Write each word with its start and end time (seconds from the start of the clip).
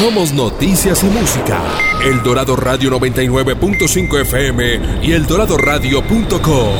Somos 0.00 0.32
noticias 0.32 1.04
y 1.04 1.08
música. 1.08 1.60
El 2.02 2.22
Dorado 2.22 2.56
Radio 2.56 2.90
99.5 2.90 4.22
FM 4.22 4.80
y 5.02 5.12
el 5.12 5.24
eldoradoradio.com. 5.24 6.74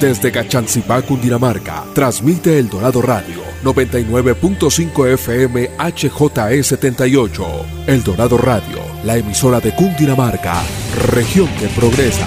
Desde 0.00 0.32
Cachancipá, 0.32 1.02
Cundinamarca, 1.02 1.84
transmite 1.94 2.58
El 2.58 2.70
Dorado 2.70 3.02
Radio 3.02 3.42
99.5 3.62 5.06
FM 5.12 5.76
HJE78. 5.76 7.44
El 7.86 8.02
Dorado 8.02 8.38
Radio, 8.38 8.78
la 9.04 9.18
emisora 9.18 9.60
de 9.60 9.74
Cundinamarca, 9.74 10.62
región 11.08 11.48
que 11.60 11.68
progresa. 11.78 12.26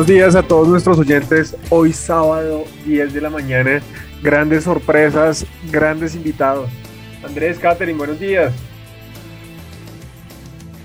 Buenos 0.00 0.14
días 0.14 0.34
a 0.34 0.42
todos 0.42 0.66
nuestros 0.66 0.98
oyentes. 0.98 1.54
Hoy 1.68 1.92
sábado 1.92 2.64
10 2.86 3.12
de 3.12 3.20
la 3.20 3.28
mañana, 3.28 3.82
grandes 4.22 4.64
sorpresas, 4.64 5.44
grandes 5.70 6.14
invitados. 6.14 6.70
Andrés, 7.22 7.58
Catherine, 7.58 7.98
buenos 7.98 8.18
días. 8.18 8.50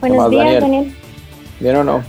Buenos 0.01 0.29
días, 0.29 0.59
Daniel. 0.59 0.93
¿Bien 1.61 1.77
o 1.77 1.83
no? 1.85 2.03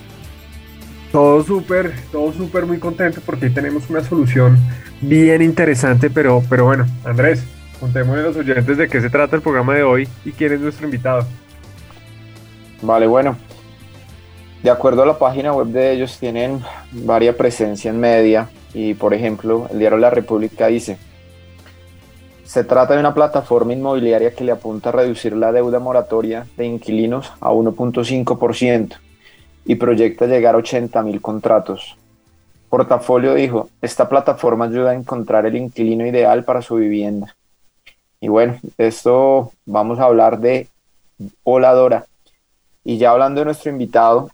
Todo 1.13 1.45
súper, 1.45 1.95
todo 2.11 2.33
súper 2.33 2.67
muy 2.67 2.79
contento 2.79 3.21
porque 3.25 3.51
tenemos 3.51 3.89
una 3.89 4.03
solución 4.03 4.59
bien 5.01 5.43
interesante, 5.43 6.11
pero, 6.11 6.43
pero 6.51 6.65
bueno, 6.65 6.87
Andrés, 7.05 7.45
contémosle 7.79 8.23
a 8.23 8.27
los 8.27 8.37
oyentes 8.37 8.79
de 8.79 8.89
qué 8.89 9.01
se 9.01 9.11
trata 9.11 9.37
el 9.37 9.43
programa 9.43 9.77
de 9.77 9.85
hoy 9.85 10.09
y 10.25 10.33
quién 10.33 10.55
es 10.55 10.61
nuestro 10.61 10.87
invitado. 10.87 11.25
Vale, 12.83 13.07
bueno, 13.07 13.37
de 14.67 14.73
acuerdo 14.73 15.05
a 15.05 15.07
la 15.07 15.17
página 15.17 15.53
web 15.53 15.69
de 15.69 15.93
ellos, 15.93 16.19
tienen 16.19 16.61
varia 16.91 17.37
presencia 17.37 17.89
en 17.89 18.01
media 18.01 18.49
y, 18.75 18.95
por 18.95 19.15
ejemplo, 19.15 19.69
el 19.71 19.79
diario 19.79 19.97
La 19.97 20.11
República 20.11 20.67
dice, 20.67 20.99
se 22.45 22.65
trata 22.65 22.95
de 22.95 22.99
una 22.99 23.15
plataforma 23.15 23.75
inmobiliaria 23.75 24.35
que 24.35 24.43
le 24.43 24.51
apunta 24.51 24.89
a 24.89 24.93
reducir 24.93 25.37
la 25.37 25.53
deuda 25.53 25.79
moratoria 25.79 26.49
de 26.57 26.67
inquilinos 26.67 27.33
a 27.39 27.53
1.5% 27.53 28.97
y 29.67 29.77
proyecta 29.77 30.27
llegar 30.27 30.57
a 30.57 30.59
80 30.59 31.01
mil 31.05 31.21
contratos. 31.21 31.97
Portafolio 32.69 33.35
dijo, 33.35 33.69
esta 33.81 34.09
plataforma 34.09 34.65
ayuda 34.65 34.91
a 34.91 34.95
encontrar 34.95 35.47
el 35.47 35.55
inquilino 35.55 36.05
ideal 36.05 36.43
para 36.43 36.61
su 36.61 36.75
vivienda. 36.75 37.37
Y 38.21 38.27
bueno, 38.27 38.59
esto 38.79 39.53
vamos 39.65 40.01
a 40.01 40.07
hablar 40.07 40.41
de 40.41 40.67
Voladora. 41.45 42.07
Y 42.83 42.99
ya 42.99 43.13
hablando 43.13 43.41
de 43.41 43.45
nuestro 43.45 43.71
invitado, 43.71 44.31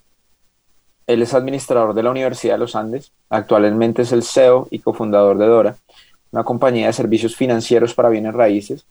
él 1.06 1.22
es 1.22 1.34
administrador 1.34 1.94
de 1.94 2.02
la 2.02 2.10
Universidad 2.10 2.54
de 2.54 2.58
los 2.58 2.76
Andes, 2.76 3.12
actualmente 3.28 4.02
es 4.02 4.12
el 4.12 4.22
CEO 4.22 4.68
y 4.70 4.78
cofundador 4.78 5.38
de 5.38 5.46
Dora, 5.46 5.76
una 6.30 6.44
compañía 6.44 6.86
de 6.86 6.92
servicios 6.92 7.36
financieros 7.36 7.94
para 7.94 8.08
bienes 8.08 8.34
raíces, 8.34 8.86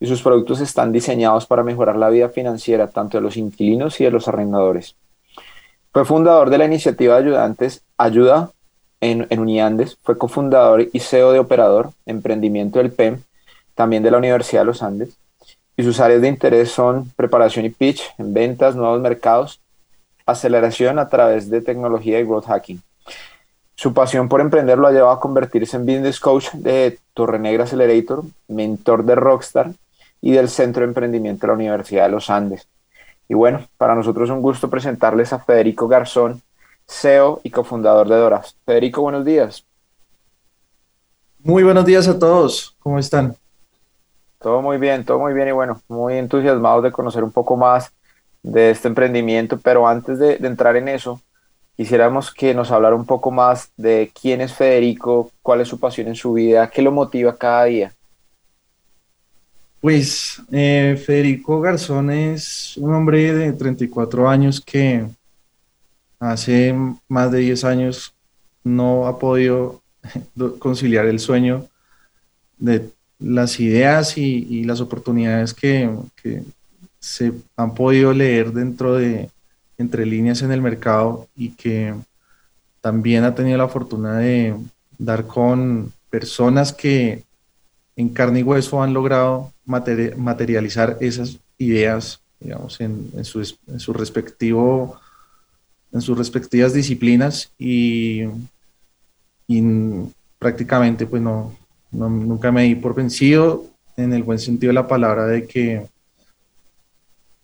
y 0.00 0.06
sus 0.06 0.22
productos 0.22 0.60
están 0.60 0.92
diseñados 0.92 1.46
para 1.46 1.62
mejorar 1.62 1.96
la 1.96 2.08
vida 2.08 2.30
financiera 2.30 2.88
tanto 2.88 3.18
de 3.18 3.22
los 3.22 3.36
inquilinos 3.36 4.00
y 4.00 4.04
de 4.04 4.10
los 4.10 4.28
arrendadores. 4.28 4.96
Fue 5.92 6.04
fundador 6.04 6.50
de 6.50 6.58
la 6.58 6.64
iniciativa 6.64 7.14
de 7.14 7.24
ayudantes 7.24 7.82
Ayuda 7.98 8.50
en, 9.00 9.26
en 9.28 9.40
Uniandes, 9.40 9.98
fue 10.02 10.16
cofundador 10.16 10.88
y 10.92 11.00
CEO 11.00 11.32
de 11.32 11.38
Operador, 11.38 11.92
Emprendimiento 12.06 12.78
del 12.78 12.92
PEM, 12.92 13.22
también 13.74 14.02
de 14.02 14.10
la 14.10 14.18
Universidad 14.18 14.62
de 14.62 14.66
los 14.66 14.82
Andes, 14.82 15.16
y 15.76 15.82
sus 15.82 16.00
áreas 16.00 16.22
de 16.22 16.28
interés 16.28 16.70
son 16.70 17.10
preparación 17.16 17.64
y 17.64 17.70
pitch 17.70 18.02
en 18.18 18.32
ventas, 18.32 18.76
nuevos 18.76 19.00
mercados 19.00 19.60
aceleración 20.26 20.98
a 20.98 21.08
través 21.08 21.50
de 21.50 21.60
tecnología 21.60 22.20
y 22.20 22.24
growth 22.24 22.46
hacking. 22.46 22.82
Su 23.74 23.94
pasión 23.94 24.28
por 24.28 24.40
emprender 24.40 24.78
lo 24.78 24.86
ha 24.86 24.92
llevado 24.92 25.12
a 25.12 25.20
convertirse 25.20 25.76
en 25.76 25.86
business 25.86 26.20
coach 26.20 26.50
de 26.52 26.98
Torrenegra 27.14 27.64
Accelerator, 27.64 28.24
mentor 28.48 29.04
de 29.04 29.14
Rockstar 29.14 29.72
y 30.20 30.32
del 30.32 30.50
Centro 30.50 30.82
de 30.82 30.88
Emprendimiento 30.88 31.46
de 31.46 31.48
la 31.48 31.54
Universidad 31.54 32.04
de 32.04 32.10
los 32.10 32.28
Andes. 32.28 32.68
Y 33.28 33.34
bueno, 33.34 33.66
para 33.78 33.94
nosotros 33.94 34.28
es 34.28 34.34
un 34.34 34.42
gusto 34.42 34.68
presentarles 34.68 35.32
a 35.32 35.38
Federico 35.38 35.88
Garzón, 35.88 36.42
CEO 36.86 37.40
y 37.42 37.50
cofundador 37.50 38.08
de 38.08 38.16
Doras. 38.16 38.56
Federico, 38.66 39.02
buenos 39.02 39.24
días. 39.24 39.64
Muy 41.38 41.62
buenos 41.62 41.86
días 41.86 42.06
a 42.06 42.18
todos. 42.18 42.76
¿Cómo 42.80 42.98
están? 42.98 43.34
Todo 44.40 44.60
muy 44.60 44.76
bien, 44.76 45.04
todo 45.04 45.18
muy 45.20 45.32
bien 45.32 45.48
y 45.48 45.52
bueno, 45.52 45.80
muy 45.88 46.18
entusiasmados 46.18 46.82
de 46.82 46.92
conocer 46.92 47.24
un 47.24 47.32
poco 47.32 47.56
más 47.56 47.92
de 48.42 48.70
este 48.70 48.88
emprendimiento, 48.88 49.58
pero 49.58 49.86
antes 49.86 50.18
de, 50.18 50.34
entrar 50.36 50.76
en 50.76 50.88
eso, 50.88 51.20
quisiéramos 51.76 52.32
que 52.32 52.54
nos 52.54 52.70
hablara 52.70 52.96
un 52.96 53.06
poco 53.06 53.30
más 53.30 53.70
de 53.76 54.10
quién 54.20 54.40
es 54.40 54.52
Federico, 54.52 55.30
cuál 55.42 55.60
es 55.60 55.68
su 55.68 55.78
pasión 55.78 56.08
en 56.08 56.14
su 56.14 56.32
vida, 56.32 56.70
qué 56.70 56.82
lo 56.82 56.92
motiva 56.92 57.36
cada 57.36 57.64
día. 57.64 57.92
Pues 59.80 60.42
eh, 60.52 61.00
Federico 61.04 61.60
Garzón 61.60 62.10
es 62.10 62.76
un 62.76 62.94
hombre 62.94 63.32
de 63.32 63.52
34 63.52 64.28
años 64.28 64.60
que 64.60 65.06
hace 66.18 66.74
más 67.08 67.32
de 67.32 67.38
10 67.38 67.64
años 67.64 68.14
no 68.62 69.06
ha 69.06 69.18
podido 69.18 69.80
conciliar 70.58 71.06
el 71.06 71.18
sueño 71.18 71.66
de 72.58 72.90
las 73.18 73.60
ideas 73.60 74.16
y, 74.16 74.64
las 74.64 74.80
oportunidades 74.80 75.52
que, 75.54 75.90
se 77.00 77.32
han 77.56 77.74
podido 77.74 78.12
leer 78.12 78.52
dentro 78.52 78.94
de 78.94 79.30
entre 79.78 80.04
líneas 80.04 80.42
en 80.42 80.52
el 80.52 80.60
mercado 80.60 81.26
y 81.34 81.50
que 81.52 81.94
también 82.80 83.24
ha 83.24 83.34
tenido 83.34 83.56
la 83.56 83.68
fortuna 83.68 84.18
de 84.18 84.54
dar 84.98 85.26
con 85.26 85.92
personas 86.10 86.72
que 86.72 87.24
en 87.96 88.10
carne 88.10 88.40
y 88.40 88.42
hueso 88.42 88.82
han 88.82 88.92
logrado 88.92 89.52
materializar 89.64 90.98
esas 91.00 91.38
ideas, 91.58 92.20
digamos, 92.38 92.80
en, 92.80 93.24
su, 93.24 93.92
respectivo, 93.92 94.98
en 95.92 96.00
sus 96.00 96.16
respectivas 96.16 96.74
disciplinas 96.74 97.50
y, 97.58 98.24
y 99.46 99.62
prácticamente 100.38 101.06
pues 101.06 101.22
no, 101.22 101.54
nunca 101.90 102.52
me 102.52 102.64
di 102.64 102.74
por 102.74 102.94
vencido 102.94 103.66
en 103.96 104.12
el 104.12 104.22
buen 104.22 104.38
sentido 104.38 104.70
de 104.70 104.74
la 104.74 104.88
palabra 104.88 105.26
de 105.26 105.46
que 105.46 105.86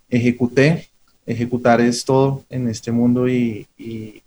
ejecuté. 0.09 0.89
Ejecutar 1.27 1.81
es 1.81 2.05
todo 2.05 2.45
en 2.49 2.69
este 2.69 2.93
mundo 2.93 3.29
y, 3.29 3.67
y, 3.77 4.23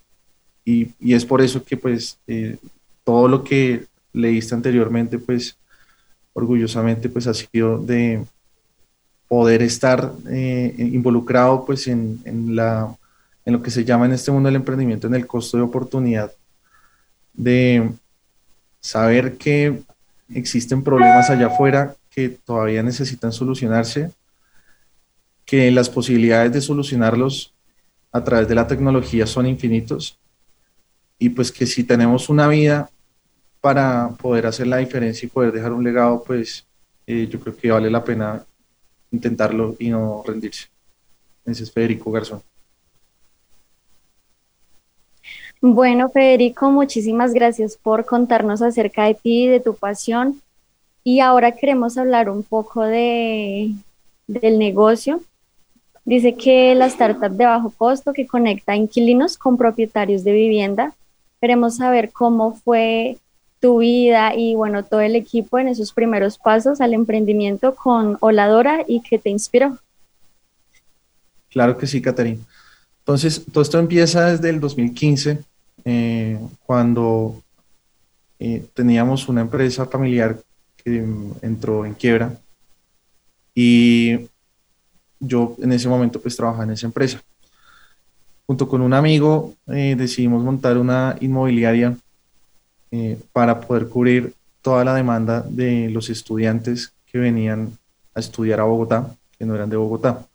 es 1.00 1.26
por 1.26 1.42
eso 1.42 1.64
que 1.64 1.78
pues 1.78 2.20
eh, 2.28 2.58
todo 3.04 3.28
lo 3.28 3.44
que 3.44 3.86
leíste 4.14 4.54
anteriormente 4.54 5.18
pues 5.18 5.58
orgullosamente 6.34 7.10
pues 7.10 7.26
ha 7.26 7.34
sido 7.34 7.80
de 7.80 8.24
poder 9.28 9.62
estar 9.62 10.12
eh, 10.30 10.76
involucrado 10.78 11.66
pues 11.66 11.88
en, 11.88 12.20
en, 12.26 12.56
la, 12.56 12.96
en 13.46 13.54
lo 13.54 13.64
que 13.64 13.72
se 13.72 13.84
llama 13.84 14.06
en 14.06 14.14
este 14.14 14.32
mundo 14.32 14.48
del 14.48 14.58
emprendimiento 14.58 15.08
en 15.08 15.16
el 15.16 15.26
costo 15.26 15.58
de 15.58 15.64
oportunidad 15.64 16.32
de 17.34 17.90
saber 18.80 19.38
que 19.38 19.82
existen 20.34 20.84
problemas 20.84 21.30
allá 21.30 21.48
afuera 21.48 21.96
que 22.12 22.30
todavía 22.30 22.84
necesitan 22.84 23.32
solucionarse 23.32 24.12
que 25.50 25.72
las 25.72 25.90
posibilidades 25.90 26.54
de 26.54 26.62
solucionarlos 26.62 27.56
a 28.12 28.24
través 28.24 28.48
de 28.48 28.54
la 28.54 28.68
tecnología 28.68 29.26
son 29.26 29.48
infinitos 29.48 30.20
y 31.18 31.30
pues 31.30 31.52
que 31.52 31.66
si 31.66 31.84
tenemos 31.84 32.30
una 32.30 32.48
vida 32.48 32.92
para 33.60 34.10
poder 34.22 34.46
hacer 34.46 34.68
la 34.68 34.78
diferencia 34.78 35.26
y 35.26 35.30
poder 35.30 35.52
dejar 35.52 35.74
un 35.74 35.84
legado, 35.84 36.24
pues 36.24 36.68
eh, 37.08 37.28
yo 37.28 37.40
creo 37.40 37.58
que 37.58 37.72
vale 37.72 37.90
la 37.90 38.04
pena 38.04 38.46
intentarlo 39.10 39.76
y 39.80 39.90
no 39.90 40.24
rendirse. 40.24 40.68
Ese 41.44 41.64
es 41.64 41.72
Federico 41.72 42.12
Garzón. 42.12 42.44
Bueno, 45.62 46.12
Federico, 46.12 46.70
muchísimas 46.70 47.34
gracias 47.34 47.76
por 47.76 48.06
contarnos 48.06 48.62
acerca 48.62 49.06
de 49.06 49.16
ti 49.16 49.46
y 49.46 49.48
de 49.48 49.60
tu 49.60 49.74
pasión. 49.74 50.40
Y 51.04 51.22
ahora 51.22 51.54
queremos 51.54 51.98
hablar 51.98 52.30
un 52.30 52.44
poco 52.44 52.84
de, 52.84 53.72
del 54.28 54.60
negocio 54.60 55.22
Dice 56.10 56.34
que 56.34 56.74
la 56.74 56.88
startup 56.88 57.30
de 57.30 57.46
bajo 57.46 57.70
costo 57.70 58.14
que 58.14 58.26
conecta 58.26 58.76
inquilinos 58.76 59.38
con 59.38 59.58
propietarios 59.58 60.24
de 60.24 60.32
vivienda. 60.32 60.96
Queremos 61.40 61.76
saber 61.76 62.12
cómo 62.12 62.56
fue 62.56 63.18
tu 63.60 63.78
vida 63.78 64.34
y 64.36 64.56
bueno, 64.56 64.84
todo 64.84 65.02
el 65.02 65.16
equipo 65.16 65.60
en 65.60 65.68
esos 65.68 65.94
primeros 65.94 66.40
pasos 66.40 66.82
al 66.82 66.96
emprendimiento 66.96 67.76
con 67.76 68.18
Oladora 68.22 68.84
y 68.88 69.04
qué 69.04 69.20
te 69.20 69.30
inspiró. 69.30 69.78
Claro 71.52 71.78
que 71.78 71.86
sí, 71.86 72.02
Caterina. 72.02 72.40
Entonces, 73.02 73.46
todo 73.54 73.62
esto 73.62 73.78
empieza 73.78 74.32
desde 74.32 74.50
el 74.50 74.60
2015, 74.60 75.44
eh, 75.86 76.40
cuando 76.66 77.40
eh, 78.40 78.66
teníamos 78.74 79.30
una 79.30 79.42
empresa 79.42 79.86
familiar 79.86 80.40
que 80.84 81.02
mm, 81.02 81.34
entró 81.44 81.86
en 81.86 81.94
quiebra 81.94 82.36
y 83.54 84.28
yo 85.20 85.56
en 85.62 85.72
ese 85.72 85.90
momento 85.90 86.22
pues 86.22 86.36
trabajaba 86.36 86.64
en 86.64 86.72
esa 86.72 86.88
empresa. 86.88 87.22
Junto 88.48 88.68
con 88.68 88.82
un 88.82 88.94
amigo 88.94 89.54
eh, 89.68 89.96
decidimos 89.98 90.44
montar 90.44 90.78
una 90.78 91.16
inmobiliaria 91.20 91.96
eh, 92.92 93.20
para 93.32 93.62
poder 93.62 93.88
cubrir 93.88 94.34
toda 94.62 94.84
la 94.84 94.96
demanda 94.96 95.46
de 95.48 95.90
los 95.90 96.10
estudiantes 96.10 96.92
que 97.12 97.20
venían 97.20 97.78
a 98.16 98.20
estudiar 98.20 98.60
a 98.60 98.64
Bogotá, 98.64 99.16
que 99.38 99.46
no 99.46 99.56
eran 99.56 99.70
de 99.70 99.78
Bogotá. 99.78 100.26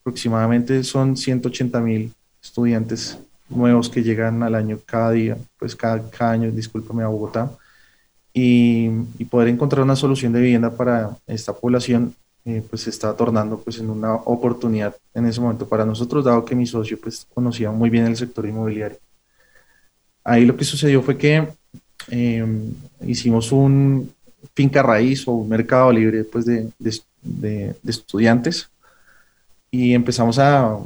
Aproximadamente 0.00 0.84
son 0.84 1.16
180 1.16 1.80
mil 1.80 2.12
estudiantes 2.42 3.18
nuevos 3.48 3.88
que 3.88 4.02
llegan 4.02 4.42
al 4.42 4.54
año 4.54 4.78
cada 4.84 5.12
día, 5.12 5.36
pues 5.58 5.76
cada, 5.76 6.02
año, 6.30 6.50
discúlpame, 6.50 7.02
a 7.02 7.08
Bogotá. 7.08 7.50
Y, 8.34 8.90
y, 9.18 9.24
poder 9.26 9.48
encontrar 9.48 9.82
una 9.82 9.94
solución 9.94 10.32
de 10.32 10.40
vivienda 10.40 10.70
para 10.74 11.16
esta 11.26 11.52
población 11.52 12.14
eh, 12.44 12.62
pues 12.68 12.82
se 12.82 12.90
está 12.90 13.14
tornando 13.14 13.58
pues 13.58 13.78
en 13.78 13.88
una 13.88 14.14
oportunidad 14.14 14.96
en 15.14 15.26
ese 15.26 15.40
momento 15.40 15.68
para 15.68 15.84
nosotros, 15.84 16.24
dado 16.24 16.44
que 16.44 16.56
mi 16.56 16.66
socio 16.66 16.98
pues 17.00 17.26
conocía 17.32 17.70
muy 17.70 17.88
bien 17.88 18.06
el 18.06 18.16
sector 18.16 18.46
inmobiliario. 18.46 18.98
Ahí 20.24 20.44
lo 20.44 20.56
que 20.56 20.64
sucedió 20.64 21.02
fue 21.02 21.16
que 21.16 21.48
em, 22.08 22.72
hicimos 23.00 23.52
un 23.52 24.12
finca 24.54 24.82
raíz 24.82 25.26
o 25.28 25.32
un 25.32 25.48
mercado 25.48 25.92
libre 25.92 26.24
pues 26.24 26.44
de, 26.44 26.68
de, 26.78 27.00
de, 27.22 27.76
de 27.82 27.90
estudiantes 27.90 28.68
y 29.70 29.94
empezamos 29.94 30.38
a 30.38 30.78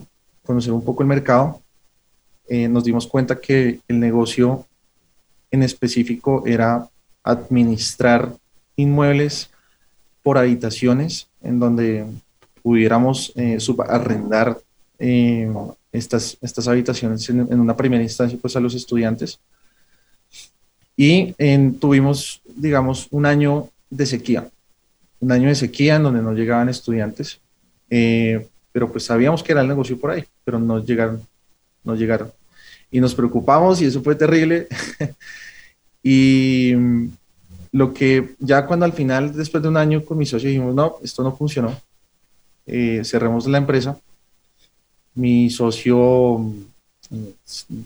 conocer 0.44 0.72
un 0.72 0.84
poco 0.84 1.02
el 1.02 1.08
mercado. 1.08 1.60
Eh, 2.48 2.68
nos 2.68 2.84
dimos 2.84 3.06
cuenta 3.06 3.40
que 3.40 3.80
el 3.88 3.98
negocio 3.98 4.64
en 5.50 5.62
específico 5.62 6.44
era 6.46 6.88
administrar 7.24 8.32
inmuebles 8.76 9.50
por 10.22 10.38
habitaciones 10.38 11.28
en 11.46 11.58
donde 11.58 12.06
pudiéramos 12.62 13.32
eh, 13.36 13.60
subarrendar 13.60 14.58
eh, 14.98 15.48
estas, 15.92 16.36
estas 16.40 16.66
habitaciones 16.66 17.28
en, 17.30 17.60
una 17.60 17.76
primera 17.76 18.02
instancia 18.02 18.38
pues 18.40 18.56
a 18.56 18.60
los 18.60 18.74
estudiantes. 18.74 19.38
Y 20.96 21.34
tuvimos, 21.78 22.40
digamos, 22.56 23.06
un 23.10 23.26
año 23.26 23.68
de 23.90 24.06
sequía, 24.06 24.48
un 25.20 25.30
año 25.30 25.48
de 25.48 25.54
sequía 25.54 25.96
en 25.96 26.02
donde 26.04 26.22
no 26.22 26.32
llegaban 26.32 26.68
estudiantes, 26.68 27.40
eh, 27.90 28.46
pero 28.72 28.90
pues 28.90 29.04
sabíamos 29.04 29.42
que 29.42 29.52
era 29.52 29.60
el 29.60 29.68
negocio 29.68 29.98
por 29.98 30.10
ahí, 30.10 30.24
pero 30.44 30.58
no 30.58 30.84
llegaron, 30.84 31.20
no 31.84 31.94
llegaron. 31.94 32.32
Y 32.90 33.00
nos 33.00 33.14
preocupamos 33.14 33.80
y 33.80 33.86
eso 33.86 34.02
fue 34.02 34.14
terrible. 34.14 34.68
y 36.02 36.74
lo 37.76 37.92
que 37.92 38.36
ya 38.38 38.64
cuando 38.64 38.86
al 38.86 38.94
final, 38.94 39.34
después 39.34 39.62
de 39.62 39.68
un 39.68 39.76
año 39.76 40.02
con 40.02 40.16
mi 40.16 40.24
socio, 40.24 40.48
dijimos, 40.48 40.74
no, 40.74 40.96
esto 41.02 41.22
no 41.22 41.36
funcionó, 41.36 41.78
eh, 42.66 43.02
cerremos 43.04 43.46
la 43.46 43.58
empresa. 43.58 43.98
Mi 45.14 45.50
socio 45.50 46.38
mm, 47.10 47.26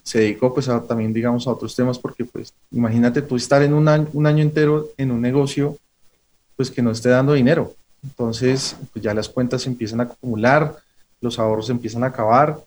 se 0.04 0.18
dedicó 0.20 0.54
pues 0.54 0.68
a, 0.68 0.80
también, 0.80 1.12
digamos, 1.12 1.44
a 1.48 1.50
otros 1.50 1.74
temas, 1.74 1.98
porque 1.98 2.24
pues 2.24 2.54
imagínate 2.70 3.20
tú 3.20 3.34
estar 3.34 3.62
en 3.62 3.72
un 3.74 3.88
año, 3.88 4.06
un 4.12 4.28
año 4.28 4.42
entero 4.42 4.90
en 4.96 5.10
un 5.10 5.20
negocio 5.20 5.76
pues 6.54 6.70
que 6.70 6.82
no 6.82 6.92
esté 6.92 7.08
dando 7.08 7.32
dinero. 7.32 7.74
Entonces, 8.04 8.76
pues 8.92 9.02
ya 9.02 9.12
las 9.12 9.28
cuentas 9.28 9.62
se 9.62 9.70
empiezan 9.70 9.98
a 9.98 10.04
acumular, 10.04 10.76
los 11.20 11.36
ahorros 11.40 11.66
se 11.66 11.72
empiezan 11.72 12.04
a 12.04 12.08
acabar. 12.08 12.60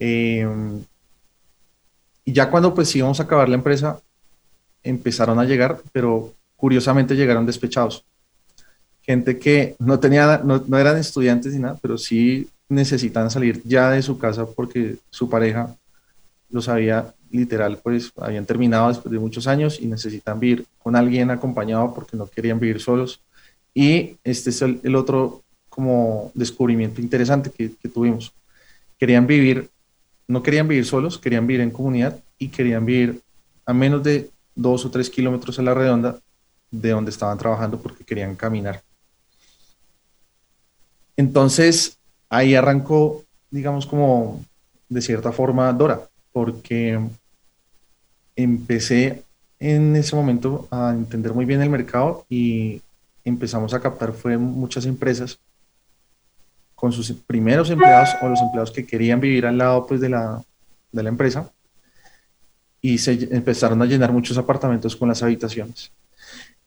Em, 0.00 0.82
y 2.24 2.32
ya 2.32 2.50
cuando 2.50 2.74
pues 2.74 2.94
íbamos 2.96 3.20
a 3.20 3.22
acabar 3.22 3.48
la 3.48 3.54
empresa, 3.54 4.00
empezaron 4.82 5.38
a 5.38 5.44
llegar, 5.44 5.80
pero 5.92 6.34
curiosamente 6.60 7.16
llegaron 7.16 7.46
despechados. 7.46 8.04
Gente 9.02 9.38
que 9.38 9.74
no, 9.78 9.98
tenía, 9.98 10.42
no, 10.44 10.62
no 10.66 10.78
eran 10.78 10.98
estudiantes 10.98 11.54
ni 11.54 11.60
nada, 11.60 11.78
pero 11.80 11.96
sí 11.96 12.48
necesitan 12.68 13.30
salir 13.30 13.62
ya 13.64 13.90
de 13.90 14.02
su 14.02 14.18
casa 14.18 14.46
porque 14.46 14.96
su 15.08 15.28
pareja 15.28 15.74
los 16.50 16.68
había 16.68 17.14
literal, 17.30 17.78
pues 17.82 18.12
habían 18.16 18.44
terminado 18.44 18.88
después 18.88 19.10
de 19.10 19.18
muchos 19.18 19.46
años 19.46 19.80
y 19.80 19.86
necesitan 19.86 20.38
vivir 20.38 20.66
con 20.78 20.96
alguien 20.96 21.30
acompañado 21.30 21.94
porque 21.94 22.16
no 22.16 22.26
querían 22.26 22.60
vivir 22.60 22.80
solos. 22.80 23.20
Y 23.72 24.16
este 24.22 24.50
es 24.50 24.62
el, 24.62 24.94
otro 24.96 25.42
como 25.68 26.30
descubrimiento 26.34 27.00
interesante 27.00 27.50
que, 27.50 27.72
que, 27.80 27.88
tuvimos. 27.88 28.32
Querían 28.98 29.26
vivir, 29.26 29.70
no 30.28 30.42
querían 30.42 30.68
vivir 30.68 30.84
solos, 30.84 31.18
querían 31.18 31.46
vivir 31.46 31.62
en 31.62 31.70
comunidad 31.70 32.18
y 32.38 32.48
querían 32.48 32.84
vivir 32.84 33.20
a 33.64 33.72
menos 33.72 34.02
de 34.02 34.28
dos 34.54 34.84
o 34.84 34.90
tres 34.90 35.08
kilómetros 35.08 35.58
a 35.58 35.62
la 35.62 35.72
redonda 35.72 36.18
de 36.70 36.90
donde 36.90 37.10
estaban 37.10 37.38
trabajando 37.38 37.80
porque 37.80 38.04
querían 38.04 38.34
caminar. 38.34 38.82
Entonces, 41.16 41.98
ahí 42.28 42.54
arrancó, 42.54 43.24
digamos, 43.50 43.86
como 43.86 44.44
de 44.88 45.02
cierta 45.02 45.32
forma 45.32 45.72
Dora, 45.72 46.00
porque 46.32 46.98
empecé 48.36 49.24
en 49.58 49.94
ese 49.96 50.16
momento 50.16 50.66
a 50.70 50.90
entender 50.90 51.34
muy 51.34 51.44
bien 51.44 51.60
el 51.60 51.70
mercado 51.70 52.24
y 52.28 52.80
empezamos 53.24 53.74
a 53.74 53.80
captar 53.80 54.12
fue 54.12 54.38
muchas 54.38 54.86
empresas 54.86 55.38
con 56.74 56.92
sus 56.92 57.12
primeros 57.12 57.68
empleados 57.68 58.08
o 58.22 58.28
los 58.28 58.40
empleados 58.40 58.70
que 58.70 58.86
querían 58.86 59.20
vivir 59.20 59.44
al 59.44 59.58
lado 59.58 59.86
pues 59.86 60.00
de 60.00 60.08
la, 60.08 60.42
de 60.90 61.02
la 61.02 61.10
empresa 61.10 61.52
y 62.80 62.96
se 62.96 63.28
empezaron 63.34 63.82
a 63.82 63.84
llenar 63.84 64.12
muchos 64.12 64.38
apartamentos 64.38 64.96
con 64.96 65.10
las 65.10 65.22
habitaciones 65.22 65.92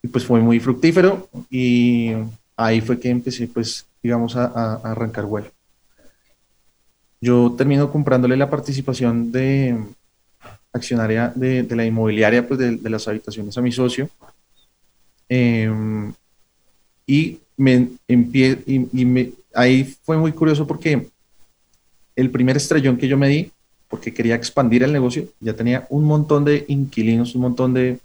y 0.03 0.09
pues 0.09 0.25
fue 0.25 0.41
muy 0.41 0.59
fructífero 0.59 1.29
y 1.49 2.11
ahí 2.57 2.81
fue 2.81 2.99
que 2.99 3.09
empecé 3.09 3.47
pues 3.47 3.87
digamos 4.03 4.35
a, 4.35 4.75
arrancar 4.83 5.25
vuelo. 5.25 5.49
Yo 7.21 7.55
termino 7.57 7.89
comprándole 7.89 8.35
la 8.35 8.49
participación 8.49 9.31
de 9.31 9.77
accionaria 10.73 11.31
de, 11.33 11.65
la 11.69 11.85
inmobiliaria 11.85 12.45
pues 12.45 12.59
de, 12.59 12.89
las 12.89 13.07
habitaciones 13.07 13.57
a 13.57 13.61
mi 13.61 13.71
socio 13.71 14.09
em, 15.29 16.13
y 17.07 17.39
me 17.55 17.87
y, 18.07 19.01
y 19.01 19.05
me, 19.05 19.31
ahí 19.53 19.85
fue 20.03 20.17
muy 20.17 20.33
curioso 20.33 20.67
porque 20.67 21.07
el 22.15 22.29
primer 22.29 22.57
estrellón 22.57 22.97
que 22.97 23.07
yo 23.07 23.17
me 23.17 23.29
di 23.29 23.51
porque 23.87 24.13
quería 24.13 24.35
expandir 24.35 24.83
el 24.83 24.91
negocio 24.91 25.29
ya 25.39 25.53
tenía 25.53 25.87
un 25.89 26.03
montón 26.03 26.43
de 26.43 26.65
inquilinos 26.67 27.35
un 27.35 27.41
montón 27.43 27.73
de 27.73 27.99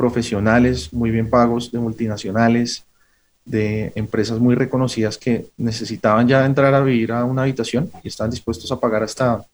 profesionales 0.00 0.94
muy 0.94 1.10
bien 1.10 1.28
pagos, 1.28 1.70
de 1.70 1.78
multinacionales, 1.78 2.84
de 3.44 3.92
empresas 3.94 4.38
muy 4.38 4.54
reconocidas 4.54 5.18
que 5.18 5.48
necesitaban 5.58 6.26
ya 6.26 6.46
entrar 6.46 6.72
a 6.72 6.80
vivir 6.80 7.12
a 7.12 7.22
una 7.26 7.42
habitación 7.42 7.90
y 8.02 8.08
estaban 8.08 8.30
dispuestos 8.30 8.72
a 8.72 8.80
pagar 8.80 9.02
hasta 9.02 9.44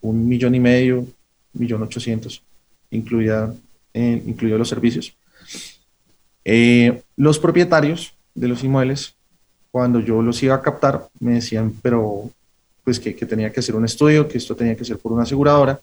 un 0.00 0.28
millón 0.28 0.54
y 0.54 0.60
medio, 0.60 1.04
millón 1.54 1.82
ochocientos, 1.82 2.44
incluida, 2.92 3.52
eh, 3.92 4.22
incluidos 4.24 4.60
los 4.60 4.68
servicios. 4.68 5.16
Eh, 6.44 7.02
los 7.16 7.40
propietarios 7.40 8.14
de 8.36 8.46
los 8.46 8.62
inmuebles, 8.62 9.16
cuando 9.72 9.98
yo 9.98 10.22
los 10.22 10.40
iba 10.44 10.54
a 10.54 10.62
captar, 10.62 11.08
me 11.18 11.34
decían, 11.34 11.74
pero 11.82 12.30
pues 12.84 13.00
que, 13.00 13.16
que 13.16 13.26
tenía 13.26 13.50
que 13.50 13.58
hacer 13.58 13.74
un 13.74 13.84
estudio, 13.84 14.28
que 14.28 14.38
esto 14.38 14.54
tenía 14.54 14.76
que 14.76 14.84
ser 14.84 14.98
por 14.98 15.10
una 15.10 15.24
aseguradora, 15.24 15.80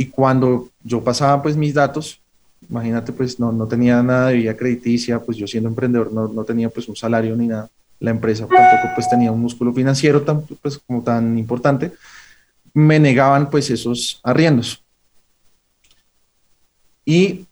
y 0.00 0.06
cuando 0.06 0.70
yo 0.82 1.04
pasaba 1.04 1.42
pues 1.42 1.58
mis 1.58 1.74
datos, 1.74 2.22
imagínate 2.70 3.12
pues 3.12 3.38
no, 3.38 3.52
no 3.52 3.66
tenía 3.66 4.02
nada 4.02 4.28
de 4.28 4.36
vida 4.36 4.56
crediticia, 4.56 5.18
pues 5.18 5.36
yo 5.36 5.46
siendo 5.46 5.68
emprendedor 5.68 6.10
no, 6.10 6.26
no 6.26 6.42
tenía 6.42 6.70
pues 6.70 6.88
un 6.88 6.96
salario 6.96 7.36
ni 7.36 7.48
nada. 7.48 7.68
La 7.98 8.10
empresa 8.10 8.46
tampoco 8.46 8.94
pues 8.94 9.10
tenía 9.10 9.30
un 9.30 9.42
músculo 9.42 9.74
financiero 9.74 10.22
tan, 10.22 10.40
pues, 10.40 10.78
como 10.78 11.02
tan 11.02 11.36
importante. 11.36 11.92
Me 12.72 12.98
negaban 12.98 13.50
pues 13.50 13.68
esos 13.68 14.20
arriendos. 14.22 14.82
Y, 17.04 17.44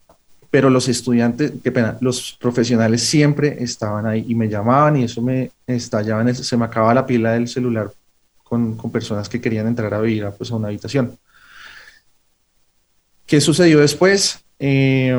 pero 0.50 0.71
los 0.71 0.88
estudiantes, 0.88 1.52
qué 1.62 1.71
pena, 1.71 1.99
los 2.00 2.33
profesionales 2.40 3.02
siempre 3.02 3.62
estaban 3.62 4.07
ahí 4.07 4.25
y 4.26 4.35
me 4.35 4.49
llamaban 4.49 4.97
y 4.97 5.05
eso 5.05 5.21
me 5.21 5.50
estallaba, 5.67 6.33
se 6.33 6.57
me 6.57 6.64
acababa 6.64 6.95
la 6.95 7.05
pila 7.05 7.33
del 7.33 7.47
celular 7.47 7.93
con, 8.43 8.75
con 8.75 8.90
personas 8.90 9.28
que 9.28 9.38
querían 9.38 9.67
entrar 9.67 9.93
a 9.93 10.00
vivir 10.00 10.26
pues, 10.38 10.50
a 10.50 10.57
una 10.57 10.69
habitación. 10.69 11.19
¿Qué 13.28 13.40
sucedió 13.42 13.78
después? 13.80 14.42
Eh, 14.58 15.14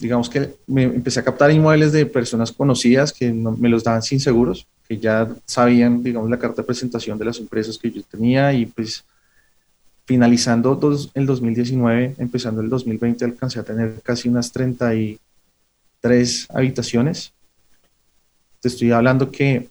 digamos 0.00 0.30
que 0.30 0.54
me 0.66 0.84
empecé 0.84 1.20
a 1.20 1.22
captar 1.22 1.50
inmuebles 1.52 1.92
de 1.92 2.06
personas 2.06 2.50
conocidas 2.50 3.12
que 3.12 3.30
me 3.30 3.68
los 3.68 3.84
daban 3.84 4.02
sin 4.02 4.18
seguros. 4.20 4.66
que 4.88 4.96
ya 4.98 5.28
sabían, 5.44 6.02
digamos, 6.02 6.30
la 6.30 6.38
carta 6.38 6.62
de 6.62 6.66
presentación 6.66 7.18
de 7.18 7.26
las 7.26 7.38
empresas 7.38 7.76
que 7.78 7.90
yo 7.90 8.02
tenía 8.10 8.54
y 8.54 8.64
pues 8.66 9.04
finalizando 10.06 10.80
el 11.14 11.26
2019, 11.26 12.14
empezando 12.18 12.62
el 12.62 12.70
2020, 12.70 13.24
alcancé 13.26 13.60
a 13.60 13.64
tener 13.64 14.00
casi 14.02 14.30
unas 14.30 14.50
33 14.50 15.18
habitaciones. 16.48 17.34
Te 18.60 18.68
estoy 18.68 18.92
hablando 18.92 19.30
que 19.30 19.68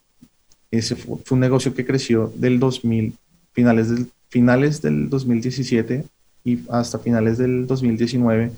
ese 0.69 0.95
fue, 0.95 1.17
un 1.31 1.39
negocio 1.39 1.73
que 1.73 1.85
creció 1.85 2.31
del 2.35 2.59
2000, 2.59 3.15
finales 3.53 3.89
del, 3.89 4.07
finales 4.29 4.81
del 4.83 5.09
2017 5.09 6.05
y 6.43 6.59
hasta 6.69 6.99
finales 6.99 7.37
del 7.37 7.67
2019, 7.67 8.51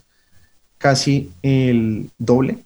casi 0.78 1.32
el 1.42 2.10
doble. 2.18 2.64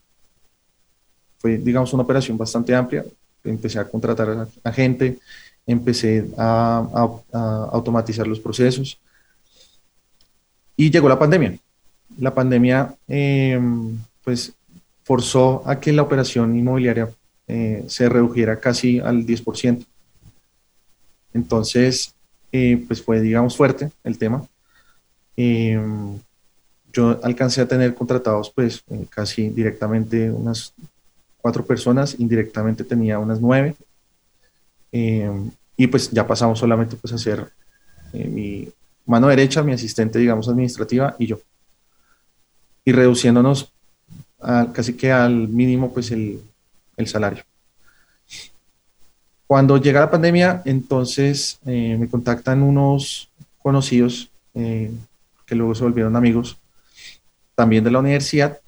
Fue, 1.38 1.57
digamos, 1.57 1.93
una 1.93 2.03
operación 2.03 2.38
bastante 2.38 2.74
amplia. 2.75 3.05
Empecé 3.43 3.79
a 3.79 3.88
contratar 3.88 4.47
a, 4.63 4.71
gente, 4.71 5.19
empecé 5.65 6.27
a, 6.38 7.09
automatizar 7.71 8.27
los 8.27 8.39
procesos 8.39 9.00
y 10.75 10.89
llegó 10.91 11.09
la 11.09 11.19
pandemia. 11.19 11.57
La 12.19 12.33
pandemia, 12.33 12.95
em, 13.07 13.97
pues, 14.24 14.53
forzó 15.03 15.63
a 15.65 15.79
que 15.79 15.93
la 15.93 16.01
operación 16.01 16.57
inmobiliaria 16.57 17.09
eh, 17.47 17.86
se 17.88 18.09
redujera 18.09 18.59
casi 18.59 19.00
al 19.00 19.25
10%. 19.25 19.86
Entonces, 21.33 22.13
eh, 22.51 22.83
pues 22.88 23.01
fue, 23.01 23.21
digamos, 23.21 23.55
fuerte 23.55 23.91
el 24.03 24.17
tema. 24.17 24.47
Em, 25.38 26.20
yo 26.91 27.20
alcancé 27.24 27.62
a 27.62 27.67
tener 27.67 27.94
contratados, 27.96 28.50
pues, 28.50 28.84
eh, 28.89 29.06
casi 29.10 29.50
directamente 29.50 30.29
unas 30.32 30.74
cuatro 31.38 31.65
personas, 31.65 32.15
indirectamente 32.20 32.84
tenía 32.84 33.20
unas 33.20 33.39
nueve. 33.39 33.75
Em, 34.91 35.51
y 35.77 35.88
pues 35.88 36.10
ya 36.12 36.25
pasamos 36.25 36.60
solamente 36.60 36.96
pues 36.96 37.13
a 37.13 37.17
ser 37.17 37.51
mi 38.13 38.67
mano 39.06 39.27
derecha, 39.27 39.62
mi 39.63 39.74
asistente, 39.74 40.20
digamos, 40.20 40.50
administrativa 40.50 41.15
y 41.20 41.27
yo. 41.27 41.39
Y 42.84 42.91
reduciéndonos 42.91 43.72
casi 44.74 44.94
que 44.94 45.12
al 45.12 45.48
mínimo, 45.48 45.94
pues, 45.94 46.12
el, 46.12 46.41
el 46.96 47.08
salario. 47.08 47.44
Cuando 49.48 49.77
llega 49.77 50.01
la 50.01 50.12
pandemia, 50.12 50.62
entonces 50.65 51.60
eh, 51.65 51.96
me 51.98 52.10
contactan 52.10 52.62
unos 52.62 53.29
conocidos 53.62 54.29
eh, 54.53 54.91
que 55.48 55.56
luego 55.56 55.74
se 55.74 55.84
volvieron 55.84 56.16
amigos, 56.16 56.60
también 57.56 57.84
de 57.84 57.89
la 57.89 58.00
universidad, 58.00 58.60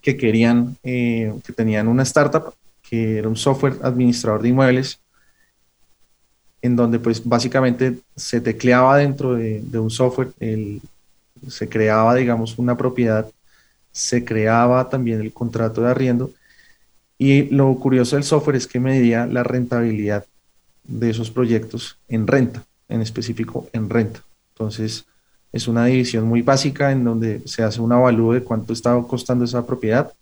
que 0.00 0.16
querían, 0.16 0.76
eh, 0.82 1.32
que 1.44 1.52
tenían 1.52 1.86
una 1.86 2.02
startup 2.02 2.54
que 2.82 3.18
era 3.18 3.28
un 3.28 3.36
software 3.36 3.78
administrador 3.82 4.42
de 4.42 4.48
inmuebles, 4.48 5.00
en 6.60 6.76
donde 6.76 6.98
pues 6.98 7.22
básicamente 7.24 7.98
se 8.16 8.40
tecleaba 8.40 8.96
dentro 8.96 9.34
de, 9.34 9.78
un 9.78 9.90
software, 9.90 10.32
se 11.46 11.68
creaba 11.68 12.14
digamos 12.14 12.58
una 12.58 12.76
propiedad, 12.76 13.30
se 13.92 14.24
creaba 14.24 14.88
también 14.88 15.20
el 15.20 15.32
contrato 15.32 15.82
de 15.82 15.90
arriendo 15.90 16.30
y 17.18 17.44
lo 17.44 17.74
curioso 17.76 18.16
del 18.16 18.24
software 18.24 18.56
es 18.56 18.66
que 18.66 18.80
medía 18.80 19.26
la 19.26 19.42
rentabilidad 19.42 20.26
de 20.84 21.10
esos 21.10 21.30
proyectos 21.30 21.98
en 22.08 22.26
renta, 22.26 22.64
en 22.88 23.00
específico 23.00 23.68
en 23.72 23.88
renta. 23.88 24.22
Entonces, 24.54 25.06
es 25.54 25.68
una 25.68 25.86
división 25.86 26.24
muy 26.24 26.42
básica 26.42 26.90
en 26.90 27.04
donde 27.04 27.40
se 27.44 27.62
hace 27.62 27.80
un 27.80 27.92
avalúo 27.92 28.32
de 28.32 28.42
cuánto 28.42 28.72
está 28.72 29.00
costando 29.06 29.44
esa 29.44 29.64
propiedad, 29.64 30.12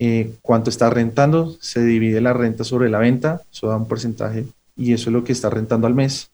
eh, 0.00 0.34
cuánto 0.42 0.70
está 0.70 0.90
rentando, 0.90 1.56
se 1.60 1.84
divide 1.84 2.20
la 2.20 2.32
renta 2.32 2.64
sobre 2.64 2.90
la 2.90 2.98
venta, 2.98 3.42
eso 3.52 3.68
da 3.68 3.76
un 3.76 3.86
porcentaje 3.86 4.46
y 4.76 4.92
eso 4.92 5.08
es 5.08 5.14
lo 5.14 5.22
que 5.22 5.30
está 5.30 5.50
rentando 5.50 5.86
al 5.86 5.94
mes. 5.94 6.32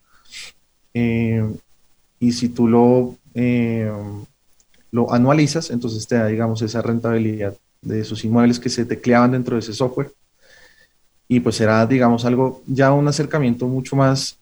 Eh, 0.94 1.44
y 2.18 2.32
si 2.32 2.48
tú 2.48 2.68
lo, 2.68 3.16
eh, 3.34 3.92
lo 4.92 5.12
anualizas, 5.12 5.68
entonces 5.68 6.08
te 6.08 6.14
da, 6.14 6.26
digamos, 6.26 6.62
esa 6.62 6.80
rentabilidad 6.80 7.54
de 7.82 8.02
sus 8.02 8.24
inmuebles 8.24 8.58
que 8.58 8.70
se 8.70 8.86
tecleaban 8.86 9.32
dentro 9.32 9.56
de 9.56 9.60
ese 9.60 9.74
software. 9.74 10.10
Y 11.28 11.40
pues 11.40 11.60
era, 11.60 11.84
digamos, 11.86 12.24
algo, 12.24 12.62
ya 12.66 12.94
un 12.94 13.08
acercamiento 13.08 13.68
mucho 13.68 13.94
más 13.94 14.38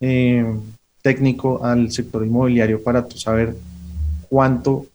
técnico 1.05 1.63
al 1.63 1.93
sector 1.93 2.25
inmobiliario 2.25 2.83
para 2.83 3.07
tú 3.07 3.19
saber 3.19 3.55
cuánto 4.31 4.87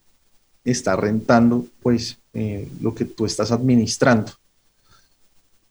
está 0.66 0.96
rentando, 0.96 1.68
pues, 1.84 2.18
eh, 2.34 2.68
lo 2.82 2.96
que 2.96 3.06
tú 3.06 3.28
estás 3.28 3.52
administrando. 3.52 4.32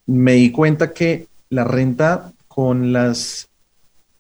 Me 0.07 0.35
di 0.35 0.52
cuenta 0.52 0.92
que 0.92 1.26
la 1.50 1.64
renta 1.64 2.33
con 2.47 2.92
las, 2.92 3.49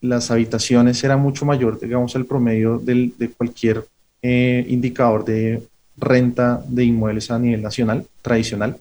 las 0.00 0.32
habitaciones 0.32 1.02
era 1.04 1.16
mucho 1.16 1.46
mayor, 1.46 1.78
digamos, 1.78 2.16
el 2.16 2.26
promedio 2.26 2.78
del, 2.78 3.14
de 3.16 3.30
cualquier 3.30 3.86
eh, 4.20 4.66
indicador 4.68 5.24
de 5.24 5.62
renta 5.96 6.60
de 6.66 6.84
inmuebles 6.84 7.30
a 7.30 7.38
nivel 7.38 7.62
nacional, 7.62 8.04
tradicional. 8.22 8.76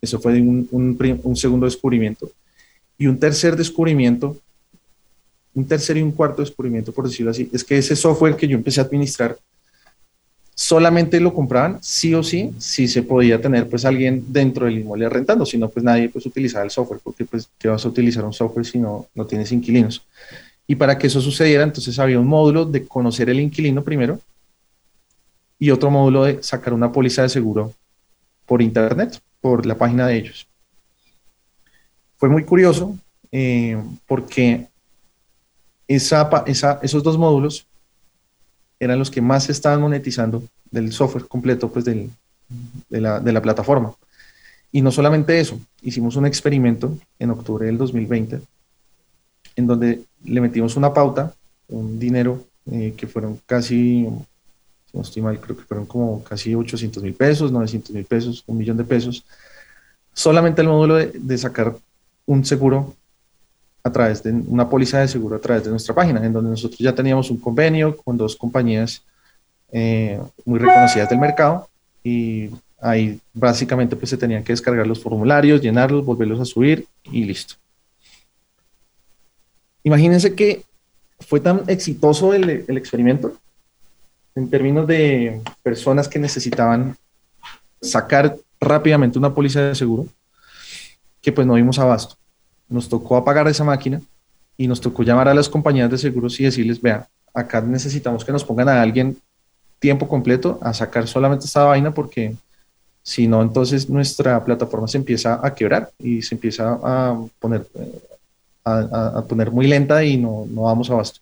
Eso 0.00 0.20
fue 0.20 0.40
un, 0.40 0.68
un, 0.70 1.36
segundo 1.36 1.66
descubrimiento. 1.66 2.30
Y 2.96 3.08
un 3.08 3.18
tercer 3.18 3.56
descubrimiento, 3.56 4.36
un 5.56 5.66
tercer 5.66 5.96
y 5.96 6.02
un 6.02 6.12
cuarto 6.12 6.42
descubrimiento, 6.42 6.92
por 6.92 7.06
decirlo 7.08 7.30
así, 7.30 7.48
es 7.50 7.64
que 7.64 7.78
ese 7.78 7.96
software 7.96 8.36
que 8.36 8.46
yo 8.46 8.56
empecé 8.56 8.80
a 8.80 8.84
administrar, 8.84 9.38
solamente 10.54 11.18
lo 11.18 11.32
compraban 11.32 11.78
sí 11.80 12.14
o 12.14 12.22
sí, 12.22 12.52
si 12.58 12.86
se 12.86 13.02
podía 13.02 13.40
tener 13.40 13.66
pues 13.68 13.86
alguien 13.86 14.22
dentro 14.28 14.66
del 14.66 14.78
inmueble 14.78 15.08
rentando, 15.08 15.46
si 15.46 15.56
no 15.56 15.70
pues 15.70 15.82
nadie 15.82 16.10
pues 16.10 16.26
utilizaba 16.26 16.64
el 16.64 16.70
software, 16.70 17.00
porque 17.02 17.24
pues 17.24 17.48
¿qué 17.58 17.68
vas 17.68 17.84
a 17.84 17.88
utilizar 17.88 18.24
un 18.24 18.34
software 18.34 18.66
si 18.66 18.78
no, 18.78 19.06
no 19.14 19.24
tienes 19.24 19.50
inquilinos? 19.50 20.06
Y 20.66 20.74
para 20.74 20.98
que 20.98 21.06
eso 21.06 21.22
sucediera, 21.22 21.64
entonces 21.64 21.98
había 21.98 22.20
un 22.20 22.26
módulo 22.26 22.66
de 22.66 22.86
conocer 22.86 23.30
el 23.30 23.40
inquilino 23.40 23.82
primero, 23.82 24.20
y 25.58 25.70
otro 25.70 25.90
módulo 25.90 26.24
de 26.24 26.42
sacar 26.42 26.74
una 26.74 26.92
póliza 26.92 27.22
de 27.22 27.30
seguro 27.30 27.72
por 28.44 28.60
internet, 28.60 29.20
por 29.40 29.64
la 29.64 29.76
página 29.76 30.06
de 30.06 30.16
ellos. 30.16 30.46
Fue 32.18 32.28
muy 32.28 32.44
curioso 32.44 32.96
eh, 33.32 33.82
porque 34.06 34.66
esa, 35.88 36.30
esos 36.82 37.02
dos 37.02 37.18
módulos 37.18 37.66
eran 38.78 38.98
los 38.98 39.10
que 39.10 39.20
más 39.20 39.44
se 39.44 39.52
estaban 39.52 39.80
monetizando 39.80 40.42
del 40.70 40.92
software 40.92 41.26
completo 41.26 41.70
pues 41.70 41.84
del, 41.84 42.10
de, 42.88 43.00
la, 43.00 43.42
plataforma. 43.42 43.94
Y 44.72 44.82
no 44.82 44.90
solamente 44.90 45.40
eso, 45.40 45.58
hicimos 45.82 46.16
un 46.16 46.26
experimento 46.26 46.96
en 47.18 47.30
octubre 47.30 47.66
del 47.66 47.78
2020 47.78 48.40
en 49.56 49.66
donde 49.66 50.02
le 50.24 50.40
metimos 50.40 50.76
una 50.76 50.92
pauta, 50.92 51.34
un 51.68 51.98
dinero 51.98 52.44
eh, 52.70 52.94
que 52.96 53.06
fueron 53.06 53.40
casi 53.46 54.06
mal, 55.20 55.40
creo 55.40 55.56
que 55.56 55.64
fueron 55.64 55.86
como 55.86 56.22
casi 56.24 56.54
800 56.54 57.02
mil 57.02 57.14
pesos, 57.14 57.52
900 57.52 57.90
mil 57.90 58.04
pesos, 58.04 58.44
un 58.46 58.58
millón 58.58 58.76
de 58.76 58.84
pesos, 58.84 59.24
solamente 60.12 60.62
el 60.62 60.68
módulo 60.68 60.96
de, 60.96 61.38
sacar 61.38 61.76
un 62.24 62.44
seguro 62.44 62.94
a 63.86 63.92
través 63.92 64.20
de 64.20 64.32
una 64.32 64.68
póliza 64.68 64.98
de 64.98 65.06
seguro 65.06 65.36
a 65.36 65.38
través 65.38 65.62
de 65.62 65.70
nuestra 65.70 65.94
página, 65.94 66.24
en 66.26 66.32
donde 66.32 66.50
nosotros 66.50 66.80
ya 66.80 66.92
teníamos 66.92 67.30
un 67.30 67.38
convenio 67.38 67.96
con 67.96 68.16
dos 68.16 68.34
compañías 68.34 69.04
eh, 69.70 70.20
muy 70.44 70.58
reconocidas 70.58 71.08
del 71.08 71.20
mercado 71.20 71.68
y 72.02 72.50
ahí 72.80 73.20
básicamente 73.32 73.94
pues 73.94 74.10
se 74.10 74.16
tenían 74.16 74.42
que 74.42 74.52
descargar 74.52 74.88
los 74.88 75.00
formularios, 75.00 75.60
llenarlos, 75.60 76.04
volverlos 76.04 76.40
a 76.40 76.44
subir 76.44 76.84
y 77.04 77.24
listo. 77.24 77.54
Imagínense 79.84 80.34
que 80.34 80.64
fue 81.20 81.38
tan 81.38 81.62
exitoso 81.68 82.34
el, 82.34 82.64
el 82.66 82.76
experimento 82.76 83.34
en 84.34 84.50
términos 84.50 84.84
de 84.88 85.40
personas 85.62 86.08
que 86.08 86.18
necesitaban 86.18 86.96
sacar 87.80 88.36
rápidamente 88.58 89.16
una 89.16 89.32
póliza 89.32 89.60
de 89.60 89.76
seguro, 89.76 90.08
que 91.22 91.30
pues 91.30 91.46
no 91.46 91.54
vimos 91.54 91.78
abasto. 91.78 92.16
Nos 92.68 92.88
tocó 92.88 93.16
apagar 93.16 93.46
esa 93.48 93.64
máquina 93.64 94.00
y 94.56 94.66
nos 94.66 94.80
tocó 94.80 95.02
llamar 95.02 95.28
a 95.28 95.34
las 95.34 95.48
compañías 95.48 95.90
de 95.90 95.98
seguros 95.98 96.38
y 96.40 96.44
decirles, 96.44 96.80
vean, 96.80 97.06
acá 97.32 97.60
necesitamos 97.60 98.24
que 98.24 98.32
nos 98.32 98.44
pongan 98.44 98.68
a 98.68 98.80
alguien 98.80 99.16
tiempo 99.78 100.08
completo 100.08 100.58
a 100.62 100.72
sacar 100.72 101.06
solamente 101.06 101.44
esta 101.44 101.64
vaina 101.64 101.92
porque 101.92 102.34
si 103.02 103.28
no, 103.28 103.40
entonces 103.40 103.88
nuestra 103.88 104.44
plataforma 104.44 104.88
se 104.88 104.98
empieza 104.98 105.38
a 105.40 105.54
quebrar 105.54 105.92
y 105.98 106.22
se 106.22 106.34
empieza 106.34 106.78
a 106.82 107.24
poner, 107.38 107.64
a, 108.64 109.22
poner 109.28 109.52
muy 109.52 109.68
lenta 109.68 110.02
y 110.02 110.16
no, 110.16 110.44
no 110.50 110.62
vamos 110.62 110.90
abasto. 110.90 111.20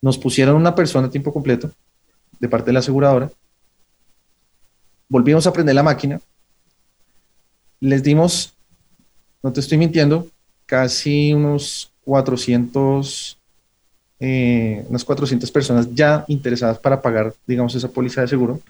Nos 0.00 0.16
pusieron 0.16 0.54
una 0.54 0.74
persona 0.74 1.08
a 1.08 1.10
tiempo 1.10 1.32
completo 1.32 1.70
de 2.38 2.48
parte 2.48 2.66
de 2.66 2.74
la 2.74 2.78
aseguradora. 2.78 3.28
Volvimos 5.08 5.46
a 5.46 5.52
prender 5.52 5.74
la 5.74 5.82
máquina. 5.82 6.20
Les 7.80 8.02
dimos, 8.02 8.54
no 9.42 9.52
te 9.52 9.60
estoy 9.60 9.78
mintiendo, 9.78 10.28
casi 10.66 11.32
unos 11.32 11.92
400, 12.04 13.38
eh, 14.20 14.84
unas 14.88 15.04
400 15.04 15.50
personas 15.50 15.94
ya 15.94 16.24
interesadas 16.28 16.78
para 16.78 17.00
pagar, 17.00 17.34
digamos, 17.46 17.74
esa 17.74 17.88
póliza 17.88 18.20
de 18.20 18.28
seguro. 18.28 18.60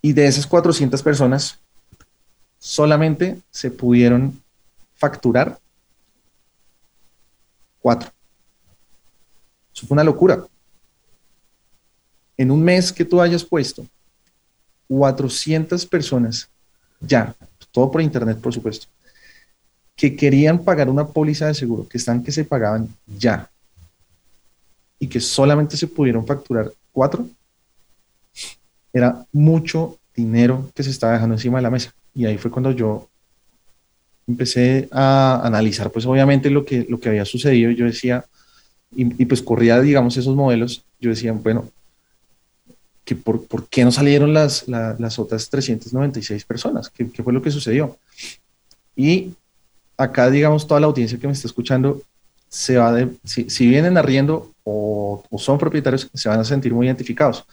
Y 0.00 0.12
de 0.12 0.26
esas 0.26 0.46
400 0.46 1.02
personas, 1.02 1.58
solamente 2.58 3.38
se 3.50 3.70
pudieron 3.70 4.40
facturar 4.94 5.58
cuatro. 7.80 8.10
Eso 9.74 9.86
fue 9.86 9.94
una 9.96 10.04
locura. 10.04 10.44
En 12.36 12.50
un 12.50 12.62
mes 12.62 12.92
que 12.92 13.04
tú 13.04 13.20
hayas 13.20 13.44
puesto 13.44 13.86
400 14.88 15.86
personas, 15.86 16.48
ya, 17.00 17.34
todo 17.72 17.90
por 17.90 18.00
internet, 18.00 18.38
por 18.38 18.54
supuesto, 18.54 18.86
que 19.96 20.14
querían 20.14 20.62
pagar 20.62 20.88
una 20.88 21.06
póliza 21.06 21.46
de 21.46 21.54
seguro, 21.54 21.88
que 21.88 21.98
están 21.98 22.22
que 22.22 22.32
se 22.32 22.44
pagaban 22.44 22.88
ya, 23.06 23.50
y 24.98 25.08
que 25.08 25.20
solamente 25.20 25.76
se 25.76 25.88
pudieron 25.88 26.24
facturar 26.24 26.70
cuatro, 26.92 27.26
era 28.92 29.26
mucho 29.32 29.98
dinero 30.14 30.70
que 30.74 30.82
se 30.82 30.90
estaba 30.90 31.14
dejando 31.14 31.34
encima 31.34 31.58
de 31.58 31.62
la 31.62 31.70
mesa. 31.70 31.92
Y 32.14 32.26
ahí 32.26 32.38
fue 32.38 32.50
cuando 32.50 32.70
yo 32.70 33.08
empecé 34.26 34.88
a 34.92 35.40
analizar, 35.42 35.90
pues 35.90 36.06
obviamente 36.06 36.50
lo 36.50 36.64
que, 36.64 36.86
lo 36.88 37.00
que 37.00 37.08
había 37.08 37.24
sucedido. 37.24 37.70
Yo 37.70 37.86
decía, 37.86 38.24
y, 38.94 39.24
pues 39.24 39.42
corría, 39.42 39.80
digamos, 39.80 40.16
esos 40.16 40.36
modelos. 40.36 40.84
Yo 41.00 41.10
decía, 41.10 41.32
bueno, 41.32 41.68
que 43.04 43.16
por, 43.16 43.46
por 43.46 43.68
qué 43.68 43.84
no 43.84 43.92
salieron 43.92 44.32
las, 44.32 44.68
las 44.68 45.18
otras 45.18 45.48
396 45.50 46.44
personas? 46.44 46.88
¿Qué, 46.88 47.10
¿Qué, 47.10 47.22
fue 47.22 47.32
lo 47.32 47.42
que 47.42 47.50
sucedió? 47.50 47.96
Y 48.94 49.34
acá, 49.96 50.30
digamos, 50.30 50.66
toda 50.66 50.80
la 50.80 50.86
audiencia 50.86 51.18
que 51.18 51.26
me 51.26 51.32
está 51.32 51.48
escuchando, 51.48 52.02
se 52.48 52.76
va 52.76 52.92
de, 52.92 53.08
si, 53.24 53.48
si 53.48 53.66
vienen 53.66 53.96
arriendo 53.96 54.52
o, 54.64 55.24
o 55.30 55.38
son 55.38 55.58
propietarios, 55.58 56.10
se 56.12 56.28
van 56.28 56.40
a 56.40 56.44
sentir 56.44 56.74
muy 56.74 56.86
identificados 56.86 57.46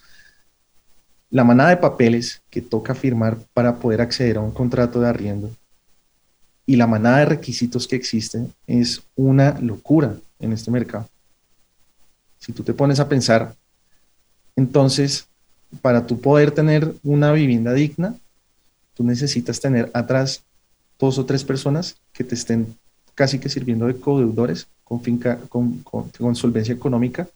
la 1.31 1.43
manada 1.43 1.69
de 1.69 1.77
papeles 1.77 2.41
que 2.49 2.61
toca 2.61 2.95
firmar 2.95 3.37
para 3.53 3.77
poder 3.77 4.01
acceder 4.01 4.37
a 4.37 4.41
un 4.41 4.51
contrato 4.51 4.99
de 4.99 5.09
arriendo 5.09 5.51
y 6.65 6.75
la 6.75 6.87
manada 6.87 7.19
de 7.19 7.25
requisitos 7.25 7.87
que 7.87 7.95
existen 7.95 8.53
es 8.67 9.01
una 9.15 9.59
locura 9.59 10.15
en 10.39 10.53
este 10.53 10.71
mercado. 10.71 11.07
Si 12.39 12.51
tú 12.51 12.63
te 12.63 12.73
pones 12.73 12.99
a 12.99 13.09
pensar, 13.09 13.55
entonces, 14.55 15.27
para 15.81 16.05
tú 16.07 16.19
poder 16.19 16.51
tener 16.51 16.93
una 17.03 17.31
vivienda 17.31 17.73
digna, 17.73 18.15
tú 18.93 19.03
necesitas 19.03 19.59
tener 19.59 19.89
atrás 19.93 20.43
dos 20.97 21.17
o 21.17 21.25
tres 21.25 21.43
personas 21.43 21.97
que 22.11 22.23
te 22.23 22.35
estén 22.35 22.75
casi 23.15 23.39
que 23.39 23.49
sirviendo 23.49 23.87
de 23.87 23.99
codeudores 23.99 24.67
con, 24.83 25.01
finca, 25.01 25.39
con, 25.49 25.83
con 25.83 26.35
solvencia 26.35 26.73
económica. 26.73 27.27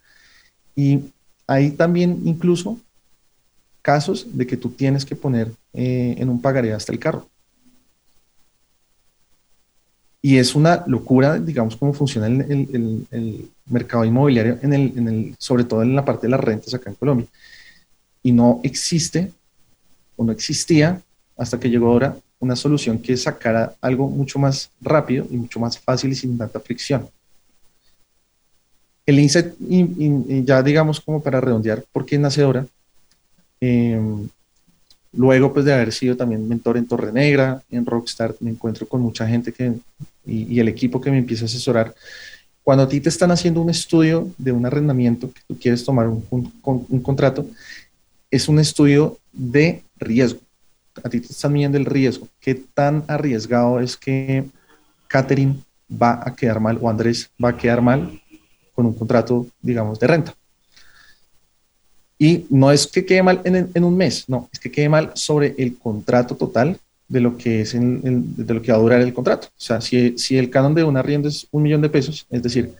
Y 0.75 1.01
hay 1.47 1.71
también 1.71 2.21
incluso 2.25 2.79
casos 3.83 4.25
de 4.31 4.47
que 4.47 4.57
tú 4.57 4.69
tienes 4.69 5.05
que 5.05 5.15
poner 5.15 5.51
eh, 5.73 6.15
en 6.17 6.29
un 6.29 6.41
pagaré 6.41 6.73
hasta 6.73 6.91
el 6.91 6.99
carro. 6.99 7.27
Y 10.21 10.37
es 10.37 10.55
una 10.55 10.85
locura, 10.87 11.37
digamos, 11.37 11.75
cómo 11.75 11.93
funciona 11.93 12.27
el, 12.27 13.49
mercado 13.65 14.05
inmobiliario, 14.05 14.57
en 14.61 14.73
el, 14.73 15.35
sobre 15.37 15.65
todo 15.65 15.83
en 15.83 15.95
la 15.95 16.05
parte 16.05 16.27
de 16.27 16.31
las 16.31 16.39
rentas 16.39 16.73
acá 16.73 16.89
en 16.89 16.95
Colombia. 16.95 17.27
Y 18.23 18.31
no 18.31 18.61
existe 18.63 19.31
o 20.15 20.23
no 20.23 20.31
existía 20.31 21.01
hasta 21.37 21.59
que 21.59 21.69
llegó 21.69 21.87
ahora 21.87 22.17
una 22.39 22.55
solución 22.55 22.99
que 22.99 23.15
sacara 23.17 23.75
algo 23.81 24.09
mucho 24.09 24.39
más 24.39 24.69
rápido 24.81 25.27
y 25.29 25.37
mucho 25.37 25.59
más 25.59 25.77
fácil 25.77 26.11
y 26.11 26.15
sin 26.15 26.37
tanta 26.37 26.59
fricción. 26.59 27.07
El 29.05 29.19
INSET, 29.19 29.55
y, 29.59 30.43
ya 30.43 30.61
digamos 30.63 31.01
como 31.01 31.21
para 31.21 31.41
redondear, 31.41 31.83
¿por 31.91 32.05
qué 32.05 32.17
nace 32.17 32.41
ahora? 32.41 32.65
Em, 33.59 34.27
luego, 35.13 35.53
pues 35.53 35.65
de 35.65 35.73
haber 35.73 35.91
sido 35.91 36.15
también 36.15 36.47
mentor 36.47 36.77
en 36.77 36.87
Torre 36.87 37.11
Negra, 37.11 37.61
en 37.69 37.85
Rockstar, 37.85 38.35
me 38.39 38.51
encuentro 38.51 38.87
con 38.87 39.01
mucha 39.01 39.27
gente 39.27 39.51
que, 39.51 39.73
y, 40.25 40.59
el 40.59 40.67
equipo 40.67 41.01
que 41.01 41.11
me 41.11 41.17
empieza 41.17 41.45
a 41.45 41.47
asesorar. 41.47 41.93
Cuando 42.63 42.83
a 42.83 42.87
ti 42.87 43.01
te 43.01 43.09
están 43.09 43.31
haciendo 43.31 43.61
un 43.61 43.69
estudio 43.69 44.29
de 44.37 44.53
un 44.53 44.65
arrendamiento, 44.65 45.31
que 45.31 45.41
tú 45.47 45.57
quieres 45.59 45.83
tomar 45.83 46.07
un, 46.07 46.25
un, 46.31 47.01
contrato, 47.01 47.45
es 48.33 48.49
un 48.49 48.57
estudio 48.57 49.19
de 49.31 49.83
riesgo. 49.95 50.39
A 51.03 51.09
ti 51.09 51.19
te 51.19 51.27
están 51.27 51.53
midiendo 51.53 51.77
el 51.77 51.85
riesgo. 51.85 52.27
¿Qué 52.39 52.55
tan 52.55 53.03
arriesgado 53.07 53.79
es 53.79 53.95
que 53.95 54.45
Catherine 55.07 55.57
va 55.89 56.19
a 56.25 56.35
quedar 56.35 56.59
mal 56.59 56.79
o 56.81 56.89
Andrés 56.89 57.29
va 57.41 57.49
a 57.49 57.57
quedar 57.57 57.83
mal 57.83 58.19
con 58.73 58.87
un 58.87 58.93
contrato, 58.93 59.45
digamos, 59.61 59.99
de 59.99 60.07
renta? 60.07 60.33
Y 62.17 62.47
no 62.49 62.71
es 62.71 62.87
que 62.87 63.05
quede 63.05 63.21
mal 63.21 63.41
en, 63.43 63.83
un 63.83 63.95
mes, 63.95 64.27
no, 64.27 64.49
es 64.51 64.59
que 64.59 64.71
quede 64.71 64.89
mal 64.89 65.11
sobre 65.13 65.53
el 65.59 65.77
contrato 65.77 66.35
total 66.35 66.79
de 67.07 67.19
lo 67.19 67.37
que 67.37 67.61
es 67.61 67.73
de 67.73 68.53
lo 68.53 68.61
que 68.63 68.71
va 68.71 68.79
a 68.79 68.81
durar 68.81 69.01
el 69.01 69.13
contrato. 69.13 69.47
O 69.49 69.61
sea, 69.61 69.79
si, 69.79 70.17
si 70.17 70.39
el 70.39 70.49
canon 70.49 70.73
de 70.73 70.83
un 70.83 70.97
arriendo 70.97 71.27
es 71.27 71.47
un 71.51 71.61
millón 71.61 71.81
de 71.81 71.89
pesos, 71.89 72.25
es 72.31 72.41
decir, 72.41 72.73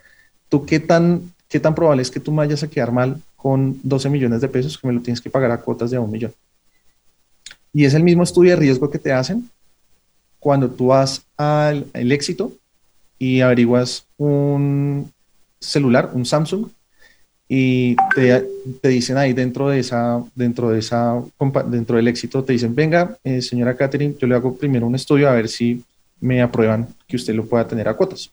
tú 0.49 0.65
qué 0.65 0.79
tan, 0.79 1.31
qué 1.47 1.59
tan 1.59 1.75
probable 1.75 2.01
es 2.01 2.09
que 2.09 2.19
tú 2.19 2.33
vayas 2.33 2.63
a 2.63 2.69
quedar 2.69 2.91
mal 2.91 3.21
con 3.43 3.77
12 3.83 4.09
millones 4.09 4.39
de 4.39 4.47
pesos 4.47 4.77
que 4.77 4.87
me 4.87 4.93
lo 4.93 5.01
tienes 5.01 5.19
que 5.19 5.29
pagar 5.29 5.51
a 5.51 5.59
cuotas 5.59 5.91
de 5.91 5.99
un 5.99 6.09
millón. 6.09 6.31
Y 7.73 7.83
es 7.83 7.93
el 7.93 8.01
mismo 8.01 8.23
estudio 8.23 8.51
de 8.51 8.55
riesgo 8.55 8.89
que 8.89 8.99
te 8.99 9.11
hacen 9.11 9.49
cuando 10.39 10.69
tú 10.69 10.87
vas 10.87 11.25
al 11.35 11.85
éxito 11.93 12.53
y 13.19 13.41
averiguas 13.41 14.05
un 14.17 15.11
celular, 15.59 16.11
un 16.13 16.25
Samsung, 16.25 16.69
y 17.49 17.97
te, 18.15 18.47
te, 18.81 18.87
dicen 18.87 19.17
ahí 19.17 19.33
dentro 19.33 19.67
de 19.67 19.79
esa, 19.79 20.23
dentro 20.33 20.69
de 20.69 20.79
esa, 20.79 21.21
dentro 21.67 21.97
del 21.97 22.07
éxito, 22.07 22.45
te 22.45 22.53
dicen, 22.53 22.73
venga, 22.73 23.17
eh, 23.25 23.41
señora 23.41 23.75
Catherine, 23.75 24.15
yo 24.17 24.25
le 24.25 24.35
hago 24.35 24.55
primero 24.55 24.87
un 24.87 24.95
estudio 24.95 25.29
a 25.29 25.33
ver 25.33 25.49
si 25.49 25.83
me 26.21 26.41
aprueban 26.41 26.87
que 27.05 27.17
usted 27.17 27.35
lo 27.35 27.45
pueda 27.45 27.67
tener 27.67 27.89
a 27.89 27.93
cuotas. 27.93 28.31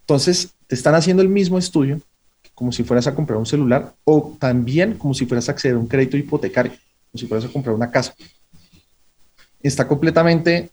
Entonces, 0.00 0.52
te 0.66 0.74
están 0.74 0.96
haciendo 0.96 1.22
el 1.22 1.28
mismo 1.28 1.58
estudio 1.58 2.00
como 2.56 2.72
si 2.72 2.82
fueras 2.84 3.06
a 3.06 3.14
comprar 3.14 3.38
un 3.38 3.44
celular 3.44 3.94
o 4.04 4.34
también 4.40 4.94
como 4.96 5.12
si 5.12 5.26
fueras 5.26 5.46
a 5.48 5.52
acceder 5.52 5.76
a 5.76 5.78
un 5.78 5.86
crédito 5.86 6.16
hipotecario, 6.16 6.72
como 6.72 7.20
si 7.20 7.26
fueras 7.26 7.44
a 7.44 7.52
comprar 7.52 7.76
una 7.76 7.90
casa. 7.90 8.14
Está 9.62 9.86
completamente, 9.86 10.70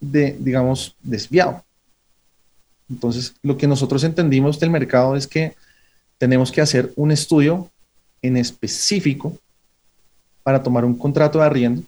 digamos, 0.00 0.94
desviado. 1.02 1.64
Entonces, 2.88 3.34
lo 3.42 3.58
que 3.58 3.66
nosotros 3.66 4.04
entendimos 4.04 4.60
del 4.60 4.70
mercado 4.70 5.16
es 5.16 5.26
que 5.26 5.56
tenemos 6.18 6.52
que 6.52 6.60
hacer 6.60 6.92
un 6.94 7.10
estudio 7.10 7.68
en 8.22 8.36
específico 8.36 9.36
para 10.44 10.62
tomar 10.62 10.84
un 10.84 10.96
contrato 10.96 11.40
de 11.40 11.46
arriendo 11.46 11.82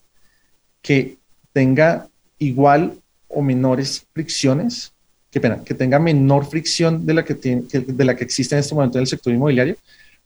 que 0.83 1.19
tenga 1.53 2.09
igual 2.41 2.99
o 3.29 3.43
menores 3.43 4.05
fricciones, 4.13 4.93
que, 5.31 5.41
pena, 5.41 5.63
que 5.65 5.75
tenga 5.75 5.99
menor 5.99 6.47
fricción 6.47 7.07
de 7.07 7.15
la 7.15 7.25
que, 7.25 7.35
tiene, 7.35 7.63
de 7.71 8.05
la 8.05 8.17
que 8.17 8.25
existe 8.25 8.55
en 8.55 8.61
este 8.61 8.75
momento 8.75 8.99
en 8.99 9.03
el 9.03 9.07
sector 9.07 9.33
inmobiliario, 9.33 9.77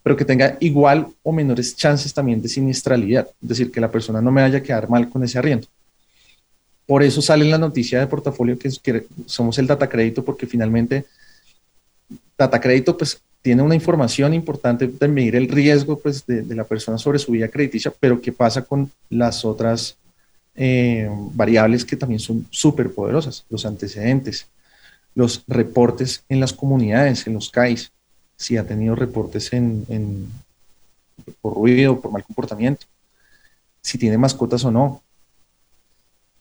pero 0.03 0.17
que 0.17 0.25
tenga 0.25 0.57
igual 0.61 1.09
o 1.23 1.33
menores 1.33 1.77
chances 1.77 2.12
también 2.12 2.40
de 2.40 2.49
siniestralidad, 2.49 3.29
es 3.43 3.49
decir, 3.49 3.71
que 3.71 3.81
la 3.81 3.90
persona 3.90 4.21
no 4.21 4.31
me 4.31 4.43
vaya 4.43 4.59
a 4.59 4.62
quedar 4.62 4.88
mal 4.88 5.09
con 5.09 5.25
ese 5.25 5.38
arriendo. 5.38 5.67
Por 6.87 7.03
eso 7.03 7.23
sale 7.23 7.45
en 7.45 7.51
la 7.51 7.59
noticia 7.59 8.01
de 8.01 8.07
portafolio 8.07 8.59
que, 8.59 8.71
somos 9.27 9.59
el 9.59 9.67
data 9.67 9.88
crédito, 9.88 10.25
porque 10.25 10.47
finalmente 10.47 11.07
data 12.37 12.61
crédito 12.61 12.97
pues 12.97 13.21
tiene 13.40 13.62
una 13.62 13.75
información 13.75 14.35
importante 14.35 14.87
de 14.87 15.09
medir 15.09 15.37
el 15.37 15.49
riesgo 15.49 15.99
pues, 15.99 16.27
de, 16.27 16.55
la 16.55 16.64
persona 16.64 16.99
sobre 16.99 17.19
su 17.19 17.33
vida 17.33 17.49
crediticia, 17.49 17.93
pero 17.99 18.21
¿qué 18.21 18.33
pasa 18.33 18.62
con 18.62 18.90
las 19.09 19.45
otras 19.45 19.97
eh, 20.55 21.09
variables 21.33 21.85
que 21.85 21.97
también 21.97 22.21
son 22.21 22.47
súper 22.51 22.93
poderosas? 22.93 23.45
Los 23.49 23.64
antecedentes, 23.64 24.47
los 25.14 25.44
reportes 25.46 26.24
en 26.29 26.40
las 26.40 26.53
comunidades, 26.53 27.27
en 27.27 27.35
los 27.35 27.50
CAIs, 27.50 27.92
si 28.37 28.57
ha 28.57 28.66
tenido 28.66 28.94
reportes 28.94 29.53
en, 29.53 30.29
por 31.40 31.55
ruido, 31.55 32.00
por 32.00 32.11
mal 32.11 32.24
comportamiento, 32.24 32.87
si 33.81 33.98
tiene 33.98 34.18
mascotas 34.18 34.64
o 34.64 34.70
no, 34.70 35.03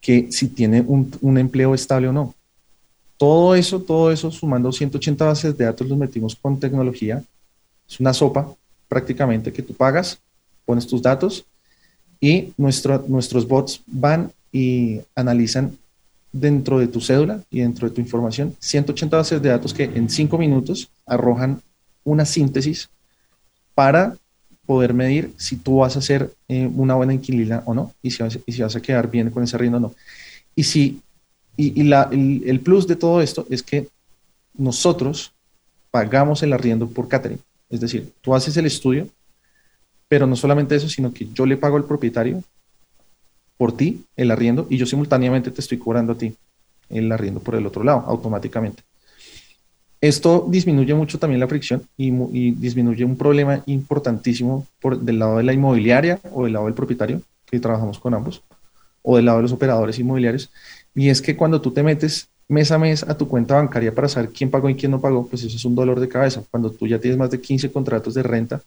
que 0.01 0.31
si 0.31 0.47
tiene 0.47 0.81
un, 0.81 1.11
un 1.21 1.37
empleo 1.37 1.73
estable 1.73 2.07
o 2.07 2.13
no. 2.13 2.33
Todo 3.17 3.55
eso, 3.55 3.79
todo 3.79 4.11
eso, 4.11 4.31
sumando 4.31 4.71
180 4.71 5.25
bases 5.25 5.57
de 5.57 5.65
datos, 5.65 5.87
los 5.87 5.97
metimos 5.97 6.35
con 6.35 6.59
tecnología. 6.59 7.23
Es 7.87 7.99
una 7.99 8.13
sopa 8.13 8.53
prácticamente 8.89 9.53
que 9.53 9.61
tú 9.61 9.73
pagas, 9.73 10.19
pones 10.65 10.87
tus 10.87 11.01
datos 11.01 11.45
y 12.19 12.53
nuestro, 12.57 13.03
nuestros 13.07 13.47
bots 13.47 13.81
van 13.85 14.31
y 14.51 15.01
analizan 15.15 15.77
dentro 16.33 16.79
de 16.79 16.87
tu 16.87 16.99
cédula 16.99 17.41
y 17.49 17.61
dentro 17.61 17.87
de 17.87 17.95
tu 17.95 18.01
información 18.01 18.55
180 18.59 19.15
bases 19.15 19.41
de 19.41 19.49
datos 19.49 19.73
que 19.73 19.83
en 19.83 20.09
cinco 20.09 20.37
minutos 20.37 20.89
arrojan 21.05 21.61
una 22.03 22.25
síntesis 22.25 22.89
para 23.75 24.17
poder 24.65 24.93
medir 24.93 25.33
si 25.37 25.57
tú 25.57 25.77
vas 25.77 25.95
a 25.95 26.01
ser 26.01 26.33
eh, 26.47 26.69
una 26.73 26.95
buena 26.95 27.13
inquilina 27.13 27.61
o 27.65 27.73
no 27.73 27.93
y 28.01 28.11
si, 28.11 28.23
vas, 28.23 28.39
y 28.45 28.51
si 28.51 28.61
vas 28.61 28.75
a 28.75 28.81
quedar 28.81 29.09
bien 29.09 29.29
con 29.29 29.43
ese 29.43 29.57
riendo 29.57 29.77
o 29.77 29.81
no. 29.81 29.93
Y 30.55 30.63
si 30.63 31.01
y, 31.55 31.83
la, 31.83 32.09
el, 32.11 32.59
plus 32.61 32.87
de 32.87 32.95
todo 32.95 33.21
esto 33.21 33.45
es 33.49 33.61
que 33.61 33.87
nosotros 34.55 35.33
pagamos 35.91 36.41
el 36.41 36.53
arriendo 36.53 36.87
por 36.87 37.07
catering. 37.07 37.39
Es 37.69 37.79
decir, 37.79 38.11
tú 38.21 38.33
haces 38.33 38.57
el 38.57 38.65
estudio, 38.65 39.07
pero 40.07 40.25
no 40.25 40.35
solamente 40.35 40.75
eso, 40.75 40.89
sino 40.89 41.13
que 41.13 41.27
yo 41.31 41.45
le 41.45 41.57
pago 41.57 41.77
al 41.77 41.85
propietario 41.85 42.43
por 43.63 43.77
ti 43.77 44.03
el 44.17 44.29
arriendo 44.29 44.67
y 44.69 44.75
yo 44.75 44.85
simultáneamente 44.85 45.49
te 45.49 45.61
estoy 45.61 45.77
cobrando 45.77 46.11
a 46.11 46.17
ti 46.17 46.35
el 46.89 47.09
arriendo 47.09 47.39
por 47.39 47.55
el 47.55 47.65
otro 47.65 47.81
lado, 47.81 48.03
automáticamente. 48.07 48.83
Esto 50.01 50.45
disminuye 50.49 50.93
mucho 50.93 51.17
también 51.17 51.39
la 51.39 51.47
fricción 51.47 51.81
y, 51.95 52.51
disminuye 52.51 53.05
un 53.05 53.15
problema 53.15 53.63
importantísimo 53.65 54.67
por, 54.81 54.99
del 54.99 55.17
lado 55.17 55.37
de 55.37 55.43
la 55.43 55.53
inmobiliaria 55.53 56.19
o 56.33 56.43
del 56.43 56.51
lado 56.51 56.65
del 56.65 56.73
propietario, 56.73 57.21
que 57.45 57.57
trabajamos 57.57 57.99
con 57.99 58.13
ambos, 58.13 58.43
o 59.01 59.15
del 59.15 59.27
lado 59.27 59.37
de 59.37 59.43
los 59.43 59.53
operadores 59.53 59.97
inmobiliarios. 59.97 60.51
Y 60.93 61.07
es 61.07 61.21
que 61.21 61.37
cuando 61.37 61.61
tú 61.61 61.71
te 61.71 61.83
metes 61.83 62.27
mes 62.49 62.69
a 62.69 62.77
mes 62.77 63.03
a 63.03 63.17
tu 63.17 63.29
cuenta 63.29 63.55
bancaria 63.55 63.95
para 63.95 64.09
saber 64.09 64.31
quién 64.31 64.51
pagó 64.51 64.69
y 64.69 64.75
quién 64.75 64.91
no 64.91 64.99
pagó, 64.99 65.25
pues 65.25 65.41
eso 65.41 65.55
es 65.55 65.63
un 65.63 65.73
dolor 65.73 66.01
de 66.01 66.09
cabeza. 66.09 66.43
Cuando 66.51 66.69
tú 66.69 66.85
ya 66.85 66.99
tienes 66.99 67.17
más 67.17 67.31
de 67.31 67.39
15 67.39 67.71
contratos 67.71 68.13
de 68.13 68.23
renta, 68.23 68.61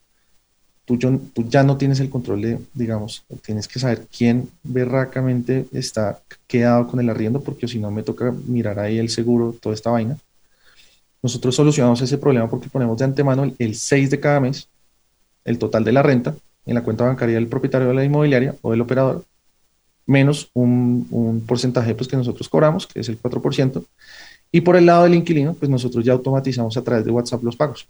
tú, 0.86 0.96
tú 1.34 1.48
ya 1.48 1.62
no 1.64 1.76
tienes 1.76 2.00
el 2.00 2.08
control 2.08 2.40
de, 2.40 2.58
digamos, 2.72 3.24
tienes 3.44 3.68
que 3.68 3.78
saber 3.78 4.06
quién 4.16 4.48
berracamente 4.62 5.66
está 5.72 6.20
quedado 6.46 6.86
con 6.86 7.00
el 7.00 7.10
arriendo, 7.10 7.42
porque 7.42 7.68
si 7.68 7.78
no 7.78 7.90
me 7.90 8.04
toca 8.04 8.32
mirar 8.46 8.78
ahí 8.78 8.98
el 8.98 9.10
seguro, 9.10 9.54
toda 9.60 9.74
esta 9.74 9.90
vaina. 9.90 10.16
Nosotros 11.22 11.56
solucionamos 11.56 12.00
ese 12.00 12.18
problema 12.18 12.48
porque 12.48 12.68
ponemos 12.68 12.96
de 12.98 13.04
antemano 13.04 13.52
el, 13.58 13.74
6 13.74 14.10
de 14.10 14.20
cada 14.20 14.38
mes, 14.38 14.68
el 15.44 15.58
total 15.58 15.84
de 15.84 15.92
la 15.92 16.02
renta, 16.02 16.34
en 16.64 16.74
la 16.74 16.84
cuenta 16.84 17.04
bancaria 17.04 17.34
del 17.34 17.48
propietario 17.48 17.88
de 17.88 17.94
la 17.94 18.04
inmobiliaria 18.04 18.54
o 18.62 18.70
del 18.70 18.80
operador, 18.80 19.24
menos 20.06 20.50
un, 20.54 21.08
un, 21.10 21.40
porcentaje 21.40 21.96
pues, 21.96 22.06
que 22.06 22.16
nosotros 22.16 22.48
cobramos, 22.48 22.86
que 22.86 23.00
es 23.00 23.08
el 23.08 23.20
4%, 23.20 23.84
y 24.52 24.60
por 24.60 24.76
el 24.76 24.86
lado 24.86 25.02
del 25.02 25.14
inquilino, 25.14 25.54
pues 25.54 25.68
nosotros 25.68 26.04
ya 26.04 26.12
automatizamos 26.12 26.76
a 26.76 26.82
través 26.82 27.04
de 27.04 27.10
WhatsApp 27.10 27.42
los 27.42 27.56
pagos 27.56 27.88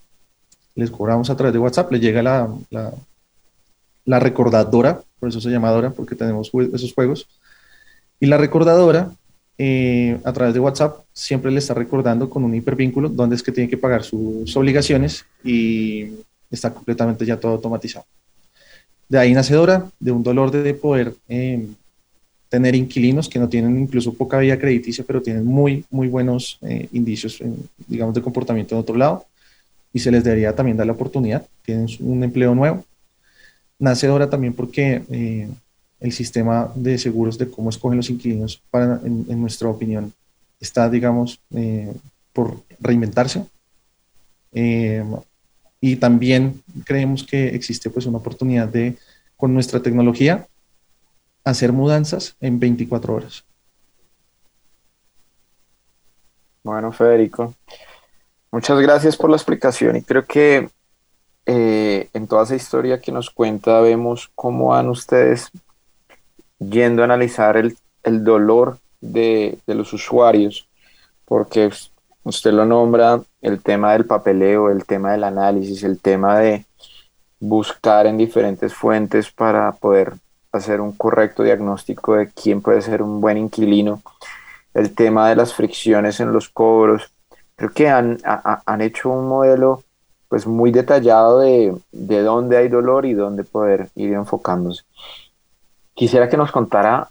les 0.77 0.91
cobramos 0.91 1.29
a 1.29 1.35
través 1.35 1.53
de 1.53 1.59
WhatsApp, 1.59 1.91
le 1.91 1.99
llega 1.99 2.21
la, 2.21 4.19
recordadora, 4.19 5.01
por 5.19 5.27
eso 5.27 5.41
se 5.41 5.49
llama 5.49 5.71
Dora, 5.71 5.89
porque 5.89 6.15
tenemos 6.15 6.51
esos 6.73 6.93
juegos, 6.93 7.27
y 8.19 8.27
la 8.27 8.37
recordadora 8.37 9.11
eh, 9.57 10.19
a 10.23 10.31
través 10.31 10.53
de 10.53 10.59
WhatsApp 10.59 10.99
siempre 11.11 11.51
le 11.51 11.57
está 11.57 11.73
recordando 11.73 12.29
con 12.29 12.43
un 12.43 12.53
hipervínculo 12.53 13.09
dónde 13.09 13.35
es 13.35 13.41
que 13.41 13.51
tiene 13.51 13.67
que 13.67 13.77
pagar 13.77 14.03
sus 14.03 14.55
obligaciones 14.55 15.25
y 15.43 16.11
está 16.51 16.71
completamente 16.71 17.25
ya 17.25 17.39
todo 17.39 17.53
automatizado. 17.53 18.05
De 19.09 19.17
ahí 19.17 19.33
nace 19.33 19.55
Dora, 19.55 19.89
de 19.99 20.11
un 20.11 20.21
dolor 20.21 20.51
de 20.51 20.73
poder 20.75 21.15
eh, 21.27 21.67
tener 22.49 22.75
inquilinos 22.75 23.27
que 23.27 23.39
no 23.39 23.49
tienen 23.49 23.79
incluso 23.79 24.13
poca 24.13 24.37
vía 24.37 24.59
crediticia, 24.59 25.03
pero 25.07 25.23
tienen 25.23 25.43
muy, 25.43 25.83
muy 25.89 26.07
buenos 26.07 26.59
eh, 26.61 26.87
indicios, 26.91 27.41
digamos, 27.87 28.13
de 28.13 28.21
comportamiento 28.21 28.75
en 28.75 28.81
otro 28.81 28.95
lado 28.95 29.25
y 29.93 29.99
se 29.99 30.11
les 30.11 30.23
debería 30.23 30.55
también 30.55 30.77
dar 30.77 30.87
la 30.87 30.93
oportunidad. 30.93 31.47
Tienen 31.63 31.87
un 31.99 32.23
empleo 32.23 32.53
nuevo. 32.53 32.85
Nace 33.79 34.07
ahora 34.07 34.29
también 34.29 34.53
porque 34.53 35.03
eh, 35.09 35.49
el 35.99 36.11
sistema 36.11 36.71
de 36.75 36.97
seguros 36.97 37.37
de 37.37 37.49
cómo 37.49 37.69
escogen 37.69 37.97
los 37.97 38.09
inquilinos, 38.09 38.61
para, 38.69 38.99
en, 39.03 39.41
nuestra 39.41 39.67
opinión, 39.69 40.13
está, 40.59 40.89
digamos, 40.89 41.39
eh, 41.55 41.93
por 42.33 42.63
reinventarse. 42.79 43.45
Eh, 44.53 45.03
y 45.79 45.95
también 45.95 46.61
creemos 46.85 47.23
que 47.23 47.49
existe 47.49 47.89
pues 47.89 48.05
una 48.05 48.17
oportunidad 48.17 48.67
de, 48.67 48.95
con 49.35 49.53
nuestra 49.53 49.81
tecnología, 49.81 50.47
hacer 51.43 51.71
mudanzas 51.71 52.35
en 52.41 52.59
24 52.59 53.13
horas. 53.13 53.43
Bueno, 56.63 56.91
Federico, 56.91 57.55
Muchas 58.51 58.79
gracias 58.79 59.17
por 59.17 59.29
la 59.29 59.35
explicación 59.35 59.97
y 59.97 60.01
creo 60.01 60.25
que 60.25 60.69
eh, 61.45 62.09
en 62.13 62.27
toda 62.27 62.43
esa 62.43 62.55
historia 62.55 62.99
que 62.99 63.11
nos 63.11 63.29
cuenta 63.29 63.81
vemos 63.81 64.31
cómo 64.35 64.67
van 64.67 64.89
ustedes 64.89 65.49
yendo 66.59 67.01
a 67.01 67.05
analizar 67.05 67.57
el, 67.57 67.77
dolor 68.23 68.79
de, 69.01 69.59
los 69.67 69.93
usuarios, 69.93 70.67
porque 71.25 71.69
usted 72.23 72.51
lo 72.51 72.65
nombra, 72.65 73.21
el 73.41 73.61
tema 73.61 73.93
del 73.93 74.05
papeleo, 74.05 74.69
el 74.69 74.85
tema 74.85 75.11
del 75.11 75.23
análisis, 75.23 75.83
el 75.83 75.99
tema 75.99 76.39
de 76.39 76.65
buscar 77.39 78.07
en 78.07 78.17
diferentes 78.17 78.73
fuentes 78.73 79.31
para 79.31 79.71
poder 79.73 80.13
hacer 80.51 80.81
un 80.81 80.93
correcto 80.93 81.43
diagnóstico 81.43 82.15
de 82.15 82.31
quién 82.31 82.61
puede 82.61 82.81
ser 82.81 83.01
un 83.01 83.21
buen 83.21 83.37
inquilino, 83.37 84.01
el 84.73 84.93
tema 84.95 85.29
de 85.29 85.35
las 85.35 85.53
fricciones 85.53 86.19
en 86.19 86.31
los 86.31 86.49
cobros, 86.49 87.11
creo 87.57 87.71
que 87.71 87.89
han, 87.89 88.19
han 88.23 88.81
hecho 88.81 89.09
un 89.09 89.27
modelo 89.27 89.83
pues 90.29 90.45
muy 90.45 90.71
detallado 90.71 91.39
de, 91.39 91.75
de, 91.91 92.21
dónde 92.21 92.57
hay 92.57 92.69
dolor 92.69 93.05
y 93.05 93.13
dónde 93.13 93.43
poder 93.43 93.89
ir 93.95 94.13
enfocándose. 94.13 94.83
Quisiera 95.93 96.29
que 96.29 96.37
nos 96.37 96.51
contara 96.51 97.09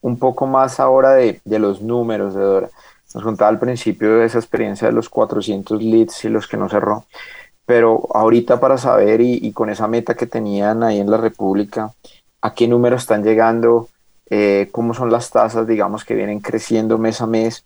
un 0.00 0.18
poco 0.18 0.46
más 0.46 0.78
ahora 0.78 1.14
de, 1.14 1.40
de 1.44 1.58
los 1.58 1.82
números 1.82 2.34
de 2.34 2.42
Dora. 2.42 2.70
Nos 3.14 3.24
contaba 3.24 3.48
al 3.48 3.58
principio 3.58 4.18
de 4.18 4.26
esa 4.26 4.38
experiencia 4.38 4.86
de 4.86 4.92
los 4.92 5.08
400 5.08 5.82
leads 5.82 6.24
y 6.24 6.28
los 6.28 6.46
que 6.46 6.56
no 6.56 6.68
cerró, 6.68 7.04
pero 7.66 8.06
ahorita 8.14 8.60
para 8.60 8.78
saber 8.78 9.20
y, 9.20 9.40
y 9.42 9.52
con 9.52 9.70
esa 9.70 9.88
meta 9.88 10.14
que 10.14 10.26
tenían 10.26 10.82
ahí 10.82 11.00
en 11.00 11.10
la 11.10 11.16
República, 11.16 11.92
a 12.40 12.54
qué 12.54 12.68
número 12.68 12.96
están 12.96 13.24
llegando, 13.24 13.88
eh, 14.30 14.68
cómo 14.70 14.94
son 14.94 15.10
las 15.10 15.30
tasas, 15.30 15.66
digamos, 15.66 16.04
que 16.04 16.14
vienen 16.14 16.40
creciendo 16.40 16.98
mes 16.98 17.20
a 17.22 17.26
mes 17.26 17.64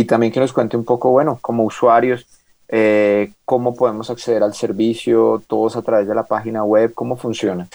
y 0.00 0.06
también 0.06 0.32
que 0.32 0.40
nos 0.40 0.54
cuente 0.54 0.78
un 0.78 0.84
poco, 0.84 1.10
bueno, 1.10 1.38
como 1.42 1.62
usuarios, 1.62 2.26
eh, 2.68 3.32
cómo 3.44 3.74
podemos 3.74 4.08
acceder 4.08 4.42
al 4.42 4.54
servicio, 4.54 5.42
todos 5.46 5.76
a 5.76 5.82
través 5.82 6.08
de 6.08 6.14
la 6.14 6.22
página 6.22 6.64
web, 6.64 6.94
cómo 6.94 7.18
funciona. 7.18 7.68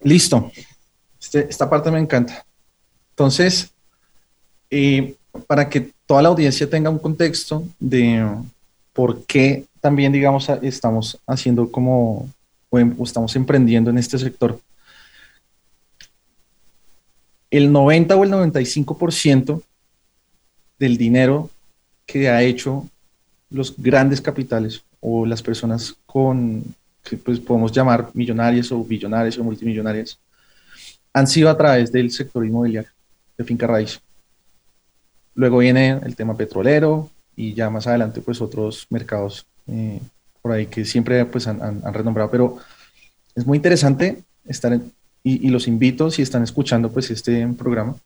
Listo. 0.00 0.50
Este, 1.20 1.46
esta 1.50 1.68
parte 1.68 1.90
me 1.90 1.98
encanta. 1.98 2.42
Entonces, 3.10 3.70
eh, 4.70 5.14
para 5.46 5.68
que 5.68 5.92
toda 6.06 6.22
la 6.22 6.30
audiencia 6.30 6.70
tenga 6.70 6.88
un 6.88 6.98
contexto 6.98 7.64
de 7.78 8.26
por 8.94 9.24
qué 9.26 9.66
también, 9.82 10.10
digamos, 10.10 10.48
estamos 10.62 11.18
haciendo 11.26 11.70
como, 11.70 12.30
o 12.70 12.78
em, 12.78 12.96
estamos 13.02 13.36
emprendiendo 13.36 13.90
en 13.90 13.98
este 13.98 14.18
sector. 14.18 14.58
El 17.50 17.70
90 17.70 18.16
o 18.16 18.24
el 18.24 18.30
95% 18.30 19.60
del 20.78 20.96
dinero 20.96 21.50
que 22.06 22.28
ha 22.28 22.42
hecho 22.42 22.88
los 23.50 23.74
grandes 23.76 24.20
capitales 24.20 24.82
o 25.00 25.24
las 25.26 25.42
personas 25.42 25.96
con, 26.06 26.64
que 27.02 27.16
pues 27.16 27.38
podemos 27.38 27.72
llamar 27.72 28.10
millonarias 28.14 28.72
o 28.72 28.82
billonarias 28.82 29.38
o 29.38 29.44
multimillonarias, 29.44 30.18
han 31.12 31.26
sido 31.26 31.48
a 31.48 31.56
través 31.56 31.92
del 31.92 32.10
sector 32.10 32.44
inmobiliario, 32.44 32.90
de 33.38 33.44
finca 33.44 33.66
raíz. 33.66 34.00
Luego 35.34 35.58
viene 35.58 36.00
el 36.02 36.16
tema 36.16 36.36
petrolero 36.36 37.10
y 37.36 37.54
ya 37.54 37.70
más 37.70 37.86
adelante 37.86 38.20
pues 38.20 38.40
otros 38.40 38.86
mercados 38.90 39.46
eh, 39.66 40.00
por 40.40 40.52
ahí 40.52 40.66
que 40.66 40.84
siempre 40.84 41.24
pues 41.24 41.46
han, 41.46 41.62
han, 41.62 41.94
renombrado, 41.94 42.30
pero 42.30 42.58
es 43.34 43.46
muy 43.46 43.56
interesante 43.56 44.22
estar 44.46 44.72
en, 44.72 44.92
y, 45.22 45.46
y, 45.46 45.50
los 45.50 45.66
invito 45.66 46.10
si 46.10 46.20
están 46.20 46.42
escuchando 46.42 46.92
pues 46.92 47.10
este 47.10 47.46
programa 47.58 47.96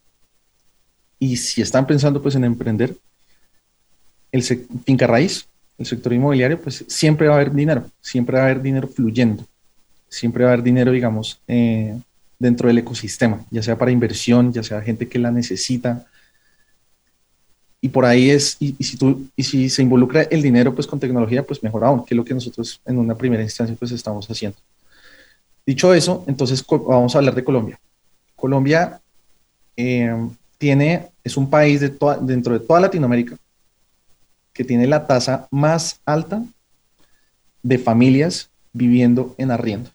y 1.18 1.36
si 1.36 1.62
están 1.62 1.86
pensando 1.86 2.22
pues 2.22 2.34
en 2.34 2.44
emprender, 2.44 2.96
el 4.30 4.42
finca 4.42 5.06
raíz, 5.06 5.46
el 5.78 5.86
sector 5.86 6.12
inmobiliario, 6.12 6.60
pues 6.60 6.84
siempre 6.88 7.28
va 7.28 7.34
a 7.34 7.36
haber 7.36 7.52
dinero, 7.52 7.90
siempre 8.00 8.36
va 8.36 8.42
a 8.42 8.46
haber 8.46 8.62
dinero 8.62 8.88
fluyendo, 8.88 9.46
siempre 10.08 10.44
va 10.44 10.50
a 10.50 10.52
haber 10.54 10.64
dinero, 10.64 10.92
digamos, 10.92 11.40
eh, 11.48 11.98
dentro 12.38 12.68
del 12.68 12.78
ecosistema, 12.78 13.44
ya 13.50 13.62
sea 13.62 13.76
para 13.76 13.90
inversión, 13.90 14.52
ya 14.52 14.62
sea 14.62 14.80
gente 14.82 15.08
que 15.08 15.18
la 15.18 15.30
necesita. 15.30 16.06
Y 17.80 17.88
por 17.88 18.04
ahí 18.04 18.30
es, 18.30 18.56
y, 18.58 18.72
si 18.82 18.96
tú, 18.96 19.28
y 19.36 19.44
si 19.44 19.68
se 19.70 19.82
involucra 19.82 20.22
el 20.22 20.42
dinero 20.42 20.74
pues 20.74 20.86
con 20.86 20.98
tecnología, 20.98 21.44
pues 21.44 21.62
mejor 21.62 21.84
aún, 21.84 22.04
que 22.04 22.14
es 22.14 22.16
lo 22.16 22.24
que 22.24 22.34
nosotros 22.34 22.80
en 22.84 22.98
una 22.98 23.16
primera 23.16 23.42
instancia 23.42 23.76
pues 23.78 23.92
estamos 23.92 24.28
haciendo. 24.28 24.58
Dicho 25.64 25.94
eso, 25.94 26.24
entonces 26.26 26.64
vamos 26.68 27.14
a 27.14 27.18
hablar 27.18 27.34
de 27.34 27.44
Colombia. 27.44 27.78
Colombia 28.34 29.00
eh, 29.76 30.28
tiene, 30.58 31.10
es 31.24 31.36
un 31.36 31.48
país 31.48 31.80
de 31.80 31.96
dentro 32.20 32.52
de 32.52 32.60
toda 32.60 32.80
Latinoamérica 32.80 33.36
que 34.52 34.64
tiene 34.64 34.88
la 34.88 35.06
tasa 35.06 35.46
más 35.52 36.00
alta 36.04 36.44
de 37.62 37.78
familias 37.78 38.50
viviendo 38.72 39.34
en 39.38 39.52
arriendo. 39.52 39.90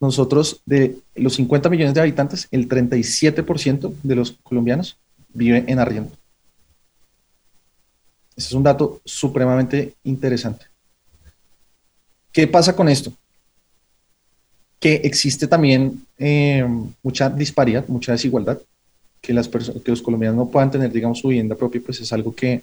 Nosotros, 0.00 0.62
de 0.64 0.96
los 1.14 1.34
50 1.34 1.68
millones 1.68 1.92
de 1.92 2.00
habitantes, 2.00 2.48
el 2.50 2.68
37% 2.68 3.92
de 4.02 4.14
los 4.14 4.32
colombianos 4.42 4.96
vive 5.34 5.64
en 5.66 5.78
arriendo. 5.78 6.12
Ese 8.34 8.48
es 8.48 8.52
un 8.52 8.62
dato 8.62 9.00
supremamente 9.04 9.94
interesante. 10.04 10.66
¿Qué 12.32 12.46
pasa 12.46 12.74
con 12.74 12.88
esto? 12.88 13.12
Que 14.78 14.94
existe 15.04 15.48
también 15.48 16.06
eh, 16.16 16.64
mucha 17.02 17.28
disparidad, 17.28 17.86
mucha 17.88 18.12
desigualdad 18.12 18.58
que, 19.20 19.32
las 19.32 19.48
que 19.48 19.90
los 19.90 20.02
colombianos 20.02 20.36
no 20.36 20.48
puedan 20.48 20.70
tener, 20.70 20.92
digamos, 20.92 21.18
su 21.18 21.28
vivienda 21.28 21.54
propia, 21.54 21.80
pues 21.84 22.00
es 22.00 22.12
algo 22.12 22.34
que 22.34 22.62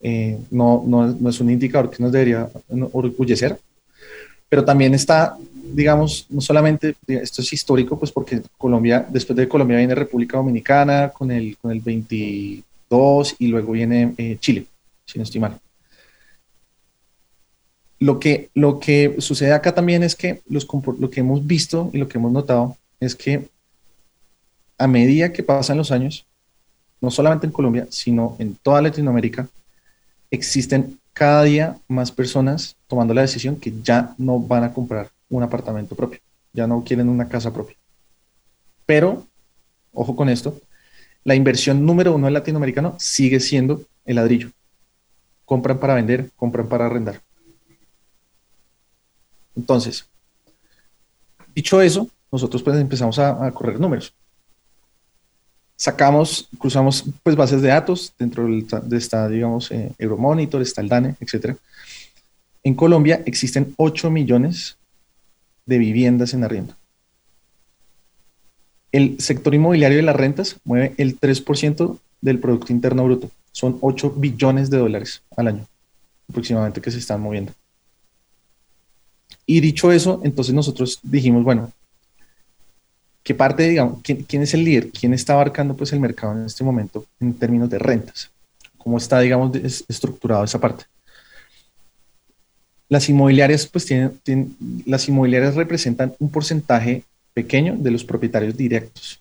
eh, 0.00 0.38
no, 0.50 0.82
no, 0.86 1.06
no, 1.06 1.30
es 1.30 1.40
un 1.40 1.50
indicador 1.50 1.90
que 1.90 2.02
nos 2.02 2.12
debería 2.12 2.48
orgullecer, 2.92 3.58
pero 4.48 4.64
también 4.64 4.94
está 4.94 5.36
digamos, 5.72 6.26
no 6.28 6.40
solamente, 6.40 6.94
esto 7.06 7.42
es 7.42 7.52
histórico, 7.52 7.98
pues 7.98 8.12
porque 8.12 8.42
Colombia, 8.58 9.06
después 9.08 9.36
de 9.36 9.48
Colombia 9.48 9.78
viene 9.78 9.94
República 9.94 10.36
Dominicana 10.36 11.10
con 11.10 11.30
el, 11.30 11.56
con 11.56 11.70
el 11.70 11.80
22 11.80 13.36
y 13.38 13.46
luego 13.48 13.72
viene 13.72 14.14
eh, 14.16 14.36
Chile, 14.40 14.66
si 15.06 15.18
no 15.18 15.24
estoy 15.24 15.40
mal. 15.40 15.58
Lo 17.98 18.18
que, 18.18 18.50
lo 18.54 18.80
que 18.80 19.16
sucede 19.18 19.52
acá 19.52 19.74
también 19.74 20.02
es 20.02 20.16
que 20.16 20.42
los, 20.48 20.66
lo 20.98 21.10
que 21.10 21.20
hemos 21.20 21.46
visto 21.46 21.90
y 21.92 21.98
lo 21.98 22.08
que 22.08 22.18
hemos 22.18 22.32
notado 22.32 22.76
es 23.00 23.14
que 23.14 23.48
a 24.82 24.86
medida 24.88 25.32
que 25.32 25.44
pasan 25.44 25.76
los 25.76 25.92
años, 25.92 26.26
no 27.00 27.10
solamente 27.10 27.46
en 27.46 27.52
Colombia, 27.52 27.86
sino 27.90 28.34
en 28.40 28.56
toda 28.56 28.82
Latinoamérica, 28.82 29.48
existen 30.30 30.98
cada 31.12 31.44
día 31.44 31.76
más 31.86 32.10
personas 32.10 32.74
tomando 32.88 33.14
la 33.14 33.20
decisión 33.20 33.56
que 33.56 33.72
ya 33.82 34.14
no 34.18 34.40
van 34.40 34.64
a 34.64 34.72
comprar 34.72 35.10
un 35.30 35.42
apartamento 35.42 35.94
propio, 35.94 36.18
ya 36.52 36.66
no 36.66 36.82
quieren 36.82 37.08
una 37.08 37.28
casa 37.28 37.52
propia. 37.52 37.76
Pero, 38.84 39.24
ojo 39.92 40.16
con 40.16 40.28
esto, 40.28 40.60
la 41.22 41.36
inversión 41.36 41.86
número 41.86 42.14
uno 42.14 42.26
del 42.26 42.34
latinoamericano 42.34 42.96
sigue 42.98 43.38
siendo 43.38 43.82
el 44.04 44.16
ladrillo. 44.16 44.50
Compran 45.44 45.78
para 45.78 45.94
vender, 45.94 46.30
compran 46.36 46.68
para 46.68 46.86
arrendar. 46.86 47.20
Entonces, 49.54 50.06
dicho 51.54 51.80
eso, 51.80 52.08
nosotros 52.32 52.62
pues 52.64 52.80
empezamos 52.80 53.18
a, 53.20 53.50
correr 53.52 53.78
números. 53.78 54.12
Sacamos, 55.82 56.48
cruzamos 56.58 57.04
pues 57.24 57.34
bases 57.34 57.60
de 57.60 57.66
datos 57.66 58.12
dentro 58.16 58.46
de 58.46 58.96
esta, 58.96 59.28
digamos, 59.28 59.68
eh, 59.72 59.90
Euromonitor, 59.98 60.62
está 60.62 60.80
el 60.80 60.88
DANE, 60.88 61.16
etc. 61.18 61.56
En 62.62 62.74
Colombia 62.74 63.20
existen 63.26 63.74
8 63.76 64.08
millones 64.08 64.76
de 65.66 65.78
viviendas 65.78 66.34
en 66.34 66.44
arriendo. 66.44 66.76
El 68.92 69.18
sector 69.18 69.56
inmobiliario 69.56 69.96
de 69.96 70.04
las 70.04 70.14
rentas 70.14 70.54
mueve 70.62 70.94
el 70.98 71.18
3% 71.18 71.98
del 72.20 72.38
Producto 72.38 72.72
Interno 72.72 73.02
Bruto. 73.02 73.32
Son 73.50 73.78
8 73.80 74.14
billones 74.18 74.70
de 74.70 74.78
dólares 74.78 75.22
al 75.36 75.48
año 75.48 75.66
aproximadamente 76.28 76.80
que 76.80 76.92
se 76.92 76.98
están 76.98 77.20
moviendo. 77.20 77.52
Y 79.46 79.58
dicho 79.58 79.90
eso, 79.90 80.20
entonces 80.22 80.54
nosotros 80.54 81.00
dijimos, 81.02 81.42
bueno, 81.42 81.72
¿qué 83.22 83.34
parte, 83.34 83.68
digamos, 83.68 84.00
quién, 84.02 84.42
es 84.42 84.54
el 84.54 84.64
líder? 84.64 84.90
¿Quién 84.90 85.14
está 85.14 85.34
abarcando 85.34 85.74
pues 85.76 85.92
el 85.92 86.00
mercado 86.00 86.38
en 86.38 86.46
este 86.46 86.64
momento 86.64 87.04
en 87.20 87.34
términos 87.34 87.70
de 87.70 87.78
rentas? 87.78 88.30
¿Cómo 88.78 88.98
está, 88.98 89.20
digamos, 89.20 89.54
estructurado 89.56 90.44
esa 90.44 90.60
parte? 90.60 90.84
Las 92.88 93.08
inmobiliarias, 93.08 93.66
pues 93.66 93.86
tienen, 93.86 94.56
las 94.84 95.08
inmobiliarias 95.08 95.54
representan 95.54 96.14
un 96.18 96.30
porcentaje 96.30 97.04
pequeño 97.32 97.76
de 97.78 97.90
los 97.90 98.04
propietarios 98.04 98.56
directos. 98.56 99.20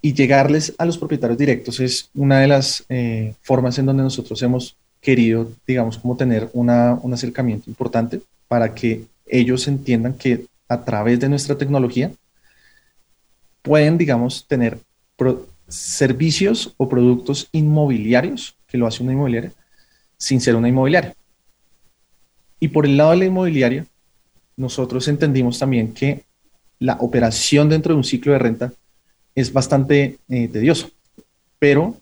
Y 0.00 0.12
llegarles 0.12 0.74
a 0.76 0.84
los 0.84 0.98
propietarios 0.98 1.38
directos 1.38 1.80
es 1.80 2.10
una 2.14 2.40
de 2.40 2.46
las 2.46 2.84
eh, 2.90 3.34
formas 3.40 3.78
en 3.78 3.86
donde 3.86 4.02
nosotros 4.02 4.40
hemos 4.42 4.76
querido, 5.00 5.50
digamos, 5.66 5.98
como 5.98 6.16
tener 6.16 6.50
una, 6.52 6.98
un 7.02 7.14
acercamiento 7.14 7.70
importante 7.70 8.20
para 8.46 8.74
que 8.74 9.06
ellos 9.26 9.66
entiendan 9.66 10.14
que 10.14 10.46
a 10.68 10.84
través 10.84 11.18
de 11.20 11.28
nuestra 11.28 11.56
tecnología 11.56 12.12
pueden, 13.64 13.96
digamos, 13.96 14.46
tener 14.46 14.78
servicios 15.66 16.74
o 16.76 16.86
productos 16.86 17.48
inmobiliarios, 17.50 18.56
que 18.68 18.76
lo 18.76 18.86
hace 18.86 19.02
una 19.02 19.12
inmobiliaria, 19.12 19.52
sin 20.18 20.40
ser 20.40 20.54
una 20.54 20.68
inmobiliaria. 20.68 21.16
Y 22.60 22.68
por 22.68 22.84
el 22.84 22.98
lado 22.98 23.12
de 23.12 23.16
la 23.16 23.24
inmobiliaria, 23.24 23.86
nosotros 24.56 25.08
entendimos 25.08 25.58
también 25.58 25.94
que 25.94 26.24
la 26.78 26.98
operación 27.00 27.70
dentro 27.70 27.94
de 27.94 27.96
un 27.96 28.04
ciclo 28.04 28.34
de 28.34 28.38
renta 28.38 28.72
es 29.34 29.50
bastante 29.50 30.18
eh, 30.28 30.48
tedioso, 30.48 30.90
pero 31.58 31.96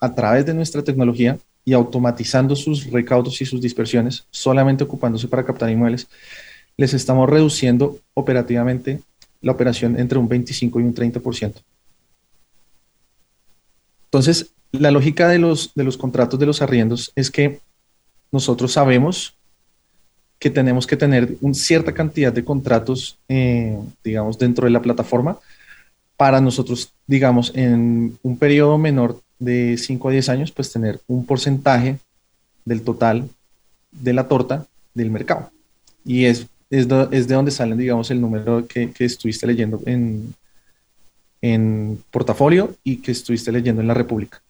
a 0.00 0.14
través 0.14 0.46
de 0.46 0.54
nuestra 0.54 0.82
tecnología 0.82 1.38
y 1.66 1.74
automatizando 1.74 2.56
sus 2.56 2.90
recaudos 2.90 3.42
y 3.42 3.44
sus 3.44 3.60
dispersiones, 3.60 4.24
solamente 4.30 4.84
ocupándose 4.84 5.28
para 5.28 5.44
captar 5.44 5.68
inmuebles, 5.68 6.08
les 6.78 6.94
estamos 6.94 7.28
reduciendo 7.28 7.98
operativamente 8.14 9.00
la 9.46 9.52
operación 9.52 9.96
entre 9.96 10.18
un 10.18 10.26
25 10.28 10.80
y 10.80 10.82
un 10.82 10.92
30%. 10.92 11.54
Entonces, 14.06 14.50
la 14.72 14.90
lógica 14.90 15.28
de 15.28 15.38
los, 15.38 15.72
de 15.72 15.84
los 15.84 15.96
contratos 15.96 16.40
de 16.40 16.46
los 16.46 16.62
arriendos 16.62 17.12
es 17.14 17.30
que 17.30 17.60
nosotros 18.32 18.72
sabemos 18.72 19.36
que 20.40 20.50
tenemos 20.50 20.84
que 20.84 20.96
tener 20.96 21.36
una 21.40 21.54
cierta 21.54 21.94
cantidad 21.94 22.32
de 22.32 22.44
contratos, 22.44 23.18
eh, 23.28 23.78
digamos, 24.02 24.36
dentro 24.36 24.64
de 24.64 24.72
la 24.72 24.82
plataforma 24.82 25.38
para 26.16 26.40
nosotros, 26.40 26.92
digamos, 27.06 27.52
en 27.54 28.18
un 28.24 28.36
periodo 28.38 28.78
menor 28.78 29.20
de 29.38 29.76
5 29.78 30.08
a 30.08 30.12
10 30.12 30.28
años, 30.28 30.50
pues 30.50 30.72
tener 30.72 31.00
un 31.06 31.24
porcentaje 31.24 31.98
del 32.64 32.82
total 32.82 33.28
de 33.92 34.12
la 34.12 34.26
torta 34.26 34.66
del 34.92 35.12
mercado. 35.12 35.52
Y 36.04 36.24
es, 36.24 36.48
es, 36.70 36.88
de, 36.88 37.34
donde 37.34 37.50
salen, 37.50 37.78
digamos, 37.78 38.10
el 38.10 38.20
número 38.20 38.66
que, 38.66 38.90
que 38.90 39.04
estuviste 39.04 39.46
leyendo 39.46 39.80
en, 39.86 40.34
en 41.40 42.02
portafolio 42.10 42.74
y 42.84 42.96
que 42.98 43.12
estuviste 43.12 43.52
leyendo 43.52 43.80
en 43.80 43.88
la 43.88 43.94
República. 43.94 44.42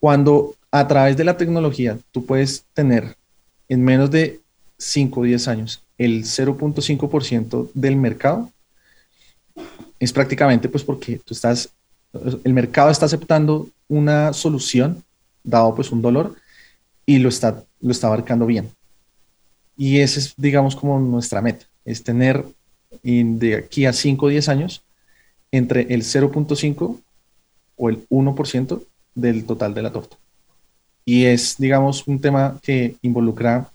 Cuando 0.00 0.54
a 0.70 0.86
través 0.86 1.16
de 1.16 1.24
la 1.24 1.36
tecnología 1.36 1.98
tú 2.12 2.26
puedes 2.26 2.64
tener 2.74 3.16
en 3.68 3.82
menos 3.82 4.10
de 4.10 4.40
5 4.78 5.20
o 5.20 5.24
10 5.24 5.48
años 5.48 5.82
el 5.96 6.24
0.5% 6.24 7.70
del 7.74 7.96
mercado, 7.96 8.50
es 10.00 10.12
prácticamente 10.12 10.68
pues 10.68 10.82
porque 10.82 11.20
tú 11.24 11.32
estás 11.32 11.70
el 12.44 12.52
mercado 12.52 12.90
está 12.90 13.06
aceptando 13.06 13.68
una 13.88 14.32
solución, 14.32 15.02
dado 15.42 15.74
pues 15.74 15.90
un 15.90 16.02
dolor, 16.02 16.34
y 17.06 17.18
lo 17.18 17.28
está, 17.28 17.62
lo 17.80 17.90
está 17.90 18.06
abarcando 18.06 18.46
bien. 18.46 18.70
Y 19.76 20.00
ese 20.00 20.20
es, 20.20 20.34
digamos, 20.36 20.76
como 20.76 20.98
nuestra 21.00 21.42
meta, 21.42 21.66
es 21.84 22.02
tener 22.02 22.44
de 23.02 23.56
aquí 23.56 23.86
a 23.86 23.92
5 23.92 24.26
o 24.26 24.28
10 24.28 24.48
años 24.48 24.82
entre 25.50 25.92
el 25.92 26.02
0.5 26.02 27.00
o 27.76 27.88
el 27.88 28.08
1% 28.08 28.82
del 29.14 29.44
total 29.44 29.74
de 29.74 29.82
la 29.82 29.92
torta. 29.92 30.16
Y 31.04 31.26
es, 31.26 31.56
digamos, 31.58 32.06
un 32.06 32.20
tema 32.20 32.58
que 32.62 32.96
involucra 33.02 33.70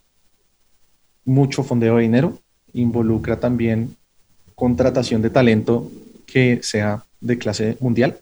mucho 1.26 1.64
fondeo 1.64 1.98
de 1.98 2.04
dinero, 2.04 2.40
involucra 2.74 3.40
también 3.40 3.96
contratación 4.56 5.22
de 5.22 5.30
talento 5.30 5.92
que 6.26 6.60
sea 6.64 7.04
de 7.22 7.38
clase 7.38 7.78
mundial 7.80 8.18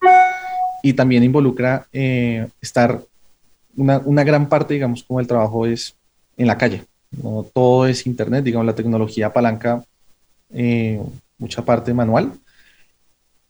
y 0.83 0.93
también 0.93 1.23
involucra 1.23 1.87
eh, 1.91 2.47
estar, 2.61 3.01
una, 3.75 4.23
gran 4.23 4.49
parte, 4.49 4.73
digamos, 4.73 5.03
como 5.03 5.19
el 5.19 5.27
trabajo 5.27 5.65
es 5.65 5.95
en 6.35 6.47
la 6.47 6.57
calle, 6.57 6.83
no 7.11 7.45
todo 7.53 7.87
es 7.87 8.05
internet, 8.05 8.43
digamos, 8.43 8.65
la 8.65 8.75
tecnología 8.75 9.27
apalanca 9.27 9.83
eh, 10.51 11.01
mucha 11.37 11.63
parte 11.63 11.93
manual, 11.93 12.33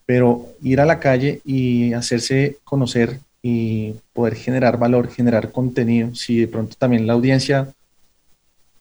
pero 0.05 0.47
ir 0.61 0.79
a 0.79 0.85
la 0.85 0.99
calle 0.99 1.41
y 1.43 1.93
hacerse 1.93 2.57
conocer 2.63 3.19
y 3.41 3.93
poder 4.13 4.35
generar 4.35 4.77
valor, 4.77 5.09
generar 5.09 5.51
contenido, 5.51 6.15
si 6.15 6.39
de 6.39 6.47
pronto 6.47 6.75
también 6.77 7.07
la 7.07 7.13
audiencia 7.13 7.73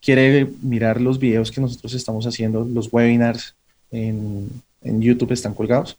quiere 0.01 0.49
mirar 0.63 1.01
los 1.01 1.19
videos 1.19 1.51
que 1.51 1.61
nosotros 1.61 1.95
estamos 1.95 2.27
haciendo, 2.27 2.65
los 2.65 2.93
webinars 2.93 3.55
en, 3.91 4.63
YouTube 4.83 5.33
están 5.33 5.55
colgados, 5.55 5.99